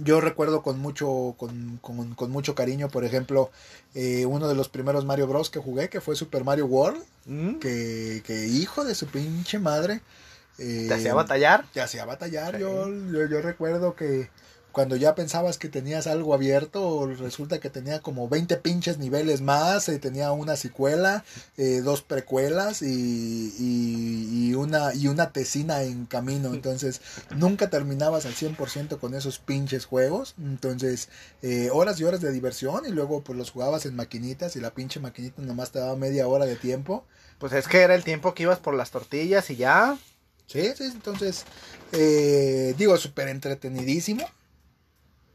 yo 0.01 0.21
recuerdo 0.21 0.63
con 0.63 0.79
mucho, 0.79 1.35
con, 1.39 1.79
con, 1.79 2.15
con 2.15 2.31
mucho 2.31 2.55
cariño, 2.55 2.89
por 2.89 3.05
ejemplo, 3.05 3.51
eh, 3.95 4.27
uno 4.27 4.47
de 4.49 4.55
los 4.55 4.69
primeros 4.69 5.05
Mario 5.05 5.27
Bros. 5.27 5.51
que 5.51 5.59
jugué, 5.59 5.89
que 5.89 6.01
fue 6.01 6.15
Super 6.15 6.45
Mario 6.45 6.67
World, 6.67 7.03
¿Mm? 7.27 7.55
que, 7.59 8.23
que 8.25 8.47
hijo 8.47 8.85
de 8.85 8.95
su 8.95 9.07
pinche 9.07 9.59
madre. 9.59 10.01
eh, 10.59 10.87
¿Te 10.89 10.95
hacía 10.95 11.15
batallar? 11.15 11.65
Te 11.73 11.81
hacía 11.81 12.05
batallar, 12.05 12.55
Sí. 12.55 12.61
yo, 12.61 12.89
yo, 12.89 13.27
yo 13.27 13.41
recuerdo 13.43 13.97
que 13.97 14.31
cuando 14.73 14.97
ya 14.97 15.15
pensabas 15.15 15.59
que 15.59 15.69
tenías 15.69 16.07
algo 16.07 16.35
abierto, 16.35 17.07
resulta 17.07 17.59
que 17.59 17.71
tenía 17.71 18.01
como 18.01 18.29
20 18.29 18.57
pinches 18.59 18.99
niveles 18.99 19.41
más, 19.41 19.89
eh, 19.89 19.99
tenía 19.99 20.33
una 20.33 20.57
secuela, 20.57 21.25
eh, 21.57 21.81
dos 21.83 22.03
precuelas 22.03 22.83
y, 22.83 23.55
y, 23.59 24.49
y 24.51 24.55
una, 24.55 24.95
y 24.95 25.09
una 25.09 25.33
tesina 25.33 25.83
en 25.83 26.07
camino, 26.07 26.55
entonces 26.55 27.01
nunca 27.37 27.71
terminabas 27.71 28.27
al 28.27 28.35
100% 28.35 28.99
con 28.99 29.15
esos 29.15 29.39
pinches 29.39 29.87
juegos, 29.87 30.35
entonces 30.39 31.09
eh, 31.43 31.71
horas 31.73 31.99
y 32.01 32.05
horas 32.05 32.21
de 32.21 32.33
diversión 32.33 32.87
y 32.87 32.91
luego 32.91 33.23
pues 33.23 33.39
los 33.39 33.51
jugabas 33.51 33.87
en 33.87 33.97
maquinitas 33.97 34.57
y 34.57 34.61
la 34.61 34.71
pinche 34.71 35.01
maquinita 35.01 35.43
nomás 35.43 35.73
te 35.73 35.79
daba 35.79 35.97
media 35.97 36.29
hora 36.29 36.47
de 36.47 36.57
tiempo. 36.57 37.05
Pues 37.39 37.53
es 37.53 37.69
que 37.69 37.79
era 37.79 37.95
el 37.95 38.05
tiempo 38.05 38.35
que 38.35 38.43
ibas 38.43 38.59
por 38.59 38.75
las 38.75 38.91
tortillas 38.91 39.49
y 39.51 39.57
ya. 39.57 39.97
Sí, 40.47 40.73
sí, 40.77 40.85
entonces, 40.85 41.45
eh, 41.93 42.75
digo, 42.79 42.97
súper 42.97 43.29
entretenidísimo. 43.29 44.27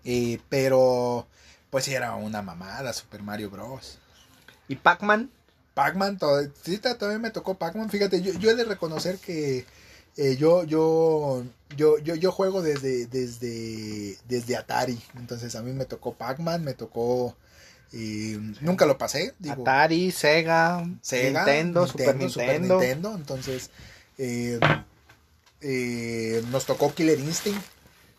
Eh, 0.06 0.40
pero, 0.50 1.28
pues 1.70 1.86
sí, 1.86 1.94
era 1.94 2.16
una 2.16 2.42
mamada 2.42 2.92
Super 2.94 3.22
Mario 3.24 3.50
Bros. 3.50 3.98
¿Y 4.68 4.76
Pac-Man? 4.76 5.30
Pac-Man, 5.74 6.20
sí, 6.64 6.78
ta- 6.78 6.98
todavía 6.98 7.20
me 7.20 7.32
tocó 7.32 7.56
Pac-Man. 7.56 7.90
Fíjate, 7.90 8.22
yo, 8.22 8.34
yo 8.34 8.52
he 8.52 8.56
de 8.56 8.64
reconocer 8.66 9.18
que 9.18 9.66
eh, 10.18 10.36
yo, 10.38 10.64
yo, 10.64 11.44
yo, 11.76 11.98
yo, 11.98 12.16
yo 12.16 12.32
juego 12.32 12.62
desde, 12.62 13.08
desde, 13.08 14.18
desde 14.28 14.56
Atari. 14.56 15.02
Entonces, 15.16 15.56
a 15.56 15.62
mí 15.64 15.72
me 15.74 15.86
tocó 15.86 16.14
Pac-Man, 16.14 16.64
me 16.64 16.74
tocó... 16.76 17.36
eh, 17.92 18.38
nunca 18.62 18.86
lo 18.86 18.98
pasé, 18.98 19.34
digo. 19.40 19.64
Atari, 19.64 20.12
Sega, 20.12 20.88
Sega, 21.02 21.46
Nintendo, 21.46 21.88
Super 21.88 22.16
Nintendo. 22.16 22.76
Nintendo, 22.80 23.16
Entonces, 23.16 23.72
eh, 24.20 24.60
eh, 25.62 26.44
nos 26.52 26.66
tocó 26.66 26.94
Killer 26.94 27.20
Instinct. 27.20 27.64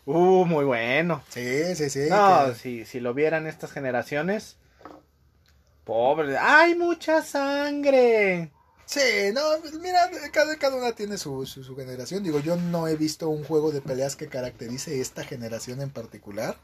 Uh, 0.05 0.45
muy 0.45 0.65
bueno. 0.65 1.23
Sí, 1.29 1.75
sí, 1.75 1.89
sí. 1.89 2.07
no, 2.09 2.47
que- 2.47 2.55
si, 2.55 2.85
si 2.85 2.99
lo 2.99 3.13
vieran 3.13 3.47
estas 3.47 3.71
generaciones. 3.71 4.57
Pobre. 5.83 6.37
¡Hay 6.37 6.75
mucha 6.75 7.21
sangre! 7.21 8.51
Sí, 8.87 8.99
no, 9.33 9.41
mira, 9.81 10.09
cada, 10.31 10.55
cada 10.57 10.75
una 10.75 10.91
tiene 10.93 11.17
su, 11.17 11.45
su, 11.45 11.63
su 11.63 11.75
generación. 11.75 12.23
Digo, 12.23 12.39
yo 12.39 12.55
no 12.55 12.87
he 12.87 12.95
visto 12.95 13.29
un 13.29 13.43
juego 13.43 13.71
de 13.71 13.81
peleas 13.81 14.15
que 14.15 14.27
caracterice 14.27 15.01
esta 15.01 15.23
generación 15.23 15.81
en 15.81 15.89
particular. 15.89 16.55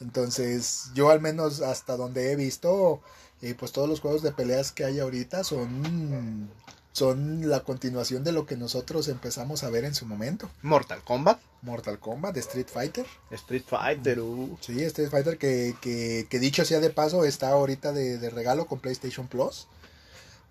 Entonces, 0.00 0.90
yo 0.94 1.10
al 1.10 1.20
menos 1.20 1.60
hasta 1.60 1.96
donde 1.96 2.32
he 2.32 2.36
visto, 2.36 3.00
eh, 3.40 3.54
pues 3.58 3.72
todos 3.72 3.88
los 3.88 4.00
juegos 4.00 4.22
de 4.22 4.32
peleas 4.32 4.72
que 4.72 4.84
hay 4.84 5.00
ahorita 5.00 5.44
son, 5.44 6.48
son 6.92 7.48
la 7.48 7.60
continuación 7.60 8.22
de 8.22 8.32
lo 8.32 8.44
que 8.44 8.56
nosotros 8.56 9.08
empezamos 9.08 9.64
a 9.64 9.70
ver 9.70 9.84
en 9.84 9.94
su 9.94 10.04
momento. 10.04 10.50
Mortal 10.62 11.02
Kombat, 11.02 11.40
Mortal 11.62 11.98
Kombat, 11.98 12.36
Street 12.36 12.68
Fighter. 12.72 13.06
Street 13.30 13.64
Fighter. 13.66 14.20
uh. 14.20 14.58
Sí, 14.60 14.82
Street 14.84 15.08
Fighter 15.10 15.38
que, 15.38 15.74
que, 15.80 16.26
que 16.28 16.38
dicho 16.38 16.64
sea 16.64 16.80
de 16.80 16.90
paso 16.90 17.24
está 17.24 17.50
ahorita 17.50 17.92
de, 17.92 18.18
de 18.18 18.30
regalo 18.30 18.66
con 18.66 18.80
PlayStation 18.80 19.26
Plus. 19.26 19.68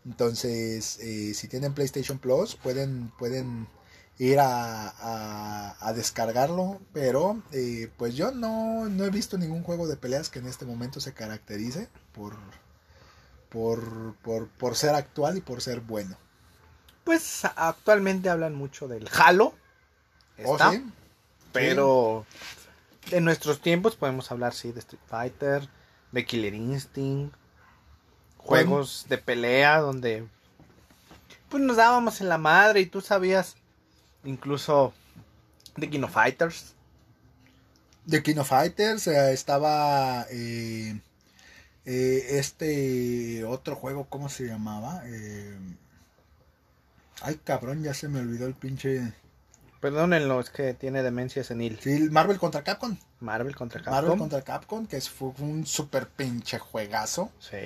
Entonces, 0.04 0.98
eh, 1.00 1.36
si 1.36 1.48
tienen 1.48 1.76
PlayStation 1.76 2.18
Plus, 2.18 2.56
pueden, 2.56 3.12
pueden 3.20 3.68
ir 4.18 4.40
a, 4.40 4.90
a, 4.90 5.78
a 5.80 5.94
descargarlo. 5.94 6.82
Pero, 6.92 7.44
eh, 7.52 7.92
pues 7.98 8.16
yo 8.16 8.32
no, 8.32 8.90
no 8.90 9.06
he 9.06 9.12
visto 9.12 9.38
ningún 9.38 9.62
juego 9.62 9.88
de 9.88 9.98
peleas 9.98 10.30
que 10.30 10.40
en 10.40 10.48
este 10.48 10.66
momento 10.66 11.00
se 11.00 11.14
caracterice 11.14 11.88
por, 12.14 12.36
por, 13.50 14.16
por, 14.24 14.48
por 14.48 14.76
ser 14.76 14.96
actual 14.96 15.38
y 15.38 15.42
por 15.42 15.62
ser 15.62 15.82
bueno. 15.82 16.18
Pues 17.04 17.46
actualmente 17.56 18.30
hablan 18.30 18.56
mucho 18.56 18.88
del 18.88 19.10
Halo. 19.12 19.54
¿Oh, 20.46 20.54
Está, 20.54 20.72
sí? 20.72 20.86
Pero 21.52 22.26
en 23.12 23.26
nuestros 23.26 23.62
tiempos 23.62 23.96
podemos 23.96 24.32
hablar, 24.32 24.54
sí, 24.54 24.72
de 24.72 24.80
Street 24.80 25.02
Fighter, 25.08 25.68
de 26.12 26.26
Killer 26.26 26.54
Instinct, 26.54 27.36
juegos 28.38 29.06
de 29.10 29.18
pelea 29.18 29.80
donde 29.80 30.28
pues 31.50 31.62
nos 31.62 31.78
dábamos 31.78 32.22
en 32.22 32.30
la 32.30 32.38
madre 32.38 32.80
y 32.80 32.86
tú 32.86 33.02
sabías 33.02 33.56
incluso 34.24 34.94
de 35.76 35.90
King 35.90 36.04
of 36.04 36.14
Fighters. 36.14 36.74
de 38.06 38.24
King 38.24 38.38
of 38.38 38.50
Fighters 38.50 39.08
eh, 39.08 39.34
estaba 39.34 40.26
eh, 40.32 41.00
eh, 41.86 42.26
este 42.32 43.44
otro 43.44 43.76
juego, 43.76 44.06
¿cómo 44.06 44.30
se 44.30 44.46
llamaba? 44.46 45.04
Ay, 47.22 47.40
cabrón, 47.44 47.84
ya 47.84 47.94
se 47.94 48.08
me 48.08 48.20
olvidó 48.20 48.48
el 48.48 48.54
pinche... 48.56 49.14
Perdónenlo, 49.80 50.40
es 50.40 50.52
que 50.52 50.76
tiene 50.76 51.02
demencia 51.02 51.44
senil. 51.44 51.80
Sí, 51.82 52.08
Marvel 52.12 52.38
contra 52.38 52.64
Capcom. 52.64 52.96
Marvel 53.20 53.56
contra 53.56 53.80
Capcom. 53.82 53.94
Marvel 53.96 54.18
contra 54.20 54.42
Capcom, 54.44 54.86
que 54.86 55.02
fue 55.02 55.34
un 55.40 55.66
super 55.66 56.08
pinche 56.08 56.60
juegazo. 56.60 57.32
Sí. 57.40 57.58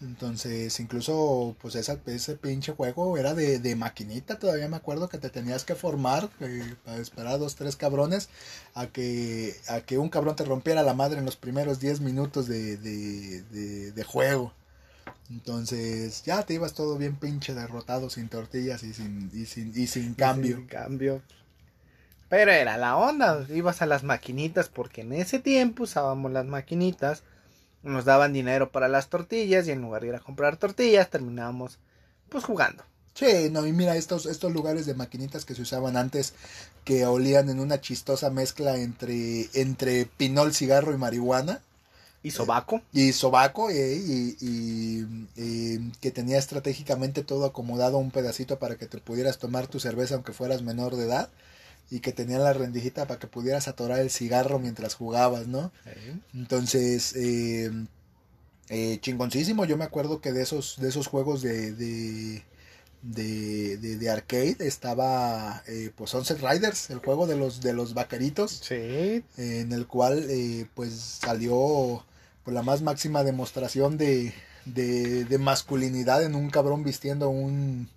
Entonces, 0.00 0.80
incluso, 0.80 1.54
pues 1.60 1.74
esa, 1.74 1.98
ese 2.06 2.36
pinche 2.36 2.72
juego 2.72 3.18
era 3.18 3.34
de, 3.34 3.58
de 3.58 3.76
maquinita. 3.76 4.38
Todavía 4.38 4.66
me 4.68 4.76
acuerdo 4.78 5.10
que 5.10 5.18
te 5.18 5.28
tenías 5.28 5.64
que 5.64 5.74
formar 5.74 6.30
eh, 6.40 6.74
para 6.86 6.96
esperar 6.96 7.34
a 7.34 7.38
dos, 7.38 7.54
tres 7.54 7.76
cabrones 7.76 8.30
a 8.74 8.86
que, 8.86 9.54
a 9.68 9.82
que 9.82 9.98
un 9.98 10.08
cabrón 10.08 10.36
te 10.36 10.46
rompiera 10.46 10.82
la 10.82 10.94
madre 10.94 11.18
en 11.18 11.26
los 11.26 11.36
primeros 11.36 11.80
10 11.80 12.00
minutos 12.00 12.46
de, 12.48 12.78
de, 12.78 13.42
de- 13.42 13.92
de 13.92 14.04
juego. 14.04 14.54
Entonces, 15.30 16.22
ya 16.24 16.42
te 16.44 16.54
ibas 16.54 16.74
todo 16.74 16.96
bien 16.98 17.16
pinche 17.16 17.54
derrotado, 17.54 18.10
sin 18.10 18.28
tortillas 18.28 18.82
y 18.82 18.94
sin, 18.94 19.30
y 19.32 19.46
sin, 19.46 19.72
y 19.74 19.86
sin 19.86 20.14
cambio. 20.14 20.56
Sin 20.56 20.66
cambio. 20.66 21.22
Pero 22.28 22.52
era 22.52 22.76
la 22.76 22.96
onda, 22.96 23.46
ibas 23.48 23.80
a 23.80 23.86
las 23.86 24.04
maquinitas 24.04 24.68
porque 24.68 25.00
en 25.00 25.12
ese 25.14 25.38
tiempo 25.38 25.84
usábamos 25.84 26.30
las 26.30 26.44
maquinitas, 26.44 27.22
nos 27.82 28.04
daban 28.04 28.32
dinero 28.32 28.70
para 28.70 28.88
las 28.88 29.08
tortillas 29.08 29.66
y 29.66 29.70
en 29.70 29.80
lugar 29.80 30.02
de 30.02 30.08
ir 30.08 30.14
a 30.14 30.20
comprar 30.20 30.56
tortillas 30.56 31.08
terminábamos 31.08 31.78
pues 32.28 32.44
jugando. 32.44 32.84
Sí, 33.14 33.48
no, 33.50 33.66
y 33.66 33.72
mira, 33.72 33.96
estos, 33.96 34.26
estos 34.26 34.52
lugares 34.52 34.86
de 34.86 34.94
maquinitas 34.94 35.44
que 35.44 35.54
se 35.54 35.62
usaban 35.62 35.96
antes, 35.96 36.34
que 36.84 37.04
olían 37.04 37.48
en 37.48 37.58
una 37.58 37.80
chistosa 37.80 38.30
mezcla 38.30 38.76
entre, 38.76 39.48
entre 39.54 40.06
pinol, 40.06 40.54
cigarro 40.54 40.92
y 40.92 40.98
marihuana, 40.98 41.60
Y 42.22 42.30
sobaco, 42.32 42.82
y 42.92 43.12
sobaco, 43.12 43.70
eh, 43.70 43.96
y, 43.96 44.36
y- 44.40 45.28
y 45.36 45.90
que 46.00 46.10
tenía 46.10 46.36
estratégicamente 46.38 47.22
todo 47.22 47.44
acomodado 47.46 47.98
un 47.98 48.10
pedacito 48.10 48.58
para 48.58 48.76
que 48.76 48.86
te 48.86 48.98
pudieras 48.98 49.38
tomar 49.38 49.68
tu 49.68 49.78
cerveza 49.80 50.14
aunque 50.16 50.32
fueras 50.32 50.62
menor 50.62 50.96
de 50.96 51.04
edad, 51.04 51.28
y 51.90 52.00
que 52.00 52.12
tenía 52.12 52.38
la 52.38 52.52
rendijita 52.52 53.06
para 53.06 53.18
que 53.20 53.28
pudieras 53.28 53.68
atorar 53.68 54.00
el 54.00 54.10
cigarro 54.10 54.58
mientras 54.58 54.94
jugabas, 54.94 55.46
¿no? 55.46 55.70
Entonces, 56.34 57.14
eh, 57.16 57.70
eh, 58.68 58.98
chingoncísimo. 59.00 59.64
Yo 59.64 59.76
me 59.78 59.84
acuerdo 59.84 60.20
que 60.20 60.32
de 60.32 60.42
esos, 60.42 60.76
de 60.80 60.88
esos 60.88 61.06
juegos 61.06 61.40
de, 61.40 61.72
de, 61.72 62.42
de, 63.02 63.76
de- 63.78 63.96
de 63.96 64.10
arcade 64.10 64.56
estaba 64.60 65.62
eh, 65.68 65.90
pues 65.96 66.10
Sunset 66.10 66.40
Riders, 66.42 66.90
el 66.90 66.98
juego 66.98 67.26
de 67.26 67.36
los, 67.36 67.60
de 67.62 67.72
los 67.72 67.94
vaqueritos, 67.94 68.60
sí, 68.62 68.74
eh, 68.74 69.22
en 69.36 69.72
el 69.72 69.86
cual 69.86 70.26
eh, 70.28 70.66
pues 70.74 70.92
salió 71.22 72.04
pues, 72.48 72.54
la 72.54 72.62
más 72.62 72.80
máxima 72.80 73.24
demostración 73.24 73.98
de, 73.98 74.32
de, 74.64 75.26
de 75.26 75.36
masculinidad 75.36 76.22
en 76.22 76.34
un 76.34 76.48
cabrón 76.48 76.82
vistiendo 76.82 77.28
un, 77.28 77.90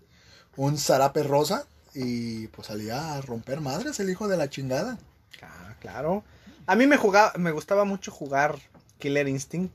un 0.58 0.78
zarape 0.78 1.24
rosa. 1.24 1.66
Y 1.96 2.48
pues 2.48 2.68
salía 2.68 3.14
a 3.16 3.22
romper 3.22 3.62
madres 3.62 4.02
el 4.02 4.10
hijo 4.10 4.28
de 4.28 4.36
la 4.36 4.50
chingada. 4.50 4.98
ah, 5.42 5.76
claro. 5.80 6.26
A 6.68 6.76
mí 6.76 6.86
me 6.86 6.98
jugaba, 6.98 7.32
me 7.38 7.52
gustaba 7.52 7.86
mucho 7.86 8.12
jugar 8.12 8.60
Killer 9.00 9.30
Instinct 9.30 9.74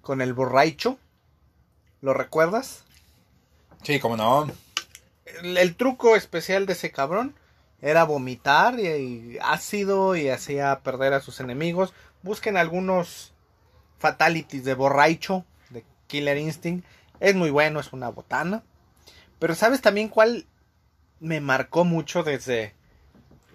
con 0.00 0.20
el 0.20 0.32
borracho. 0.32 0.96
¿Lo 2.00 2.14
recuerdas? 2.14 2.84
Sí, 3.82 3.98
como 3.98 4.16
no. 4.16 4.46
el, 5.42 5.56
el 5.56 5.74
truco 5.74 6.14
especial 6.14 6.66
de 6.66 6.74
ese 6.74 6.92
cabrón 6.92 7.34
era 7.82 8.04
vomitar 8.04 8.78
y, 8.78 8.86
y 8.86 9.38
ácido 9.42 10.14
y 10.14 10.28
hacía 10.28 10.78
perder 10.84 11.14
a 11.14 11.20
sus 11.20 11.40
enemigos. 11.40 11.92
Busquen 12.22 12.56
algunos 12.56 13.33
fatalities 14.08 14.64
de 14.64 14.74
borracho 14.74 15.46
de 15.70 15.82
Killer 16.08 16.36
Instinct. 16.36 16.84
Es 17.20 17.34
muy 17.34 17.48
bueno, 17.48 17.80
es 17.80 17.94
una 17.94 18.10
botana. 18.10 18.62
Pero 19.38 19.54
¿sabes 19.54 19.80
también 19.80 20.08
cuál 20.10 20.44
me 21.20 21.40
marcó 21.40 21.86
mucho 21.86 22.22
desde 22.22 22.74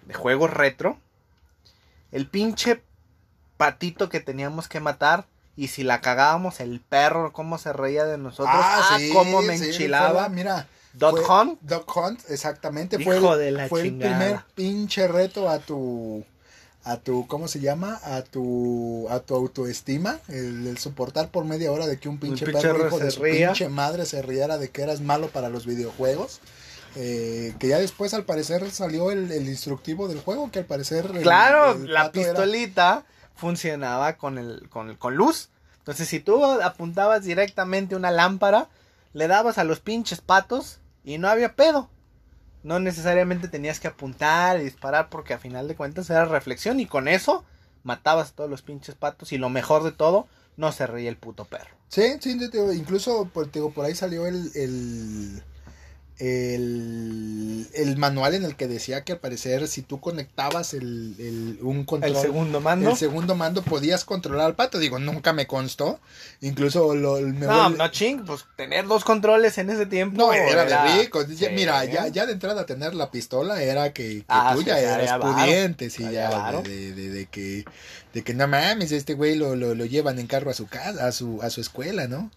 de 0.06 0.14
juegos 0.14 0.50
retro? 0.52 0.98
El 2.10 2.26
pinche 2.26 2.82
patito 3.58 4.08
que 4.08 4.18
teníamos 4.18 4.66
que 4.66 4.80
matar 4.80 5.24
Y 5.56 5.68
si 5.68 5.82
la 5.84 6.00
cagábamos, 6.00 6.58
el 6.60 6.80
perro, 6.80 7.32
cómo 7.32 7.58
se 7.58 7.72
reía 7.72 8.04
de 8.06 8.16
nosotros. 8.18 8.48
Ah, 8.56 8.88
Ah, 8.92 8.98
sí, 8.98 9.10
cómo 9.12 9.42
me 9.42 9.56
sí, 9.58 9.66
enchilaba. 9.66 10.22
la- 10.22 10.28
mira. 10.30 10.66
Dot 10.94 11.18
Hunt. 11.28 11.60
Dot 11.60 11.86
Hunt, 11.94 12.20
exactamente. 12.30 12.96
Hijo 13.00 13.12
fue 13.20 13.38
de 13.38 13.50
la 13.52 13.68
fue 13.68 13.82
el 13.82 13.96
primer 13.98 14.40
pinche 14.56 15.06
reto 15.06 15.48
a 15.48 15.58
tu. 15.60 16.24
A 16.82 16.96
tu, 16.96 17.26
¿cómo 17.26 17.46
se 17.46 17.60
llama? 17.60 18.00
A 18.02 18.22
tu, 18.22 19.06
a 19.10 19.20
tu 19.20 19.34
autoestima, 19.34 20.18
el, 20.28 20.66
el 20.66 20.78
soportar 20.78 21.28
por 21.28 21.44
media 21.44 21.70
hora 21.72 21.86
de 21.86 21.98
que 21.98 22.08
un 22.08 22.18
pinche, 22.18 22.46
perro 22.46 22.86
hijo 22.86 22.98
de 22.98 23.10
su 23.10 23.22
ría. 23.22 23.48
pinche 23.48 23.68
madre 23.68 24.06
se 24.06 24.22
riera 24.22 24.56
de 24.56 24.70
que 24.70 24.82
eras 24.82 25.00
malo 25.02 25.28
para 25.28 25.50
los 25.50 25.66
videojuegos. 25.66 26.40
Eh, 26.96 27.54
que 27.60 27.68
ya 27.68 27.78
después 27.78 28.14
al 28.14 28.24
parecer 28.24 28.68
salió 28.70 29.10
el, 29.12 29.30
el 29.30 29.48
instructivo 29.48 30.08
del 30.08 30.20
juego, 30.20 30.50
que 30.50 30.60
al 30.60 30.64
parecer... 30.64 31.06
el- 31.14 31.22
Claro, 31.22 31.78
la 31.78 32.00
era- 32.00 32.10
pistolita 32.12 33.04
funcionaba 33.36 34.16
con, 34.16 34.38
el, 34.38 34.68
con, 34.70 34.96
con 34.96 35.14
luz. 35.14 35.50
Entonces, 35.78 36.08
si 36.08 36.18
tú 36.20 36.44
apuntabas 36.44 37.24
directamente 37.24 37.94
una 37.94 38.10
lámpara, 38.10 38.68
le 39.12 39.28
dabas 39.28 39.58
a 39.58 39.64
los 39.64 39.80
pinches 39.80 40.20
patos 40.20 40.78
y 41.04 41.18
no 41.18 41.28
había 41.28 41.54
pedo. 41.54 41.88
No 42.62 42.78
necesariamente 42.78 43.48
tenías 43.48 43.80
que 43.80 43.88
apuntar 43.88 44.60
y 44.60 44.64
disparar 44.64 45.08
porque 45.08 45.34
a 45.34 45.38
final 45.38 45.68
de 45.68 45.76
cuentas 45.76 46.10
era 46.10 46.24
reflexión 46.24 46.80
y 46.80 46.86
con 46.86 47.08
eso 47.08 47.44
matabas 47.82 48.30
a 48.30 48.34
todos 48.34 48.50
los 48.50 48.62
pinches 48.62 48.94
patos 48.94 49.32
y 49.32 49.38
lo 49.38 49.48
mejor 49.48 49.82
de 49.82 49.92
todo, 49.92 50.26
no 50.56 50.72
se 50.72 50.86
reía 50.86 51.08
el 51.08 51.16
puto 51.16 51.46
perro. 51.46 51.70
Sí, 51.88 52.18
sí, 52.20 52.38
incluso 52.74 53.28
por, 53.32 53.50
digo, 53.50 53.72
por 53.72 53.84
ahí 53.86 53.94
salió 53.94 54.26
el, 54.26 54.50
el, 54.54 55.42
el, 56.20 57.66
el 57.74 57.96
manual 57.96 58.34
en 58.34 58.44
el 58.44 58.56
que 58.56 58.68
decía 58.68 59.02
que 59.04 59.12
al 59.12 59.18
parecer 59.18 59.66
si 59.68 59.82
tú 59.82 60.00
conectabas 60.00 60.74
el, 60.74 61.14
el- 61.18 61.58
un 61.62 61.84
control, 61.84 62.14
El 62.16 62.20
segundo 62.20 62.60
mando. 62.60 62.90
el 62.90 62.96
segundo 62.96 63.34
mando 63.34 63.62
podías 63.62 64.04
controlar 64.04 64.46
al 64.46 64.54
pato. 64.54 64.78
Digo, 64.78 64.98
nunca 64.98 65.32
me 65.32 65.46
constó. 65.46 66.00
Incluso 66.40 66.94
lo, 66.94 67.20
me 67.20 67.46
No, 67.46 67.70
no 67.70 67.88
ching, 67.88 68.24
pues 68.24 68.44
tener 68.56 68.86
dos 68.86 69.04
controles 69.04 69.58
en 69.58 69.70
ese 69.70 69.86
tiempo. 69.86 70.16
No, 70.16 70.32
era 70.32 70.64
de 70.64 71.00
rico. 71.02 71.26
Ya- 71.26 71.48
Sí. 71.48 71.54
Mira, 71.54 71.84
ya, 71.84 72.08
ya 72.08 72.26
de 72.26 72.32
entrada 72.32 72.66
tener 72.66 72.94
la 72.94 73.10
pistola 73.10 73.62
era 73.62 73.92
que, 73.92 74.18
que 74.20 74.24
Ah, 74.28 74.52
tú 74.54 74.60
sí, 74.60 74.66
ya 74.66 74.78
eras 74.78 75.18
pudiente, 75.18 75.90
sí, 75.90 76.02
Ya 76.10 76.52
de- 76.62 76.92
de- 76.94 77.10
de 77.10 77.26
que, 77.26 77.64
de 78.14 78.22
que 78.22 78.34
no 78.34 78.46
mames, 78.48 78.92
este 78.92 79.14
güey 79.14 79.36
lo, 79.36 79.56
lo, 79.56 79.74
lo 79.74 79.84
llevan 79.84 80.18
en 80.18 80.26
carro 80.26 80.50
a 80.50 80.54
su 80.54 80.66
casa, 80.66 81.06
a 81.06 81.12
su, 81.12 81.40
a 81.42 81.50
su 81.50 81.60
escuela, 81.60 82.08
¿no? 82.08 82.30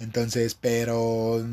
Entonces, 0.00 0.54
pero, 0.54 1.44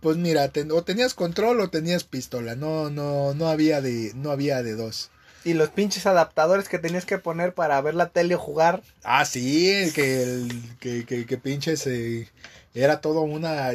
pues 0.00 0.16
mira, 0.16 0.48
ten- 0.48 0.70
o 0.72 0.82
tenías 0.82 1.14
control 1.14 1.60
o 1.60 1.70
tenías 1.70 2.04
pistola, 2.04 2.54
no, 2.56 2.90
no, 2.90 3.34
no 3.34 3.48
había 3.48 3.80
de, 3.80 4.12
no 4.14 4.30
había 4.30 4.62
de 4.62 4.74
dos. 4.74 5.10
Y 5.44 5.54
los 5.54 5.70
pinches 5.70 6.06
adaptadores 6.06 6.68
que 6.68 6.78
tenías 6.78 7.04
que 7.04 7.18
poner 7.18 7.52
para 7.52 7.80
ver 7.80 7.94
la 7.94 8.08
tele 8.10 8.36
o 8.36 8.38
jugar. 8.38 8.82
Ah, 9.02 9.24
sí, 9.24 9.90
que, 9.94 10.22
el, 10.22 10.62
que, 10.78 11.04
que, 11.04 11.26
que 11.26 11.36
pinches, 11.36 11.84
eh, 11.88 12.28
era 12.74 13.00
todo 13.00 13.22
una, 13.22 13.70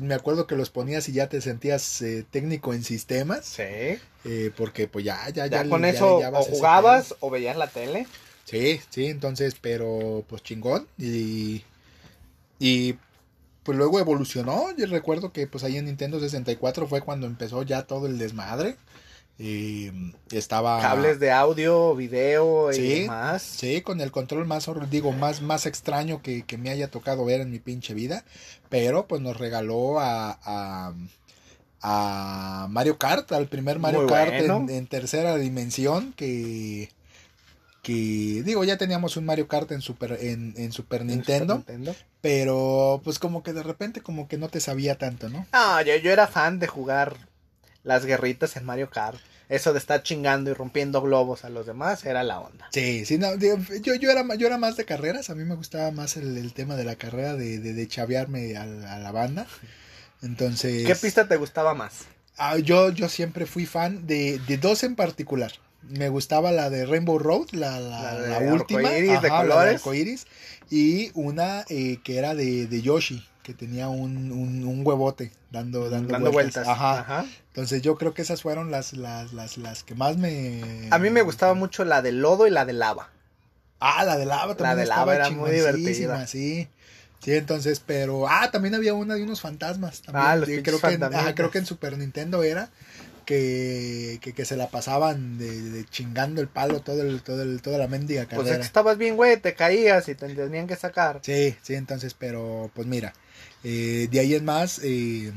me 0.00 0.14
acuerdo 0.14 0.46
que 0.46 0.54
los 0.56 0.70
ponías 0.70 1.08
y 1.08 1.12
ya 1.12 1.28
te 1.28 1.40
sentías 1.40 2.00
eh, 2.02 2.24
técnico 2.30 2.72
en 2.72 2.84
sistemas. 2.84 3.44
Sí. 3.46 3.98
Eh, 4.24 4.50
porque 4.56 4.86
pues 4.88 5.04
ya, 5.04 5.28
ya, 5.30 5.46
Ya, 5.46 5.64
ya. 5.64 5.68
con 5.68 5.82
ya 5.82 5.88
eso 5.90 6.18
o 6.18 6.42
jugabas 6.44 7.14
o 7.20 7.30
veías 7.30 7.56
la 7.56 7.66
tele. 7.66 8.06
Sí, 8.44 8.80
sí, 8.88 9.06
entonces, 9.06 9.56
pero 9.60 10.24
pues 10.28 10.42
chingón. 10.42 10.86
Y, 10.98 11.64
y 12.58 12.94
pues 13.68 13.76
luego 13.76 14.00
evolucionó. 14.00 14.74
Yo 14.78 14.86
recuerdo 14.86 15.30
que 15.30 15.46
pues 15.46 15.62
ahí 15.62 15.76
en 15.76 15.84
Nintendo 15.84 16.18
64 16.18 16.86
fue 16.86 17.02
cuando 17.02 17.26
empezó 17.26 17.62
ya 17.64 17.82
todo 17.82 18.06
el 18.06 18.16
desmadre. 18.16 18.76
Y 19.38 19.90
estaba... 20.30 20.80
Cables 20.80 21.20
de 21.20 21.32
audio, 21.32 21.94
video 21.94 22.72
y 22.72 23.00
demás. 23.00 23.42
Sí, 23.42 23.82
con 23.82 24.00
el 24.00 24.10
control 24.10 24.46
más, 24.46 24.70
digo, 24.88 25.12
más, 25.12 25.42
más 25.42 25.66
extraño 25.66 26.22
que, 26.22 26.44
que 26.44 26.56
me 26.56 26.70
haya 26.70 26.90
tocado 26.90 27.26
ver 27.26 27.42
en 27.42 27.50
mi 27.50 27.58
pinche 27.58 27.92
vida. 27.92 28.24
Pero 28.70 29.06
pues 29.06 29.20
nos 29.20 29.36
regaló 29.36 30.00
a, 30.00 30.38
a, 30.42 30.94
a 31.82 32.68
Mario 32.70 32.96
Kart, 32.96 33.30
al 33.32 33.48
primer 33.48 33.78
Mario 33.80 34.00
Muy 34.00 34.08
Kart 34.08 34.30
bueno. 34.30 34.60
en, 34.60 34.70
en 34.70 34.86
tercera 34.86 35.36
dimensión. 35.36 36.14
Que, 36.14 36.88
que 37.88 38.42
digo, 38.44 38.64
ya 38.64 38.76
teníamos 38.76 39.16
un 39.16 39.24
Mario 39.24 39.48
Kart 39.48 39.70
en 39.72 39.80
Super, 39.80 40.18
en, 40.20 40.52
en 40.56 40.72
Super 40.72 41.00
En 41.00 41.06
Nintendo. 41.08 41.56
Super 41.56 41.78
Nintendo. 41.78 41.96
Pero 42.20 43.00
pues 43.04 43.18
como 43.18 43.42
que 43.42 43.52
de 43.54 43.62
repente 43.62 44.02
como 44.02 44.28
que 44.28 44.36
no 44.38 44.48
te 44.48 44.60
sabía 44.60 44.98
tanto, 44.98 45.28
¿no? 45.30 45.46
No, 45.52 45.80
yo, 45.82 45.96
yo 45.96 46.10
era 46.12 46.26
fan 46.26 46.58
de 46.58 46.66
jugar 46.66 47.16
las 47.84 48.04
guerritas 48.04 48.56
en 48.56 48.64
Mario 48.66 48.90
Kart. 48.90 49.18
Eso 49.48 49.72
de 49.72 49.78
estar 49.78 50.02
chingando 50.02 50.50
y 50.50 50.52
rompiendo 50.52 51.00
globos 51.00 51.44
a 51.46 51.48
los 51.48 51.64
demás 51.64 52.04
era 52.04 52.22
la 52.22 52.38
onda. 52.40 52.68
Sí, 52.70 53.06
sí, 53.06 53.16
no, 53.16 53.34
yo, 53.36 53.56
yo, 53.82 54.10
era, 54.10 54.34
yo 54.34 54.46
era 54.46 54.58
más 54.58 54.76
de 54.76 54.84
carreras, 54.84 55.30
a 55.30 55.34
mí 55.34 55.44
me 55.44 55.54
gustaba 55.54 55.90
más 55.90 56.18
el, 56.18 56.36
el 56.36 56.52
tema 56.52 56.76
de 56.76 56.84
la 56.84 56.96
carrera, 56.96 57.34
de, 57.34 57.58
de, 57.58 57.72
de 57.72 57.88
chavearme 57.88 58.56
a, 58.58 58.66
la- 58.66 58.94
a 58.96 58.98
la 58.98 59.10
banda. 59.10 59.46
Entonces, 60.22 60.86
¿Qué 60.86 60.94
pista 60.96 61.26
te 61.28 61.36
gustaba 61.36 61.72
más? 61.74 62.00
ah, 62.36 62.58
yo, 62.58 62.90
yo 62.90 63.08
siempre 63.08 63.46
fui 63.46 63.64
fan 63.66 64.06
de, 64.06 64.38
de 64.46 64.58
dos 64.58 64.82
en 64.84 64.94
particular. 64.96 65.52
Me 65.88 66.08
gustaba 66.08 66.52
la 66.52 66.70
de 66.70 66.86
Rainbow 66.86 67.18
Road, 67.18 67.48
la, 67.52 67.80
la, 67.80 68.14
La 68.14 68.20
de 68.20 68.28
la 68.46 68.52
última, 68.54 68.80
arcoíris, 68.80 69.10
de 69.22 69.28
ajá, 69.28 69.28
la 69.28 69.54
colores. 69.54 69.74
arcoíris, 69.76 70.26
y 70.70 71.10
una 71.14 71.64
eh, 71.68 71.98
que 72.04 72.18
era 72.18 72.34
de, 72.34 72.66
de 72.66 72.82
Yoshi, 72.82 73.26
que 73.42 73.54
tenía 73.54 73.88
un, 73.88 74.30
un, 74.30 74.64
un 74.64 74.86
huevote 74.86 75.32
dando, 75.50 75.88
dando, 75.88 76.12
Dando 76.12 76.30
vueltas. 76.30 76.66
vueltas. 76.66 76.68
Ajá. 76.68 77.00
Ajá. 77.00 77.26
Entonces 77.48 77.80
yo 77.82 77.96
creo 77.96 78.12
que 78.14 78.22
esas 78.22 78.42
fueron 78.42 78.70
las, 78.70 78.92
las, 78.92 79.32
las, 79.32 79.56
las 79.58 79.82
que 79.82 79.94
más 79.94 80.16
me... 80.18 80.88
A 80.90 80.98
mí 80.98 81.10
me 81.10 81.22
gustaba 81.22 81.54
mucho 81.54 81.84
la 81.84 82.02
de 82.02 82.12
lodo 82.12 82.46
y 82.46 82.50
la 82.50 82.64
de 82.64 82.74
lava. 82.74 83.10
Ah, 83.80 84.04
la 84.04 84.16
de 84.18 84.26
lava 84.26 84.54
también 84.56 84.76
de 84.76 84.82
estaba 84.84 85.00
lava 85.14 85.14
era 85.16 85.30
muy 85.30 85.50
divertida. 85.50 86.26
sí. 86.26 86.68
Sí, 87.20 87.32
entonces, 87.34 87.82
pero 87.84 88.28
ah, 88.28 88.48
también 88.52 88.76
había 88.76 88.94
una 88.94 89.16
de 89.16 89.24
unos 89.24 89.40
fantasmas 89.40 90.02
también. 90.02 90.24
Ah, 90.24 90.36
los 90.36 90.48
creo 90.62 90.78
que 90.80 90.92
en, 90.92 91.34
creo 91.34 91.50
que 91.50 91.58
en 91.58 91.66
Super 91.66 91.98
Nintendo 91.98 92.44
era 92.44 92.70
que, 93.28 94.18
que, 94.22 94.32
que 94.32 94.44
se 94.46 94.56
la 94.56 94.68
pasaban 94.68 95.36
de, 95.36 95.60
de 95.70 95.84
chingando 95.84 96.40
el 96.40 96.48
palo 96.48 96.80
todo 96.80 97.02
el 97.02 97.20
todo 97.22 97.42
el 97.42 97.60
toda 97.60 97.76
la 97.76 97.86
mendiga 97.86 98.22
Pues 98.22 98.32
es 98.32 98.36
carrera. 98.38 98.56
que 98.56 98.62
estabas 98.64 98.96
bien, 98.96 99.16
güey, 99.16 99.36
te 99.36 99.54
caías 99.54 100.08
y 100.08 100.14
te 100.14 100.28
tenían 100.34 100.66
que 100.66 100.76
sacar. 100.76 101.20
Sí, 101.22 101.54
sí, 101.62 101.74
entonces, 101.74 102.14
pero 102.14 102.70
pues 102.74 102.86
mira, 102.86 103.12
eh, 103.64 104.08
de 104.10 104.20
ahí 104.20 104.34
en 104.34 104.46
más 104.46 104.80
eh, 104.82 105.32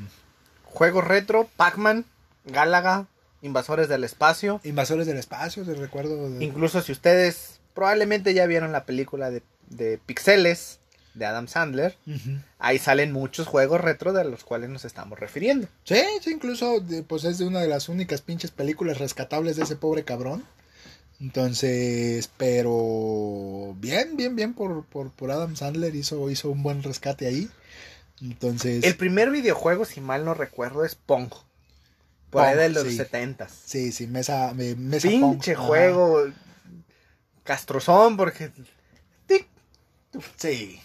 Juegos 0.64 1.04
retro, 1.06 1.50
Pac-Man, 1.58 2.06
Gálaga, 2.46 3.08
Invasores 3.42 3.90
del 3.90 4.04
Espacio. 4.06 4.62
Invasores 4.64 5.06
del 5.06 5.18
Espacio, 5.18 5.66
te 5.66 5.74
recuerdo 5.74 6.30
de- 6.32 6.44
Incluso 6.46 6.82
si 6.82 6.94
ustedes 6.94 7.60
probablemente 7.74 8.34
ya 8.34 8.46
vieron 8.46 8.72
la 8.72 8.86
película 8.86 9.32
de, 9.32 9.44
de 9.70 9.98
Pixeles 9.98 10.80
de 11.14 11.26
Adam 11.26 11.48
Sandler, 11.48 11.98
ahí 12.60 12.80
salen 12.80 13.12
muchos 13.12 13.48
juegos 13.48 13.82
retro 13.82 14.14
de 14.14 14.24
los 14.24 14.44
cuales 14.44 14.70
nos 14.70 14.86
estamos 14.86 15.20
refiriendo. 15.20 15.68
Sí, 15.84 16.02
sí, 16.22 16.32
incluso 16.32 16.84
pues 17.08 17.24
es 17.26 17.38
de 17.38 17.46
una 17.46 17.60
de 17.60 17.68
las 17.68 17.90
únicas 17.90 18.22
pinches 18.22 18.52
películas 18.52 18.98
rescatables 19.00 19.56
de 19.58 19.64
ese 19.64 19.76
pobre 19.76 20.04
cabrón. 20.04 20.46
Entonces, 21.20 22.32
pero 22.38 23.76
bien, 23.78 24.18
bien, 24.18 24.36
bien 24.36 24.54
por, 24.54 24.86
por, 24.86 25.12
por 25.12 25.30
Adam 25.32 25.56
Sandler 25.56 25.94
hizo, 25.96 26.30
hizo 26.32 26.50
un 26.50 26.64
buen 26.64 26.82
rescate 26.82 27.28
ahí. 27.28 27.48
Entonces, 28.22 28.84
El 28.84 28.96
primer 28.96 29.30
videojuego, 29.32 29.86
si 29.86 30.02
mal 30.02 30.26
no 30.26 30.34
recuerdo, 30.34 30.84
es 30.86 30.96
Pong. 30.96 31.30
Por 32.30 32.42
ahí 32.44 32.54
Pong, 32.56 32.62
de 32.62 32.70
los 32.70 32.84
sí. 32.84 32.98
70 32.98 33.50
sí, 33.50 33.92
sí, 33.92 34.08
mesa, 34.08 34.54
me- 34.56 34.76
mesa 34.76 35.10
Pinche 35.10 35.54
Pong, 35.56 35.66
juego 35.68 36.24
castrozón 37.44 38.18
porque 38.18 38.52
tic, 39.28 39.48
Sí. 40.38 40.80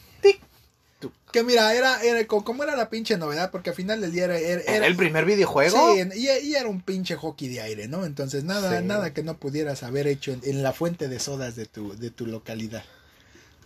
Que 1.33 1.43
mira, 1.43 1.74
era, 1.74 2.03
era 2.03 2.24
co- 2.27 2.45
como 2.45 2.62
era 2.62 2.77
la 2.77 2.89
pinche 2.89 3.16
novedad, 3.18 3.51
porque 3.51 3.70
al 3.70 3.77
final 3.77 4.01
del 4.01 4.12
día 4.12 4.24
era, 4.24 4.39
era, 4.39 4.62
¿Era 4.62 4.87
el 4.87 4.97
primer 4.97 5.24
videojuego? 5.24 5.95
Sí, 5.95 6.01
y, 6.14 6.29
y 6.49 6.55
era 6.55 6.68
un 6.68 6.81
pinche 6.81 7.16
hockey 7.16 7.49
de 7.49 7.61
aire, 7.61 7.89
¿no? 7.89 8.05
Entonces 8.07 8.45
nada, 8.45 8.79
Sí. 8.79 8.85
nada 8.85 9.12
que 9.12 9.22
no 9.22 9.37
pudieras 9.37 9.83
haber 9.83 10.07
hecho 10.07 10.33
en, 10.33 10.41
en 10.45 10.62
la 10.62 10.72
fuente 10.72 11.09
de 11.09 11.18
sodas 11.18 11.57
de 11.57 11.66
tu, 11.66 11.97
de 11.97 12.11
tu 12.11 12.27
localidad. 12.27 12.85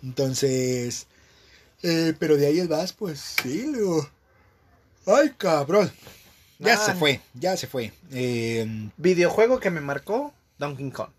Entonces, 0.02 1.06
eh, 1.82 2.14
pero 2.18 2.36
de 2.36 2.46
ahí 2.46 2.66
vas, 2.66 2.92
pues 2.92 3.20
sí, 3.42 3.66
luego. 3.70 4.08
Ay, 5.06 5.32
cabrón. 5.36 5.90
Ya 6.58 6.74
Ah. 6.74 6.86
se 6.86 6.94
fue, 6.94 7.20
ya 7.34 7.56
se 7.56 7.66
fue. 7.66 7.92
Eh, 8.12 8.66
Videojuego 8.96 9.60
que 9.60 9.70
me 9.70 9.80
marcó 9.80 10.32
Donkey 10.58 10.90
Kong. 10.90 11.10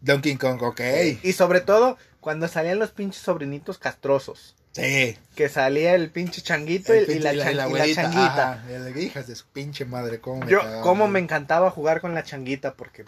Donkey 0.00 0.36
Kong, 0.36 0.62
ok. 0.62 0.80
Y 1.22 1.32
sobre 1.32 1.60
todo 1.60 1.96
cuando 2.20 2.48
salían 2.48 2.78
los 2.78 2.90
pinches 2.90 3.22
sobrinitos 3.22 3.78
castrosos. 3.78 4.54
Sí. 4.72 5.18
Que 5.34 5.48
salía 5.48 5.94
el 5.94 6.10
pinche 6.10 6.40
changuito 6.40 6.92
El 6.94 7.00
y, 7.08 7.12
y 7.12 7.16
pinche- 7.16 7.22
la, 7.22 7.32
y 7.32 7.36
la- 7.36 7.44
chan- 7.44 7.52
y 7.52 7.52
la 7.52 7.52
y 7.52 7.56
la 7.56 7.64
abuelita, 7.64 8.02
changuita. 8.02 8.52
ajá, 8.52 8.70
el- 8.72 8.96
hijas 8.98 9.26
de 9.26 9.36
su 9.36 9.46
pinche 9.46 9.84
madre, 9.84 10.18
cómo 10.20 10.40
me 10.44 10.50
Yo, 10.50 10.60
cagaba, 10.60 10.82
cómo 10.82 11.04
güey. 11.04 11.12
me 11.12 11.18
encantaba 11.20 11.70
jugar 11.70 12.00
con 12.00 12.14
la 12.14 12.22
changuita 12.24 12.74
porque 12.74 13.04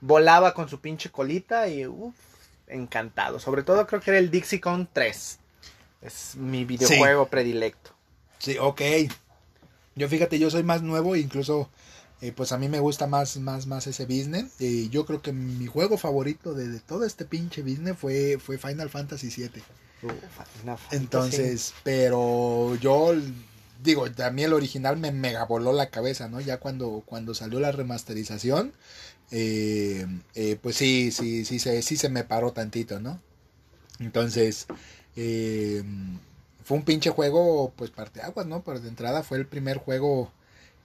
volaba 0.00 0.54
con 0.54 0.68
su 0.68 0.80
pinche 0.80 1.10
colita 1.10 1.68
y 1.68 1.86
uff, 1.86 2.14
encantado. 2.66 3.38
Sobre 3.38 3.62
todo 3.62 3.86
creo 3.86 4.00
que 4.00 4.10
era 4.10 4.18
el 4.18 4.30
Dixie 4.30 4.60
Kong 4.60 4.86
3. 4.92 5.38
Es 6.02 6.34
mi 6.36 6.64
videojuego 6.64 7.26
predilecto. 7.28 7.92
Sí, 8.38 8.56
ok. 8.60 8.80
Yo 9.94 10.08
fíjate, 10.08 10.38
yo 10.38 10.50
soy 10.50 10.62
más 10.64 10.82
nuevo, 10.82 11.14
incluso 11.16 11.70
eh, 12.20 12.32
pues 12.32 12.52
a 12.52 12.58
mí 12.58 12.68
me 12.68 12.80
gusta 12.80 13.06
más, 13.06 13.36
más, 13.38 13.66
más 13.66 13.86
ese 13.86 14.04
business. 14.04 14.60
Eh, 14.60 14.88
yo 14.90 15.06
creo 15.06 15.22
que 15.22 15.32
mi 15.32 15.66
juego 15.66 15.96
favorito 15.96 16.52
de, 16.54 16.68
de 16.68 16.80
todo 16.80 17.04
este 17.04 17.24
pinche 17.24 17.62
business 17.62 17.96
fue, 17.96 18.38
fue 18.38 18.58
Final 18.58 18.90
Fantasy 18.90 19.28
VII. 19.28 19.62
Entonces, 20.90 21.74
pero 21.82 22.74
yo 22.76 23.14
digo, 23.82 24.06
mí 24.32 24.42
el 24.42 24.52
original 24.52 24.96
me 24.96 25.12
mega 25.12 25.44
voló 25.44 25.72
la 25.72 25.90
cabeza, 25.90 26.28
¿no? 26.28 26.40
Ya 26.40 26.58
cuando, 26.58 27.02
cuando 27.06 27.34
salió 27.34 27.60
la 27.60 27.70
remasterización, 27.70 28.72
eh, 29.30 30.06
eh, 30.34 30.56
pues 30.60 30.76
sí, 30.76 31.10
sí, 31.10 31.44
sí, 31.44 31.58
se, 31.58 31.82
sí 31.82 31.96
se 31.96 32.08
me 32.08 32.24
paró 32.24 32.52
tantito, 32.52 32.98
¿no? 32.98 33.20
Entonces, 34.00 34.66
eh, 35.16 35.84
fue 36.64 36.78
un 36.78 36.84
pinche 36.84 37.10
juego, 37.10 37.72
pues 37.76 37.90
parteaguas, 37.90 38.46
¿no? 38.46 38.62
Pero 38.64 38.80
de 38.80 38.88
entrada 38.88 39.22
fue 39.22 39.38
el 39.38 39.46
primer 39.46 39.78
juego 39.78 40.32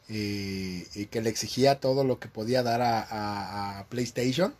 que 0.07 1.21
le 1.21 1.29
exigía 1.29 1.79
todo 1.79 2.03
lo 2.03 2.19
que 2.19 2.27
podía 2.27 2.63
dar 2.63 2.81
a 2.81 3.85
PlayStation. 3.89 4.55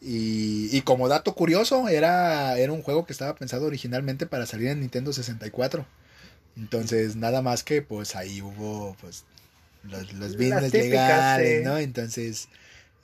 Y, 0.00 0.74
y 0.74 0.80
como 0.82 1.08
dato 1.08 1.34
curioso, 1.34 1.88
era, 1.88 2.58
era 2.58 2.72
un 2.72 2.82
juego 2.82 3.04
que 3.04 3.12
estaba 3.12 3.34
pensado 3.34 3.66
originalmente 3.66 4.26
para 4.26 4.46
salir 4.46 4.68
en 4.68 4.80
Nintendo 4.80 5.12
64. 5.12 5.84
Entonces, 6.56 7.16
nada 7.16 7.42
más 7.42 7.62
que 7.62 7.82
pues 7.82 8.16
ahí 8.16 8.40
hubo 8.40 8.96
pues 9.00 9.24
los, 9.84 10.12
los 10.14 10.36
business 10.36 10.72
típicas, 10.72 10.90
legales, 10.90 11.58
sí. 11.58 11.64
¿no? 11.64 11.78
Entonces, 11.78 12.48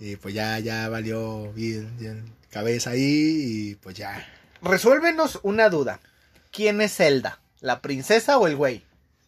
eh, 0.00 0.16
pues 0.20 0.34
ya, 0.34 0.58
ya 0.58 0.88
valió 0.88 1.52
bien, 1.52 1.96
bien 1.98 2.24
cabeza 2.50 2.90
ahí 2.90 3.02
y 3.02 3.74
pues 3.76 3.96
ya. 3.96 4.26
Resuélvenos 4.62 5.40
una 5.42 5.68
duda. 5.68 6.00
¿Quién 6.50 6.80
es 6.80 6.96
Zelda? 6.96 7.40
¿La 7.60 7.80
princesa 7.80 8.38
o 8.38 8.46
el 8.46 8.56
güey? 8.56 8.84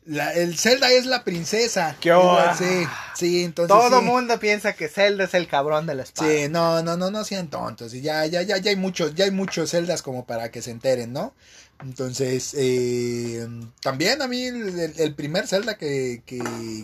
La- 0.09 0.33
el 0.33 0.57
Zelda 0.59 0.91
es 0.91 1.05
la 1.05 1.23
princesa. 1.23 1.95
¡Qué 2.01 2.13
hubo! 2.15 2.39
Sí, 2.57 2.87
sí, 3.15 3.45
entonces. 3.45 3.77
Todo 3.77 4.01
sí. 4.01 4.05
mundo 4.07 4.41
piensa 4.41 4.73
que 4.73 4.89
Zelda 4.89 5.25
es 5.25 5.35
el 5.35 5.47
cabrón 5.47 5.87
de 5.87 5.95
la 5.95 6.03
espada. 6.05 6.31
Sí, 6.31 6.49
no, 6.49 6.83
no, 6.83 6.97
no, 6.97 7.11
no 7.11 7.25
sean 7.25 7.49
tontos. 7.49 7.93
Y 7.93 8.01
ya, 8.01 8.25
ya, 8.25 8.41
ya, 8.43 8.57
ya 8.57 8.71
hay 8.71 8.77
muchos, 8.77 9.15
ya 9.15 9.27
hay 9.27 9.31
muchos 9.31 9.71
celdas 9.71 10.01
como 10.03 10.25
para 10.25 10.51
que 10.51 10.63
se 10.63 10.71
enteren, 10.71 11.13
¿no? 11.13 11.35
Entonces, 11.83 12.55
eh, 12.57 13.47
también 13.83 14.21
a 14.23 14.29
mí 14.29 14.45
el, 14.47 14.79
el- 14.81 14.95
el 14.99 15.15
primer 15.15 15.47
Zelda 15.47 15.77
que, 15.77 16.23
que, 16.27 16.41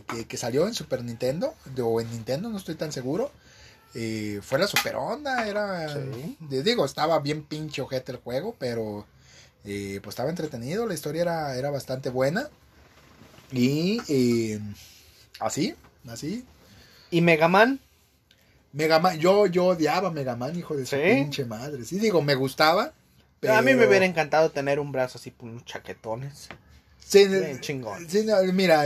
que, 0.06 0.26
que 0.26 0.36
salió 0.36 0.66
en 0.68 0.74
Super 0.74 1.02
Nintendo, 1.02 1.54
de- 1.74 1.82
o 1.82 2.00
en 2.00 2.10
Nintendo, 2.10 2.48
no 2.50 2.58
estoy 2.58 2.74
tan 2.76 2.92
seguro, 2.92 3.32
eh, 3.94 4.40
fue 4.42 4.58
la 4.58 4.66
Super 4.66 4.96
Onda, 4.96 5.48
era, 5.48 5.88
Sí. 5.88 6.36
digo, 6.48 6.84
estaba 6.84 7.18
bien 7.20 7.42
pinche 7.44 7.80
ojete 7.82 8.12
el 8.12 8.18
juego, 8.18 8.54
pero 8.58 9.06
eh, 9.64 9.98
pues 10.02 10.12
estaba 10.12 10.28
entretenido, 10.30 10.86
la 10.86 10.94
historia 10.94 11.22
era, 11.22 11.56
era 11.56 11.70
bastante 11.70 12.10
buena. 12.10 12.48
Y 13.52 14.00
eh, 14.08 14.60
así, 15.40 15.74
así, 16.08 16.44
¿Y 17.10 17.20
Mega 17.20 17.48
Man? 17.48 17.80
Mega 18.72 18.98
Man, 18.98 19.18
yo, 19.20 19.46
yo 19.46 19.66
odiaba 19.66 20.10
Mega 20.10 20.34
Man, 20.34 20.58
hijo 20.58 20.74
de 20.76 20.84
su 20.84 20.96
¿Sí? 20.96 21.02
pinche 21.02 21.44
madre. 21.44 21.84
Sí, 21.84 21.98
digo, 22.00 22.22
me 22.22 22.34
gustaba. 22.34 22.92
Pero... 23.38 23.54
A 23.54 23.62
mí 23.62 23.74
me 23.74 23.86
hubiera 23.86 24.04
encantado 24.04 24.50
tener 24.50 24.80
un 24.80 24.90
brazo 24.90 25.18
así 25.18 25.30
con 25.30 25.50
unos 25.50 25.64
chaquetones. 25.64 26.48
Sí, 26.98 27.28
Bien 27.28 27.60
chingón. 27.60 28.08
sí, 28.08 28.24
no, 28.24 28.42
mira, 28.52 28.84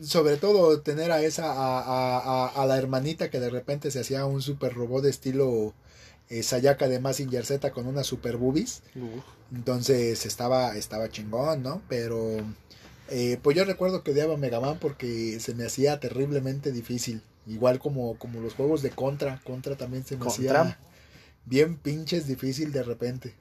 sobre 0.00 0.36
todo 0.36 0.80
tener 0.80 1.10
a 1.12 1.20
esa, 1.22 1.52
a, 1.52 1.80
a, 1.80 2.18
a, 2.18 2.62
a 2.62 2.66
la 2.66 2.78
hermanita 2.78 3.28
que 3.30 3.40
de 3.40 3.50
repente 3.50 3.90
se 3.90 4.00
hacía 4.00 4.24
un 4.24 4.40
super 4.40 4.72
robot 4.72 5.02
de 5.02 5.10
estilo 5.10 5.74
eh, 6.30 6.42
Sayaka 6.42 6.88
de 6.88 7.00
Mazinger 7.00 7.44
Z 7.44 7.70
con 7.72 7.86
unas 7.86 8.06
super 8.06 8.36
boobies. 8.36 8.82
Entonces 9.52 10.24
estaba, 10.24 10.76
estaba 10.76 11.08
chingón, 11.10 11.62
¿no? 11.62 11.82
Pero 11.88 12.36
eh, 13.10 13.38
pues 13.42 13.56
yo 13.56 13.64
recuerdo 13.64 14.02
que 14.02 14.10
odiaba 14.12 14.36
Mega 14.36 14.60
Man 14.60 14.78
porque 14.80 15.38
se 15.40 15.54
me 15.54 15.66
hacía 15.66 16.00
terriblemente 16.00 16.72
difícil. 16.72 17.22
Igual 17.46 17.78
como, 17.78 18.16
como 18.18 18.40
los 18.40 18.54
juegos 18.54 18.82
de 18.82 18.90
Contra. 18.90 19.40
Contra 19.44 19.76
también 19.76 20.04
se 20.04 20.16
me 20.16 20.26
Contra. 20.26 20.60
hacía 20.62 20.78
bien 21.46 21.76
pinches 21.76 22.26
difícil 22.26 22.72
de 22.72 22.82
repente. 22.82 23.34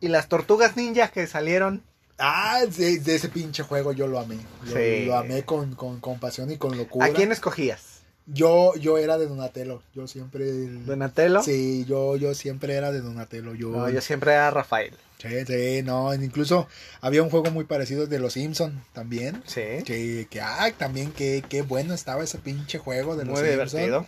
Y 0.00 0.08
las 0.08 0.28
tortugas 0.28 0.76
ninja 0.76 1.08
que 1.08 1.26
salieron. 1.26 1.82
Ah, 2.18 2.60
de, 2.76 2.98
de 2.98 3.14
ese 3.14 3.28
pinche 3.28 3.62
juego 3.62 3.92
yo 3.92 4.06
lo 4.06 4.18
amé. 4.18 4.38
Sí. 4.66 5.04
lo 5.04 5.16
amé 5.16 5.44
con, 5.44 5.74
con, 5.74 6.00
con 6.00 6.18
pasión 6.18 6.50
y 6.50 6.56
con 6.56 6.76
locura. 6.76 7.06
¿A 7.06 7.10
quién 7.10 7.30
escogías? 7.30 8.00
Yo, 8.26 8.74
yo 8.74 8.98
era 8.98 9.18
de 9.18 9.26
Donatello. 9.26 9.82
Yo 9.94 10.08
siempre. 10.08 10.50
¿Donatello? 10.50 11.42
Sí, 11.42 11.84
yo, 11.86 12.16
yo 12.16 12.34
siempre 12.34 12.74
era 12.74 12.90
de 12.90 13.00
Donatello. 13.00 13.54
Yo, 13.54 13.70
No, 13.70 13.88
yo 13.88 14.00
siempre 14.00 14.32
era 14.32 14.50
Rafael. 14.50 14.94
Sí, 15.18 15.28
sí, 15.46 15.82
no. 15.82 16.12
Incluso 16.14 16.68
había 17.00 17.22
un 17.22 17.30
juego 17.30 17.50
muy 17.50 17.64
parecido 17.64 18.06
de 18.06 18.18
los 18.18 18.34
Simpson 18.34 18.84
también. 18.92 19.42
Sí. 19.46 19.82
Que, 19.84 20.26
que 20.30 20.40
ah, 20.40 20.70
también 20.76 21.12
qué, 21.12 21.42
qué 21.48 21.62
bueno 21.62 21.94
estaba 21.94 22.22
ese 22.22 22.38
pinche 22.38 22.78
juego 22.78 23.16
de 23.16 23.24
los 23.24 23.40
Muy 23.40 23.48
Simpson. 23.48 23.68
divertido. 23.80 24.06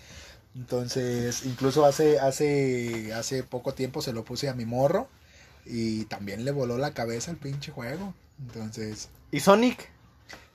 Entonces, 0.55 1.45
incluso 1.45 1.85
hace, 1.85 2.19
hace, 2.19 3.13
hace 3.15 3.43
poco 3.43 3.75
tiempo 3.75 4.03
se 4.03 4.13
lo 4.13 4.25
puse 4.25 4.49
a 4.49 4.55
mi 4.55 4.65
morro. 4.65 5.09
Y 5.65 6.05
también 6.07 6.45
le 6.45 6.51
voló 6.51 6.79
la 6.79 6.93
cabeza 6.95 7.31
el 7.31 7.37
pinche 7.37 7.73
juego. 7.73 8.15
Entonces, 8.41 9.09
¿Y 9.31 9.41
Sonic? 9.41 9.91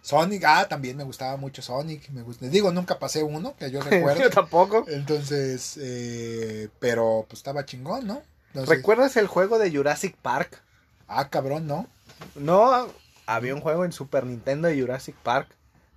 Sonic, 0.02 0.44
ah, 0.46 0.68
también 0.68 0.98
me 0.98 1.04
gustaba 1.04 1.38
mucho 1.38 1.62
Sonic. 1.62 2.10
Me 2.10 2.50
digo, 2.50 2.72
nunca 2.72 3.00
pasé 3.00 3.24
uno, 3.24 3.56
que 3.58 3.72
yo 3.72 3.82
recuerdo. 3.84 4.22
yo 4.22 4.30
tampoco. 4.30 4.86
Entonces, 4.88 5.78
eh, 5.82 6.70
pero 6.80 7.26
pues 7.30 7.40
estaba 7.40 7.66
chingón, 7.66 8.08
¿no? 8.08 8.22
Entonces, 8.54 8.78
¿Recuerdas 8.78 9.18
el 9.18 9.28
juego 9.28 9.58
de 9.60 9.72
Jurassic 9.72 10.16
Park? 10.18 10.62
ah, 11.08 11.30
cabrón, 11.30 11.68
¿no? 11.68 11.88
No, 12.36 12.88
había 13.26 13.54
un 13.56 13.62
juego 13.62 13.86
en 13.86 13.92
Super 13.92 14.26
Nintendo 14.26 14.68
de 14.68 14.80
Jurassic 14.80 15.16
Park. 15.16 15.50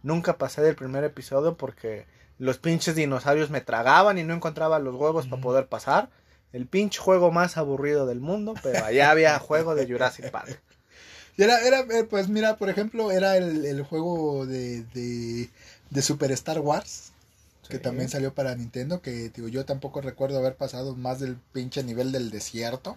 Nunca 0.02 0.38
pasé 0.38 0.62
del 0.62 0.76
primer 0.76 1.04
episodio 1.04 1.56
porque 1.56 2.06
los 2.38 2.58
pinches 2.58 2.94
dinosaurios 2.94 3.50
me 3.50 3.60
tragaban 3.60 4.18
y 4.18 4.24
no 4.24 4.34
encontraba 4.34 4.78
los 4.78 4.94
huevos 4.94 5.26
para 5.26 5.42
poder 5.42 5.66
pasar. 5.66 6.10
El 6.52 6.66
pinche 6.66 7.00
juego 7.00 7.30
más 7.30 7.56
aburrido 7.56 8.06
del 8.06 8.20
mundo, 8.20 8.54
pero 8.62 8.84
allá 8.84 9.10
había 9.10 9.38
juego 9.40 9.74
de 9.74 9.86
Jurassic 9.86 10.30
Park. 10.30 10.60
Y 11.36 11.42
Era, 11.42 11.60
era, 11.60 11.80
eh, 11.80 12.04
pues 12.04 12.28
mira, 12.28 12.56
por 12.56 12.70
ejemplo, 12.70 13.10
era 13.10 13.36
el, 13.36 13.66
el 13.66 13.82
juego 13.82 14.46
de, 14.46 14.82
de, 14.94 15.50
de 15.90 16.02
Super 16.02 16.32
Star 16.32 16.60
Wars, 16.60 17.12
que 17.68 17.78
también 17.78 18.08
salió 18.08 18.34
para 18.34 18.54
Nintendo, 18.54 19.00
que 19.00 19.30
digo, 19.30 19.48
yo 19.48 19.64
tampoco 19.64 20.00
recuerdo 20.00 20.38
haber 20.38 20.56
pasado 20.56 20.94
más 20.96 21.20
del 21.20 21.36
pinche 21.52 21.82
nivel 21.82 22.12
del 22.12 22.30
desierto, 22.30 22.96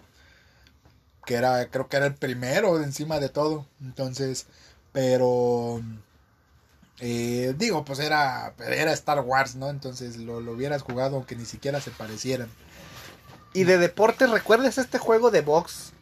que 1.24 1.34
era, 1.34 1.66
creo 1.70 1.88
que 1.88 1.96
era 1.96 2.06
el 2.06 2.14
primero 2.14 2.82
encima 2.82 3.20
de 3.20 3.28
todo, 3.28 3.66
entonces, 3.80 4.46
pero, 4.92 5.80
eh, 7.00 7.54
digo, 7.56 7.84
pues 7.84 7.98
era, 7.98 8.54
era 8.58 8.92
Star 8.92 9.20
Wars, 9.20 9.56
¿no? 9.56 9.70
Entonces 9.70 10.16
lo, 10.16 10.40
lo 10.40 10.52
hubieras 10.52 10.82
jugado 10.82 11.16
aunque 11.16 11.36
ni 11.36 11.44
siquiera 11.44 11.80
se 11.80 11.90
parecieran. 11.90 12.48
Y 13.52 13.64
de 13.64 13.78
deportes, 13.78 14.30
¿recuerdas 14.30 14.78
este 14.78 14.98
juego 14.98 15.30
de 15.30 15.40
box? 15.40 15.92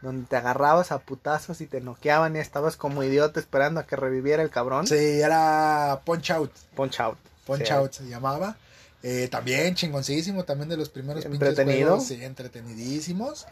Donde 0.00 0.26
te 0.26 0.36
agarrabas 0.36 0.92
a 0.92 0.98
putazos 0.98 1.60
y 1.60 1.66
te 1.66 1.80
noqueaban 1.80 2.36
y 2.36 2.40
estabas 2.40 2.76
como 2.76 3.02
idiota 3.02 3.40
esperando 3.40 3.80
a 3.80 3.86
que 3.86 3.96
reviviera 3.96 4.42
el 4.42 4.50
cabrón. 4.50 4.86
Sí, 4.86 4.94
era 4.96 6.02
Punch 6.04 6.30
Out. 6.30 6.52
Punch 6.74 7.00
Out. 7.00 7.18
Punch 7.46 7.66
Sí. 7.66 7.72
Out 7.72 7.92
se 7.92 8.04
llamaba. 8.08 8.56
Eh, 9.02 9.28
también 9.30 9.74
chingoncísimo, 9.74 10.44
también 10.44 10.68
de 10.68 10.76
los 10.76 10.88
primeros 10.88 11.24
pinches 11.24 11.48
Entretenido. 11.48 11.88
juegos, 11.90 12.06
sí, 12.08 12.22
entretenidísimos. 12.24 13.46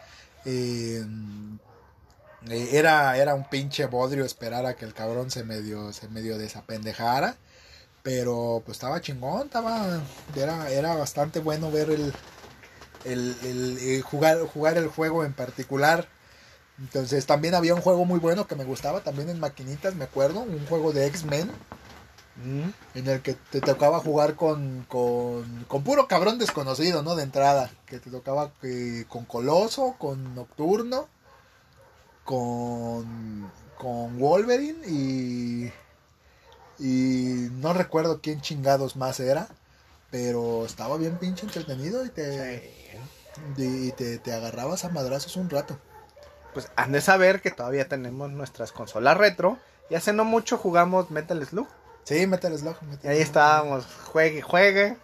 Eh, 0.45 1.05
eh, 2.49 2.69
era, 2.73 3.17
era 3.19 3.35
un 3.35 3.49
pinche 3.49 3.87
bodrio 3.87 4.25
esperar 4.25 4.65
a 4.67 4.75
que 4.77 4.85
el 4.85 4.95
cabrón 4.95 5.31
se 5.31 5.45
medio, 5.45 5.93
se 5.93 6.09
medio 6.09 6.39
desapendejara. 6.39 7.37
Pero 8.03 8.63
pues 8.65 8.77
estaba 8.77 9.01
chingón, 9.03 9.47
estaba, 9.49 10.01
era, 10.35 10.71
era 10.71 10.95
bastante 10.95 11.39
bueno 11.39 11.71
ver 11.71 11.91
el, 11.91 12.15
el, 13.05 13.37
el- 13.43 13.79
el 13.79 14.03
jugar, 14.03 14.39
jugar 14.47 14.79
el 14.79 14.87
juego 14.89 15.23
en 15.25 15.35
particular. 15.35 16.09
Entonces 16.79 17.27
también 17.27 17.55
había 17.55 17.75
un 17.75 17.83
juego 17.83 18.07
muy 18.07 18.19
bueno 18.19 18.47
que 18.47 18.55
me 18.57 18.65
gustaba 18.65 19.01
también 19.03 19.29
en 19.29 19.39
maquinitas, 19.39 19.97
me 19.97 20.05
acuerdo, 20.05 20.41
un 20.41 20.65
juego 20.67 20.93
de 20.95 21.07
X-Men 21.09 21.51
Mm. 22.37 22.71
en 22.95 23.07
el 23.07 23.21
que 23.21 23.35
te 23.35 23.61
tocaba 23.61 23.99
jugar 23.99 24.35
con, 24.35 24.87
con, 24.89 25.65
con 25.69 25.83
puro 25.83 26.09
cabrón 26.09 26.39
desconocido, 26.39 27.03
¿no? 27.03 27.15
De 27.15 27.23
entrada, 27.23 27.71
que 27.87 27.99
te 27.99 28.11
tocaba 28.11 28.53
eh, 28.63 29.05
con 29.09 29.27
Coloso, 29.27 29.97
con 29.99 30.35
Nocturno, 30.35 31.09
con, 32.25 33.51
con 33.77 34.19
Wolverine 34.19 34.87
y, 34.87 35.73
y 36.79 37.51
no 37.61 37.73
recuerdo 37.75 38.21
quién 38.23 38.41
chingados 38.41 38.97
más 38.97 39.21
era, 39.21 39.49
pero 40.11 40.65
estaba 40.65 40.97
bien 40.97 41.19
pinche 41.19 41.45
entretenido 41.45 42.07
y 42.07 42.11
te, 42.11 42.95
y 43.59 43.93
te, 43.93 44.19
te 44.19 44.33
agarrabas 44.33 44.85
a 44.85 44.89
madrazos 44.89 45.37
un 45.37 45.51
rato. 45.51 45.79
Pues 46.55 46.71
han 46.77 46.93
de 46.93 47.01
saber 47.01 47.43
que 47.43 47.51
todavía 47.51 47.89
tenemos 47.89 48.31
nuestras 48.31 48.73
consolas 48.73 49.17
retro. 49.17 49.59
Y 49.89 49.97
hace 49.97 50.13
no 50.13 50.25
mucho 50.25 50.57
jugamos 50.57 51.11
Metal 51.11 51.45
Slug. 51.45 51.67
Sí, 52.05 52.27
Metal 52.27 52.57
Slug. 52.59 52.77
Y 53.03 53.09
ahí 53.09 53.21
estábamos, 53.21 53.87
juegue 54.07 54.43
juegue, 54.43 54.97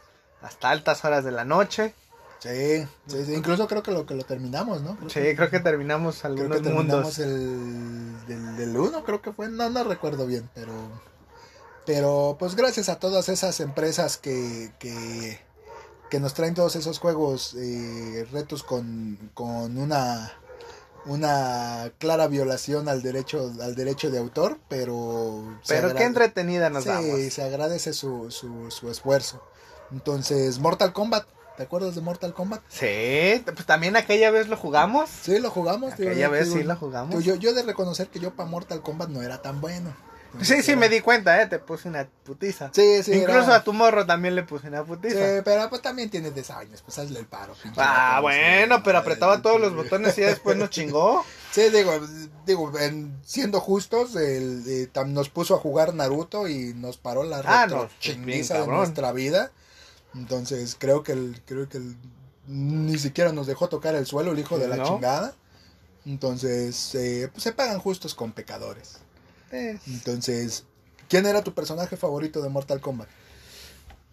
hasta 0.42 0.70
altas 0.70 1.04
horas 1.04 1.24
de 1.24 1.32
la 1.32 1.44
noche. 1.44 1.94
Sí, 2.38 2.86
sí, 3.06 3.24
sí, 3.24 3.34
incluso 3.34 3.66
creo 3.66 3.82
que 3.82 3.90
lo 3.92 4.04
que 4.06 4.14
lo 4.14 4.24
terminamos, 4.24 4.82
¿no? 4.82 4.96
Creo 4.96 5.08
Sí, 5.10 5.20
que- 5.20 5.36
creo 5.36 5.50
que 5.50 5.60
terminamos 5.60 6.18
Creo 6.20 6.32
algunos 6.32 6.58
que 6.58 6.62
terminamos 6.64 7.18
mundos. 7.18 7.18
el 7.18 8.26
del, 8.26 8.56
del 8.56 8.76
1, 8.76 9.04
creo 9.04 9.22
que 9.22 9.32
fue, 9.32 9.48
no, 9.48 9.70
no 9.70 9.84
recuerdo 9.84 10.26
bien, 10.26 10.48
pero 10.54 10.72
Pero 11.86 12.36
pues 12.38 12.54
gracias 12.56 12.88
a 12.88 12.98
todas 12.98 13.28
esas 13.28 13.60
empresas 13.60 14.16
que, 14.16 14.72
que, 14.80 15.38
que 16.10 16.20
nos 16.20 16.34
traen 16.34 16.54
todos 16.54 16.74
esos 16.76 16.98
juegos, 16.98 17.54
eh, 17.54 18.26
retos 18.32 18.62
con, 18.64 19.30
con 19.34 19.78
una 19.78 20.32
una 21.06 21.92
clara 21.98 22.26
violación 22.26 22.88
al 22.88 23.02
derecho 23.02 23.52
al 23.60 23.74
derecho 23.74 24.10
de 24.10 24.18
autor, 24.18 24.58
pero 24.68 25.58
pero 25.66 25.94
qué 25.94 26.04
entretenida 26.04 26.68
nos 26.70 26.84
sí, 26.84 27.30
se 27.30 27.42
agradece 27.42 27.92
su, 27.92 28.30
su, 28.30 28.70
su 28.70 28.90
esfuerzo. 28.90 29.42
Entonces, 29.92 30.58
Mortal 30.58 30.92
Kombat, 30.92 31.26
¿te 31.56 31.62
acuerdas 31.62 31.94
de 31.94 32.00
Mortal 32.00 32.34
Kombat? 32.34 32.60
Sí, 32.68 33.42
pues 33.44 33.66
también 33.66 33.96
aquella 33.96 34.30
vez 34.30 34.48
lo 34.48 34.56
jugamos. 34.56 35.08
Sí, 35.08 35.38
lo 35.38 35.50
jugamos. 35.50 35.92
Aquella 35.92 36.28
vez 36.28 36.52
sí 36.52 36.64
lo 36.64 36.76
jugamos. 36.76 37.22
Yo, 37.22 37.36
yo 37.36 37.54
de 37.54 37.62
reconocer 37.62 38.08
que 38.08 38.18
yo 38.18 38.34
para 38.34 38.48
Mortal 38.48 38.82
Kombat 38.82 39.08
no 39.08 39.22
era 39.22 39.42
tan 39.42 39.60
bueno. 39.60 39.94
Sí, 40.42 40.62
sí, 40.62 40.76
me 40.76 40.88
di 40.88 41.00
cuenta, 41.00 41.40
¿eh? 41.40 41.46
Te 41.46 41.58
puse 41.58 41.88
una 41.88 42.06
putiza. 42.24 42.70
Sí, 42.72 43.02
sí. 43.02 43.12
Incluso 43.12 43.52
a 43.52 43.62
tu 43.62 43.72
morro 43.72 44.06
también 44.06 44.34
le 44.34 44.42
puse 44.42 44.68
una 44.68 44.84
putiza. 44.84 45.14
Sí, 45.14 45.42
pero 45.44 45.68
pues 45.68 45.82
también 45.82 46.10
tienes 46.10 46.34
10 46.34 46.50
años, 46.50 46.82
pues 46.82 46.98
hazle 46.98 47.20
el 47.20 47.26
paro. 47.26 47.54
Ah, 47.76 48.20
bueno, 48.20 48.82
pero 48.82 48.98
apretaba 48.98 49.42
todos 49.42 49.60
los 49.60 49.74
botones 49.74 50.16
y 50.18 50.22
después 50.22 50.56
nos 50.56 50.70
chingó. 50.70 51.24
Sí, 51.56 51.70
digo, 51.70 51.92
digo 52.44 52.70
siendo 53.24 53.60
justos, 53.60 54.14
el, 54.14 54.62
eh, 54.66 54.90
nos 55.06 55.30
puso 55.30 55.54
a 55.54 55.58
jugar 55.58 55.94
Naruto 55.94 56.48
y 56.48 56.74
nos 56.74 56.98
paró 56.98 57.22
la 57.22 57.40
ah, 57.46 57.66
no, 57.66 57.88
chinguiza 57.98 58.60
de 58.60 58.66
nuestra 58.66 59.10
vida. 59.12 59.52
Entonces 60.14 60.76
creo 60.78 61.02
que 61.02 61.12
el, 61.12 61.40
creo 61.46 61.66
que 61.66 61.78
el, 61.78 61.96
ni 62.46 62.98
siquiera 62.98 63.32
nos 63.32 63.46
dejó 63.46 63.70
tocar 63.70 63.94
el 63.94 64.04
suelo 64.04 64.32
el 64.32 64.38
hijo 64.38 64.58
de 64.58 64.68
la 64.68 64.82
chingada. 64.82 65.34
Entonces, 66.04 66.94
eh, 66.94 67.28
pues 67.32 67.42
se 67.42 67.52
pagan 67.52 67.80
justos 67.80 68.14
con 68.14 68.32
pecadores. 68.32 68.98
Entonces, 69.86 70.64
¿quién 71.08 71.26
era 71.26 71.42
tu 71.42 71.54
personaje 71.54 71.96
favorito 71.96 72.42
de 72.42 72.48
Mortal 72.48 72.80
Kombat? 72.80 73.08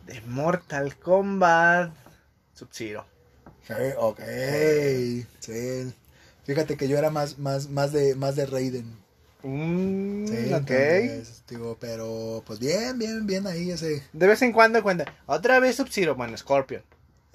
De 0.06 0.22
Mortal 0.22 0.98
Kombat, 0.98 1.94
Sub-Zero. 2.54 3.06
Sí, 3.68 3.74
ok. 3.98 4.20
Sí. 5.40 5.94
Fíjate 6.44 6.76
que 6.76 6.88
yo 6.88 6.98
era 6.98 7.10
más, 7.10 7.40
más, 7.40 7.70
más 7.70 7.94
de, 7.94 8.16
más 8.16 8.36
de 8.36 8.46
Raiden. 8.46 9.04
Mm, 9.44 10.28
sí, 10.28 10.54
ok. 10.54 10.72
digo, 11.50 11.78
pero 11.80 12.44
pues 12.46 12.60
bien, 12.60 12.98
bien, 12.98 13.26
bien 13.26 13.48
ahí 13.48 13.72
ese. 13.72 14.04
De 14.14 14.28
vez 14.28 14.42
en 14.42 14.52
cuando 14.52 14.82
cuenta. 14.84 15.06
Otra 15.26 15.60
vez 15.60 15.78
Sub-Zero, 15.78 16.16
bueno, 16.16 16.38
Scorpion. 16.38 16.84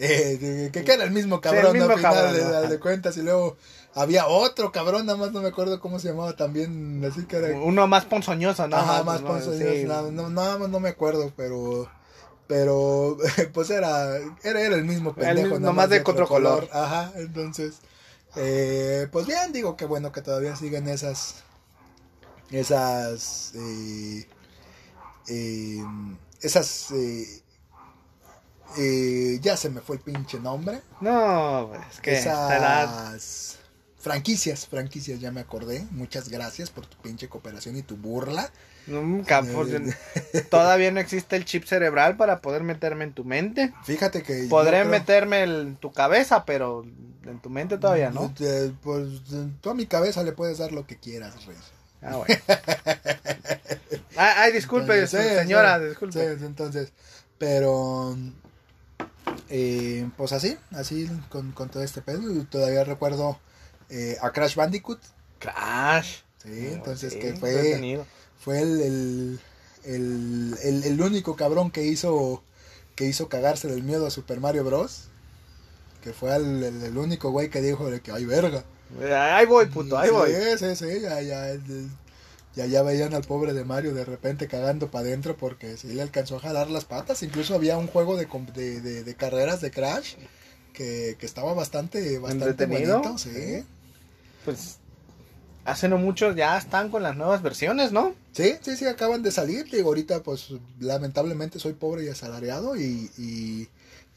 Eh, 0.01 0.70
que, 0.72 0.84
que, 0.84 0.92
era 0.92 1.03
el 1.03 1.11
mismo 1.11 1.40
cabrón, 1.40 1.76
al 1.76 1.99
final 1.99 2.68
de, 2.68 2.78
cuentas. 2.78 3.16
Y 3.16 3.22
luego 3.22 3.57
había 3.94 4.28
otro 4.28 4.70
cabrón, 4.70 5.07
nada 5.07 5.18
más 5.18 5.32
no 5.32 5.42
me 5.42 5.49
acuerdo 5.49 5.80
cómo 5.80 5.99
se 5.99 6.09
llamaba 6.09 6.36
también. 6.36 7.05
Así 7.05 7.26
que 7.26 7.36
era... 7.36 7.59
Uno 7.59 7.86
más 7.88 8.05
ponzoñoso, 8.05 8.68
¿no? 8.68 8.76
Ajá, 8.76 9.03
más 9.03 9.22
ponzoñoso. 9.22 10.12
No, 10.12 10.30
no, 10.30 10.68
no, 10.68 10.80
me 10.80 10.88
acuerdo, 10.90 11.32
pero. 11.36 11.90
Pero, 12.46 13.18
pues 13.53 13.68
era, 13.70 14.16
era, 14.42 14.61
era 14.61 14.76
el 14.76 14.84
mismo 14.84 15.14
pendejo. 15.14 15.57
El, 15.57 15.62
nomás 15.62 15.90
de, 15.90 16.01
otro 16.01 16.26
color. 16.26 16.68
Ajá, 16.72 17.12
entonces. 17.16 17.80
Eh, 18.36 19.09
pues 19.11 19.26
bien, 19.26 19.53
digo 19.53 19.76
que 19.76 19.84
bueno 19.84 20.12
que 20.12 20.22
todavía 20.22 20.55
siguen 20.57 20.88
esas. 20.88 21.42
Esas. 22.51 23.53
Eh, 23.55 24.26
eh, 25.28 25.84
esas. 26.40 26.92
Eh, 28.76 29.38
ya 29.40 29.56
se 29.56 29.70
me 29.70 29.80
fue 29.80 29.96
el 29.96 30.02
pinche 30.02 30.38
nombre. 30.38 30.82
No, 31.00 31.72
es 31.90 32.00
que 32.00 32.18
esas 32.18 33.58
franquicias, 33.98 34.66
franquicias, 34.66 35.20
ya 35.20 35.30
me 35.30 35.40
acordé. 35.40 35.84
Muchas 35.90 36.28
gracias 36.28 36.70
por 36.70 36.86
tu 36.86 36.96
pinche 36.98 37.28
cooperación 37.28 37.76
y 37.76 37.82
tu 37.82 37.96
burla. 37.96 38.50
Nunca, 38.86 39.40
eh, 39.44 40.42
todavía 40.50 40.90
no 40.90 41.00
existe 41.00 41.36
el 41.36 41.44
chip 41.44 41.64
cerebral 41.64 42.16
para 42.16 42.40
poder 42.40 42.62
meterme 42.62 43.04
en 43.04 43.12
tu 43.12 43.24
mente. 43.24 43.72
Fíjate 43.84 44.22
que. 44.22 44.46
Podré 44.48 44.84
meterme 44.84 45.42
en 45.42 45.76
tu 45.76 45.92
cabeza, 45.92 46.44
pero 46.46 46.84
en 47.26 47.38
tu 47.40 47.50
mente 47.50 47.76
todavía 47.76 48.10
no. 48.10 48.32
Eh, 48.40 48.72
pues 48.82 49.08
tú 49.60 49.70
a 49.70 49.74
mi 49.74 49.86
cabeza 49.86 50.22
le 50.22 50.32
puedes 50.32 50.58
dar 50.58 50.72
lo 50.72 50.86
que 50.86 50.96
quieras, 50.96 51.44
Rey. 51.44 51.56
Ah, 52.00 52.16
bueno. 52.16 52.34
ay, 54.16 54.52
disculpe, 54.52 55.06
señora, 55.06 55.78
disculpe. 55.80 56.32
entonces, 56.32 56.92
pero 57.36 58.16
eh, 59.51 60.09
pues 60.16 60.32
así, 60.32 60.57
así 60.72 61.09
con, 61.28 61.53
todo 61.53 61.82
este 61.82 62.03
pedo. 62.03 62.20
Todavía 62.51 62.84
recuerdo 62.84 63.38
eh, 63.90 64.16
a 64.20 64.30
Crash 64.30 64.55
Bandicoot. 64.55 65.01
Crash. 65.38 66.18
Sí, 66.42 66.68
entonces 66.72 67.14
que 67.14 67.34
fue, 67.34 68.05
fue 68.38 68.61
el, 68.61 69.40
el, 69.84 71.01
único 71.01 71.34
cabrón 71.34 71.70
que 71.70 71.84
hizo 71.84 72.42
que 72.94 73.07
hizo 73.07 73.28
cagarse 73.28 73.68
del 73.68 73.82
miedo 73.82 74.07
a 74.07 74.11
Super 74.11 74.40
Mario 74.40 74.64
Bros. 74.64 75.05
Que 76.03 76.12
fue 76.12 76.34
el, 76.36 76.96
único 76.96 77.30
güey 77.30 77.51
que 77.51 77.61
dijo 77.61 77.90
de 77.90 78.01
que 78.01 78.12
hay 78.12 78.24
verga. 78.24 78.64
Ahí 79.12 79.46
voy, 79.46 79.66
puto, 79.66 79.99
ahí 79.99 80.11
voy. 80.11 80.30
Sí, 80.32 80.59
sí, 80.59 80.76
sí, 80.76 81.01
ya, 81.01 81.20
ya, 81.20 81.55
ya, 82.59 82.66
ya 82.66 82.82
veían 82.82 83.14
al 83.14 83.22
pobre 83.22 83.52
de 83.52 83.64
Mario 83.64 83.94
de 83.94 84.04
repente 84.04 84.48
cagando 84.48 84.90
para 84.90 85.06
adentro 85.06 85.36
porque 85.36 85.76
sí 85.76 85.86
le 85.94 86.02
alcanzó 86.02 86.36
a 86.36 86.40
jalar 86.40 86.68
las 86.70 86.84
patas. 86.84 87.22
Incluso 87.22 87.54
había 87.54 87.78
un 87.78 87.86
juego 87.86 88.16
de, 88.16 88.26
de, 88.26 89.04
de, 89.04 89.14
carreras 89.14 89.61
de 89.61 89.70
Crash 89.70 90.14
que, 90.72 91.16
estaba 91.20 91.54
bastante, 91.54 92.18
bastante 92.18 92.66
bonito. 92.66 93.16
Sí. 93.16 93.64
Pues 94.44 94.78
hace 95.64 95.88
no 95.88 95.98
mucho 95.98 96.34
ya 96.34 96.59
están 96.59 96.90
con 96.90 97.04
las 97.04 97.16
nuevas 97.16 97.42
versiones, 97.42 97.92
¿no? 97.92 98.16
Sí, 98.32 98.56
sí, 98.61 98.76
sí, 98.76 98.86
acaban 98.86 99.22
de 99.22 99.30
salir. 99.30 99.70
Digo, 99.70 99.90
ahorita 99.90 100.24
pues 100.24 100.48
lamentablemente 100.80 101.61
soy 101.61 101.74
pobre 101.74 102.06
y 102.06 102.09
asalariado 102.09 102.74
y, 102.74 103.09
y, 103.16 103.68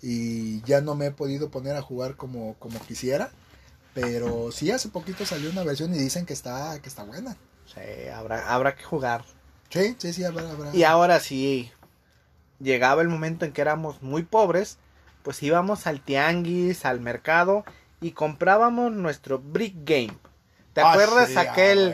y 0.01 0.63
ya 0.63 0.81
no 0.81 0.95
me 0.95 1.07
he 1.07 1.11
podido 1.11 1.51
poner 1.51 1.75
a 1.75 1.83
jugar 1.83 2.15
como, 2.15 2.55
como 2.55 2.79
quisiera. 2.79 3.29
Pero 3.93 4.51
sí, 4.51 4.71
hace 4.71 4.89
poquito 4.89 5.27
salió 5.27 5.51
una 5.51 5.63
versión 5.63 5.93
y 5.93 5.99
dicen 5.99 6.25
que 6.25 6.33
está, 6.33 6.79
que 6.81 6.89
está 6.89 7.03
buena. 7.03 7.37
Sí, 7.65 8.07
habrá, 8.13 8.53
habrá 8.53 8.75
que 8.75 8.83
jugar. 8.83 9.23
Sí, 9.69 9.95
sí, 9.97 10.13
sí, 10.13 10.23
habrá, 10.23 10.49
habrá. 10.49 10.75
Y 10.75 10.83
ahora 10.83 11.19
sí, 11.19 11.71
llegaba 12.59 13.01
el 13.01 13.09
momento 13.09 13.45
en 13.45 13.53
que 13.53 13.61
éramos 13.61 14.01
muy 14.01 14.23
pobres, 14.23 14.77
pues 15.23 15.41
íbamos 15.43 15.87
al 15.87 16.01
tianguis, 16.01 16.85
al 16.85 16.99
mercado 16.99 17.63
y 18.01 18.11
comprábamos 18.11 18.91
nuestro 18.91 19.39
Brick 19.39 19.75
Game. 19.83 20.17
¿Te 20.73 20.81
ah, 20.81 20.91
acuerdas 20.91 21.35
aquel 21.35 21.93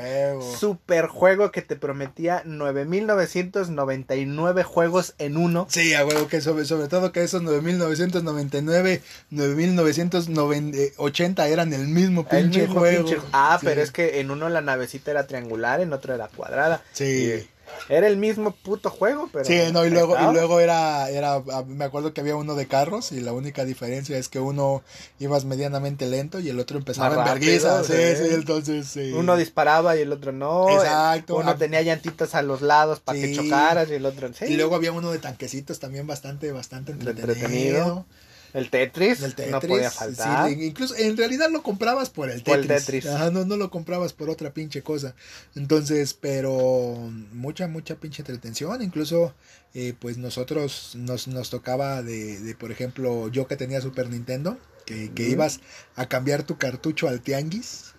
super 0.60 1.08
juego 1.08 1.52
que 1.52 1.64
te 1.64 1.76
prometía 1.76 2.44
9999 2.46 4.64
juegos 4.64 5.16
en 5.18 5.36
uno? 5.36 5.66
Sí, 5.70 5.96
a 5.96 6.06
huevo, 6.06 6.28
que 6.28 6.42
sobre, 6.42 6.66
sobre 6.66 6.88
todo 6.88 7.12
que 7.12 7.24
esos 7.24 7.42
9999, 7.42 9.02
9980 9.32 11.48
eran 11.48 11.74
el 11.74 11.88
mismo 11.88 12.28
pinche 12.28 12.68
juego. 12.68 13.10
Ah, 13.34 13.58
pero 13.64 13.82
es 13.82 13.92
que 13.92 14.20
en 14.20 14.30
uno 14.30 14.48
la 14.50 14.62
navecita 14.62 15.10
era 15.10 15.26
triangular, 15.26 15.82
en 15.82 15.94
otro 15.94 16.14
era 16.14 16.28
cuadrada. 16.28 16.84
Sí. 16.94 17.48
Era 17.90 18.08
el 18.08 18.18
mismo 18.18 18.52
puto 18.52 18.90
juego, 18.90 19.30
pero. 19.32 19.46
Sí, 19.46 19.60
no, 19.72 19.86
y 19.86 19.90
luego, 19.90 20.16
y 20.20 20.34
luego 20.34 20.60
era, 20.60 21.10
era, 21.10 21.42
me 21.68 21.86
acuerdo 21.86 22.14
que 22.14 22.22
había 22.22 22.36
uno 22.36 22.56
de 22.56 22.68
carros 22.68 23.12
y 23.12 23.22
la 23.22 23.34
única 23.34 23.66
diferencia 23.66 24.18
es 24.18 24.30
que 24.30 24.40
uno 24.40 24.84
ibas 25.20 25.46
medianamente 25.46 26.08
lento 26.08 26.40
y 26.40 26.50
el 26.50 26.60
otro 26.60 26.78
empezaba 26.78 27.16
en 27.16 27.24
vergüenza. 27.24 27.84
Sí, 27.84 27.94
sí, 27.94 28.30
entonces. 28.32 28.88
Sí. 28.88 29.12
Uno 29.14 29.38
disparaba 29.38 29.96
y 29.96 30.02
el 30.02 30.12
otro 30.12 30.32
no. 30.32 30.70
Exacto. 30.70 31.38
Uno 31.38 31.56
tenía 31.56 31.82
llantitas 31.82 32.36
a 32.36 32.42
los 32.42 32.62
lados 32.62 33.00
para 33.00 33.20
que 33.20 33.34
chocaras 33.34 33.90
y 33.90 33.94
el 33.94 34.06
otro. 34.06 34.32
Sí. 34.34 34.46
Y 34.46 34.58
luego 34.58 34.76
había 34.76 34.92
uno 34.92 35.12
de 35.12 35.20
tanquecitos 35.20 35.80
también 35.80 36.08
bastante, 36.08 36.52
bastante 36.52 36.92
entretenido. 36.92 37.32
entretenido. 37.34 38.06
El 38.54 38.70
Tetris, 38.70 39.20
no 39.50 39.60
podía 39.60 39.92
faltar. 39.92 40.52
incluso 40.52 40.96
en 40.96 41.18
realidad 41.18 41.50
lo 41.52 41.64
comprabas 41.64 42.10
por 42.10 42.30
el 42.30 42.44
Tetris. 42.44 43.06
no, 43.06 43.46
no 43.46 43.58
lo 43.58 43.70
comprabas 43.70 44.14
por 44.14 44.30
otra 44.30 44.54
pinche 44.54 44.82
cosa. 44.82 45.16
Entonces, 45.56 46.14
pero 46.14 46.96
mucha, 47.34 47.68
mucha 47.68 47.96
pinche 47.96 48.22
entretención. 48.22 48.82
Incluso, 48.82 49.36
eh, 49.74 49.94
pues 50.00 50.18
nosotros 50.18 50.94
nos, 50.96 51.28
nos 51.28 51.50
tocaba 51.50 52.02
de, 52.02 52.40
de, 52.40 52.56
por 52.56 52.72
ejemplo, 52.72 53.30
yo 53.30 53.48
que 53.48 53.58
tenía 53.58 53.82
Super 53.82 54.10
Nintendo, 54.10 54.58
que, 54.86 55.12
que 55.12 55.28
ibas 55.30 55.60
a 55.96 56.08
cambiar 56.08 56.44
tu 56.44 56.58
cartucho 56.58 57.08
al 57.08 57.22
tianguis, 57.22 57.94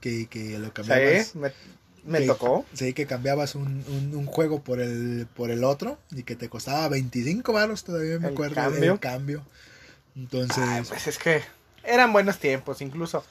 que, 0.00 0.26
que 0.26 0.58
lo 0.58 0.72
cambiabas. 0.72 1.28
Sí, 1.28 1.38
me, 2.04 2.20
tocó. 2.20 2.64
Sí, 2.72 2.92
que 2.92 3.06
cambiabas 3.06 3.56
un, 3.56 3.82
un, 4.14 4.26
juego 4.26 4.62
por 4.62 4.80
el, 4.80 5.26
por 5.34 5.50
el 5.50 5.64
otro 5.64 5.98
y 6.12 6.22
que 6.22 6.36
te 6.36 6.48
costaba 6.48 6.88
25 6.88 7.52
baros, 7.52 7.82
todavía 7.82 8.20
me 8.20 8.28
acuerdo. 8.28 8.54
Cambio. 8.54 8.92
El 8.92 9.00
cambio. 9.00 9.42
Entonces. 10.16 10.88
pues 10.88 11.06
es 11.06 11.18
que 11.18 11.42
eran 11.84 12.12
buenos 12.12 12.38
tiempos. 12.38 12.80
Incluso 12.80 13.24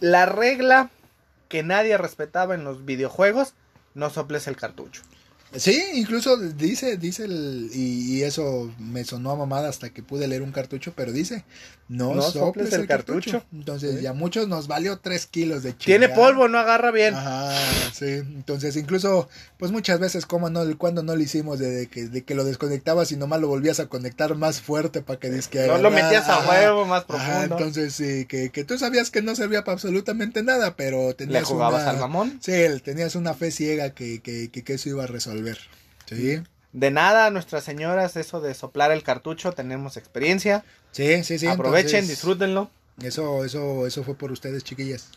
la 0.00 0.26
regla 0.26 0.90
que 1.48 1.62
nadie 1.62 1.96
respetaba 1.96 2.54
en 2.54 2.64
los 2.64 2.84
videojuegos: 2.84 3.54
no 3.94 4.10
soples 4.10 4.46
el 4.46 4.56
cartucho. 4.56 5.02
Sí, 5.56 5.82
incluso 5.94 6.36
dice, 6.36 6.98
dice 6.98 7.24
el, 7.24 7.70
y, 7.72 8.22
eso 8.22 8.70
me 8.78 9.04
sonó 9.04 9.30
a 9.30 9.36
mamada 9.36 9.70
hasta 9.70 9.88
que 9.90 10.02
pude 10.02 10.28
leer 10.28 10.42
un 10.42 10.52
cartucho, 10.52 10.92
pero 10.94 11.10
dice, 11.10 11.44
no, 11.88 12.20
soples, 12.20 12.72
el, 12.74 12.86
cartucho. 12.86 13.42
Entonces 13.52 14.02
ya 14.02 14.12
muchos 14.12 14.46
nos 14.46 14.68
valió 14.68 14.98
tres 14.98 15.26
kilos 15.26 15.62
de 15.62 15.76
chile. 15.76 15.98
Tiene 15.98 16.14
polvo, 16.14 16.46
no 16.46 16.58
agarra 16.58 16.90
bien. 16.90 17.14
Ajá, 17.14 17.56
sí. 17.92 18.06
Entonces 18.06 18.76
incluso, 18.76 19.28
pues 19.56 19.72
muchas 19.72 19.98
veces 19.98 20.26
como 20.26 20.50
no, 20.50 20.62
cuando 20.76 21.02
no 21.02 21.16
lo 21.16 21.22
hicimos 21.22 21.58
de, 21.58 21.86
que, 21.86 22.08
de 22.08 22.24
que 22.24 22.34
lo 22.34 22.44
desconectabas 22.44 23.10
y 23.10 23.16
nomás 23.16 23.40
lo 23.40 23.48
volvías 23.48 23.80
a 23.80 23.86
conectar 23.86 24.34
más 24.34 24.60
fuerte 24.60 25.00
para 25.00 25.18
que 25.18 25.30
disque 25.30 25.66
No 25.66 25.78
lo 25.78 25.90
metías 25.90 26.28
a 26.28 26.46
huevo 26.46 26.84
más 26.84 27.04
profundo. 27.04 27.32
Ajá, 27.32 27.44
entonces 27.44 27.94
sí, 27.94 28.26
que, 28.26 28.50
que, 28.50 28.64
tú 28.64 28.78
sabías 28.78 29.10
que 29.10 29.22
no 29.22 29.34
servía 29.34 29.64
para 29.64 29.74
absolutamente 29.74 30.42
nada, 30.42 30.76
pero 30.76 31.14
tenías 31.14 31.42
¿Le 31.42 31.46
jugabas 31.46 31.84
al 31.86 31.98
mamón? 31.98 32.38
Sí, 32.42 32.52
tenías 32.84 33.14
una 33.14 33.32
fe 33.32 33.50
ciega 33.50 33.90
que, 33.90 34.20
que, 34.20 34.50
que 34.50 34.72
eso 34.74 34.90
iba 34.90 35.04
a 35.04 35.06
resolver 35.06 35.38
ver. 35.42 35.58
Sí. 36.06 36.42
De 36.72 36.90
nada, 36.90 37.30
nuestras 37.30 37.64
señoras, 37.64 38.16
eso 38.16 38.40
de 38.40 38.54
soplar 38.54 38.92
el 38.92 39.02
cartucho, 39.02 39.52
tenemos 39.52 39.96
experiencia. 39.96 40.64
Sí, 40.92 41.24
sí, 41.24 41.38
sí. 41.38 41.46
Aprovechen, 41.46 42.06
disfrútenlo. 42.06 42.70
Eso, 43.02 43.44
eso, 43.44 43.86
eso 43.86 44.04
fue 44.04 44.14
por 44.14 44.32
ustedes, 44.32 44.64
chiquillas. 44.64 45.10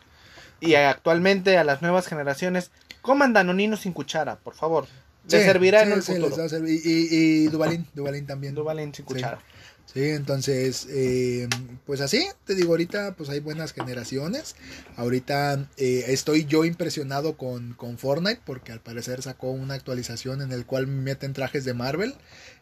Y 0.60 0.76
actualmente 0.76 1.58
a 1.58 1.64
las 1.64 1.82
nuevas 1.82 2.08
generaciones, 2.08 2.72
coman 3.02 3.34
danonino 3.34 3.76
sin 3.78 3.94
cuchara, 3.94 4.38
por 4.38 4.54
favor. 4.54 4.88
Les 5.30 5.44
servirá 5.44 5.84
en 5.84 5.92
el 5.92 6.04
futuro. 6.04 6.36
Y, 6.68 6.72
y, 6.72 7.08
y 7.12 7.48
Dubalín, 7.48 7.88
Dubalín 7.94 8.26
también. 8.26 8.56
Dubalín 8.56 8.94
sin 8.94 9.06
cuchara. 9.06 9.40
Sí, 9.86 10.10
entonces, 10.10 10.88
eh, 10.90 11.50
pues 11.86 12.00
así, 12.00 12.26
te 12.46 12.56
digo, 12.56 12.70
ahorita 12.70 13.16
pues 13.16 13.30
hay 13.30 13.42
buenas 13.42 13.74
generaciones. 13.74 14.56
Ahorita 14.96 15.68
eh, 15.76 16.06
estoy 16.08 16.46
yo 16.46 16.64
impresionado 16.64 17.36
con, 17.36 17.74
con, 17.74 17.98
Fortnite 17.98 18.42
porque 18.46 18.72
al 18.72 18.80
parecer 18.80 19.22
sacó 19.22 19.52
una 19.52 19.74
actualización 19.74 20.42
en 20.42 20.54
el 20.54 20.66
cual 20.66 20.88
meten 20.88 21.34
trajes 21.34 21.66
de 21.66 21.74
Marvel 21.74 22.16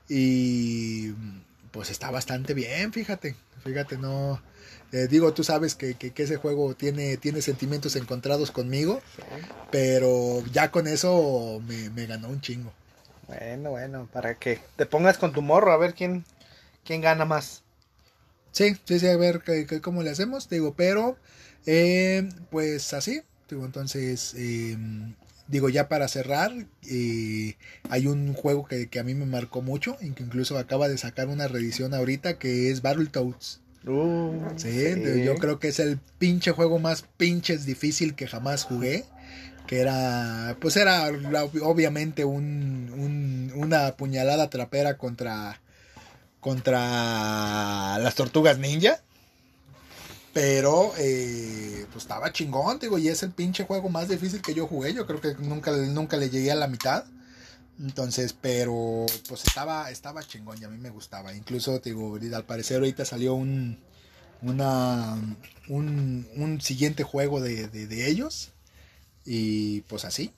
y 0.08 1.12
pues 1.72 1.92
está 1.92 2.10
bastante 2.10 2.56
bien, 2.56 2.92
fíjate, 2.92 3.36
fíjate, 3.64 3.98
no... 3.98 4.42
Eh, 4.92 5.08
digo, 5.08 5.32
tú 5.34 5.44
sabes 5.44 5.76
que, 5.76 5.94
que, 5.94 6.12
ese 6.24 6.38
juego 6.38 6.74
tiene, 6.74 7.18
tiene 7.18 7.44
sentimientos 7.44 7.96
encontrados 7.96 8.50
conmigo, 8.50 9.04
pero 9.70 10.44
ya 10.52 10.72
con 10.72 10.88
eso 10.88 11.62
me, 11.68 11.92
me 11.92 12.08
ganó 12.08 12.28
un 12.28 12.42
chingo. 12.42 12.74
Bueno, 13.28 13.70
bueno, 13.70 14.10
para 14.12 14.34
que 14.34 14.60
te 14.78 14.88
pongas 14.88 15.20
con 15.20 15.32
tu 15.32 15.44
morro 15.44 15.72
a 15.72 15.78
ver 15.78 15.94
quién, 15.94 16.26
quién 16.84 17.02
gana 17.02 17.26
más. 17.26 17.64
Sí, 18.52 18.76
sí, 18.86 19.00
sí, 19.00 19.08
a 19.08 19.18
ver 19.18 19.44
cómo 19.82 20.04
le 20.04 20.10
hacemos, 20.10 20.50
digo, 20.50 20.74
pero 20.74 21.18
eh, 21.66 22.28
pues 22.50 22.94
así, 22.94 23.22
digo, 23.50 23.66
entonces, 23.66 24.34
em, 24.36 25.14
digo, 25.48 25.70
ya 25.70 25.88
para 25.88 26.08
cerrar, 26.08 26.52
eh, 26.90 27.56
hay 27.90 28.08
un 28.08 28.34
juego 28.34 28.66
que, 28.66 29.00
a 29.00 29.04
mí 29.04 29.14
me 29.14 29.26
marcó 29.26 29.62
mucho, 29.62 29.98
que 29.98 30.24
incluso 30.24 30.58
acaba 30.58 30.88
de 30.88 30.98
sacar 30.98 31.28
una 31.28 31.48
reedición 31.48 31.94
ahorita, 31.94 32.40
que 32.40 32.72
es 32.72 32.82
Battletoads. 32.82 33.62
Uh, 33.86 34.34
sí, 34.58 34.74
yo 35.24 35.36
creo 35.36 35.58
que 35.58 35.70
es 35.70 35.80
el 35.80 36.00
pinche 36.18 36.52
juego 36.52 36.80
más 36.80 37.06
pinches 37.16 37.66
difícil 37.66 38.14
que 38.14 38.28
jamás 38.28 38.66
jugué 38.66 39.06
que 39.70 39.82
era, 39.82 40.58
pues 40.60 40.78
era 40.78 41.12
obviamente 41.62 42.26
un, 42.26 43.52
una 43.56 43.96
puñalada 43.98 44.50
trapera 44.50 44.98
contra 44.98 45.62
contra 46.40 47.98
las 48.00 48.16
tortugas 48.16 48.58
ninja. 48.58 49.02
Pero, 50.34 50.94
eh, 50.98 51.86
pues 51.92 52.04
estaba 52.04 52.32
chingón, 52.32 52.80
digo, 52.80 52.98
y 52.98 53.08
es 53.08 53.24
el 53.24 53.32
pinche 53.32 53.66
juego 53.66 53.90
más 53.90 54.08
difícil 54.10 54.42
que 54.42 54.54
yo 54.54 54.68
jugué. 54.68 54.94
Yo 54.94 55.06
creo 55.08 55.20
que 55.20 55.34
nunca, 55.40 55.72
nunca 55.72 56.18
le 56.18 56.30
llegué 56.30 56.52
a 56.52 56.56
la 56.56 56.68
mitad. 56.68 57.06
Entonces, 57.80 58.34
pero, 58.40 59.06
pues 59.28 59.46
estaba, 59.46 59.90
estaba 59.90 60.24
chingón 60.24 60.62
y 60.62 60.66
a 60.66 60.70
mí 60.70 60.78
me 60.78 60.92
gustaba. 60.92 61.34
Incluso, 61.34 61.80
digo, 61.80 62.18
al 62.34 62.46
parecer 62.46 62.78
ahorita 62.78 63.06
salió 63.06 63.34
un, 63.34 63.80
una, 64.42 65.18
un, 65.68 66.28
un 66.36 66.62
siguiente 66.62 67.04
juego 67.04 67.42
de, 67.42 67.68
de, 67.68 67.88
de 67.88 68.10
ellos. 68.10 68.52
Y 69.26 69.82
pues 69.82 70.06
así. 70.06 70.34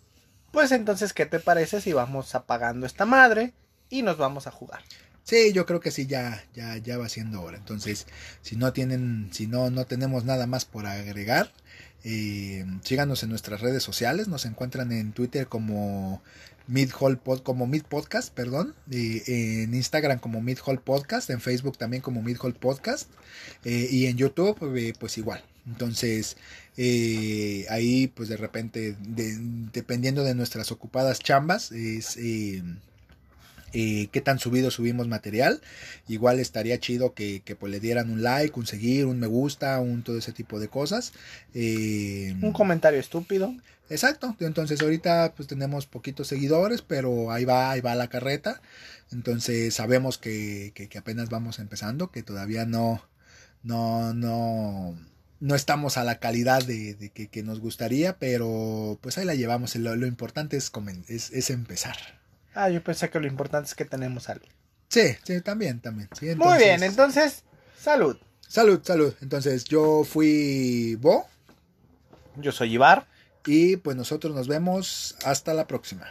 Pues 0.52 0.72
entonces, 0.72 1.14
¿qué 1.14 1.26
te 1.26 1.40
parece 1.40 1.82
si 1.82 1.94
vamos 1.94 2.36
apagando 2.36 2.86
esta 2.86 3.06
madre 3.06 3.54
y 3.90 4.04
nos 4.04 4.18
vamos 4.18 4.48
a 4.48 4.52
jugar? 4.52 4.84
Sí, 5.24 5.54
yo 5.54 5.66
creo 5.66 5.80
que 5.80 5.92
sí, 5.92 6.08
ya, 6.08 6.44
ya, 6.54 6.78
ya 6.78 6.98
va 6.98 7.08
siendo 7.08 7.42
hora. 7.42 7.58
Entonces, 7.58 8.08
si 8.42 8.56
no 8.56 8.74
tienen, 8.74 9.30
si 9.32 9.48
no, 9.48 9.70
no 9.70 9.86
tenemos 9.86 10.26
nada 10.26 10.48
más 10.48 10.66
por 10.66 10.86
agregar, 10.86 11.52
eh, 12.04 12.66
síganos 12.84 13.24
en 13.24 13.30
nuestras 13.30 13.62
redes 13.62 13.84
sociales. 13.84 14.28
Nos 14.28 14.46
encuentran 14.46 14.92
en 14.92 15.14
Twitter 15.14 15.48
como 15.48 16.22
Mid 16.68 16.92
Pod, 17.24 17.42
como 17.44 17.68
Mid 17.68 17.84
Podcast, 17.84 18.34
perdón, 18.34 18.76
en 18.90 19.74
Instagram 19.74 20.20
como 20.20 20.42
Mid 20.42 20.60
Podcast, 20.84 21.30
en 21.30 21.42
Facebook 21.42 21.78
también 21.78 22.02
como 22.02 22.22
Mid 22.24 22.38
Podcast 22.38 23.10
eh, 23.64 23.88
y 23.92 24.08
en 24.08 24.18
YouTube 24.18 24.58
eh, 24.76 24.94
pues 25.00 25.18
igual. 25.18 25.44
Entonces 25.68 26.38
ahí 27.70 28.12
pues 28.16 28.30
de 28.30 28.38
repente 28.38 28.96
dependiendo 29.00 30.24
de 30.24 30.34
nuestras 30.34 30.72
ocupadas 30.72 31.20
chambas 31.20 31.72
es 31.72 32.18
eh, 33.74 34.08
qué 34.12 34.22
tan 34.22 34.40
subido 34.40 34.72
subimos 34.72 35.08
material. 35.08 35.62
Igual 36.08 36.40
estaría 36.40 36.80
chido 36.80 37.14
que, 37.14 37.42
pues, 37.60 37.72
le 37.72 37.80
dieran 37.80 38.10
un 38.10 38.24
like, 38.24 38.60
un 38.60 38.66
seguir, 38.66 39.06
un 39.06 39.20
me 39.20 39.28
gusta, 39.28 39.80
un 39.80 40.04
todo 40.04 40.18
ese 40.18 40.34
tipo 40.34 40.60
de 40.60 40.68
cosas. 40.68 41.14
Eh, 41.54 42.36
un 42.42 42.54
comentario 42.54 43.00
estúpido. 43.00 43.54
Exacto. 43.92 44.38
Entonces 44.40 44.82
ahorita 44.82 45.34
pues 45.36 45.48
tenemos 45.50 45.86
poquitos 45.86 46.28
seguidores, 46.28 46.82
pero 46.82 47.32
ahí 47.32 47.44
va, 47.44 47.72
ahí 47.72 47.82
va 47.82 47.94
la 47.96 48.08
carreta. 48.08 48.62
Entonces 49.12 49.74
sabemos 49.74 50.18
que, 50.18 50.72
que, 50.74 50.98
apenas 50.98 51.30
vamos 51.30 51.60
empezando, 51.60 52.10
que 52.10 52.24
todavía 52.24 52.66
no, 52.66 53.04
no, 53.64 54.14
no, 54.14 54.98
no 55.42 55.56
estamos 55.56 55.98
a 55.98 56.06
la 56.06 56.20
calidad 56.20 56.64
de, 56.64 57.12
que, 57.14 57.44
nos 57.44 57.60
gustaría, 57.60 58.18
pero 58.18 58.98
pues 59.02 59.18
ahí 59.18 59.26
la 59.26 59.36
llevamos. 59.36 59.76
Lo, 59.76 59.96
lo 59.98 60.08
importante 60.08 60.56
es, 60.56 60.72
es, 61.10 61.32
es 61.32 61.50
empezar. 61.50 62.21
Ah, 62.54 62.70
yo 62.70 62.84
pensé 62.84 63.10
que 63.10 63.20
lo 63.20 63.28
importante 63.28 63.68
es 63.68 63.76
que 63.76 63.86
tenemos 63.86 64.30
algo. 64.30 64.46
Sí, 64.90 65.16
sí, 65.24 65.42
también, 65.42 65.80
también. 65.80 66.10
Muy 66.38 66.58
bien, 66.58 66.84
entonces, 66.84 67.44
salud. 67.78 68.18
Salud, 68.48 68.82
salud. 68.84 69.14
Entonces, 69.22 69.64
yo 69.64 70.04
fui 70.04 70.96
Bo. 70.96 71.26
Yo 72.36 72.52
soy 72.52 72.74
Ibar. 72.74 73.08
Y 73.46 73.78
pues 73.78 73.96
nosotros 73.96 74.36
nos 74.36 74.48
vemos 74.48 75.16
hasta 75.24 75.54
la 75.54 75.66
próxima. 75.66 76.08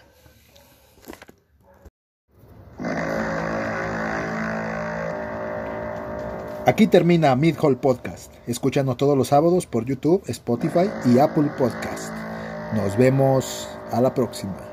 Aquí 6.67 6.87
termina 6.87 7.35
Mid 7.37 7.57
Hall 7.61 7.79
Podcast. 7.79 8.33
Escúchanos 8.47 8.97
todos 8.97 9.17
los 9.17 9.29
sábados 9.29 9.67
por 9.67 9.85
YouTube, 9.85 10.23
Spotify 10.27 10.91
y 11.07 11.19
Apple 11.19 11.51
Podcast. 11.59 12.13
Nos 12.75 12.97
vemos 12.97 13.69
a 13.91 14.01
la 14.01 14.15
próxima. 14.15 14.70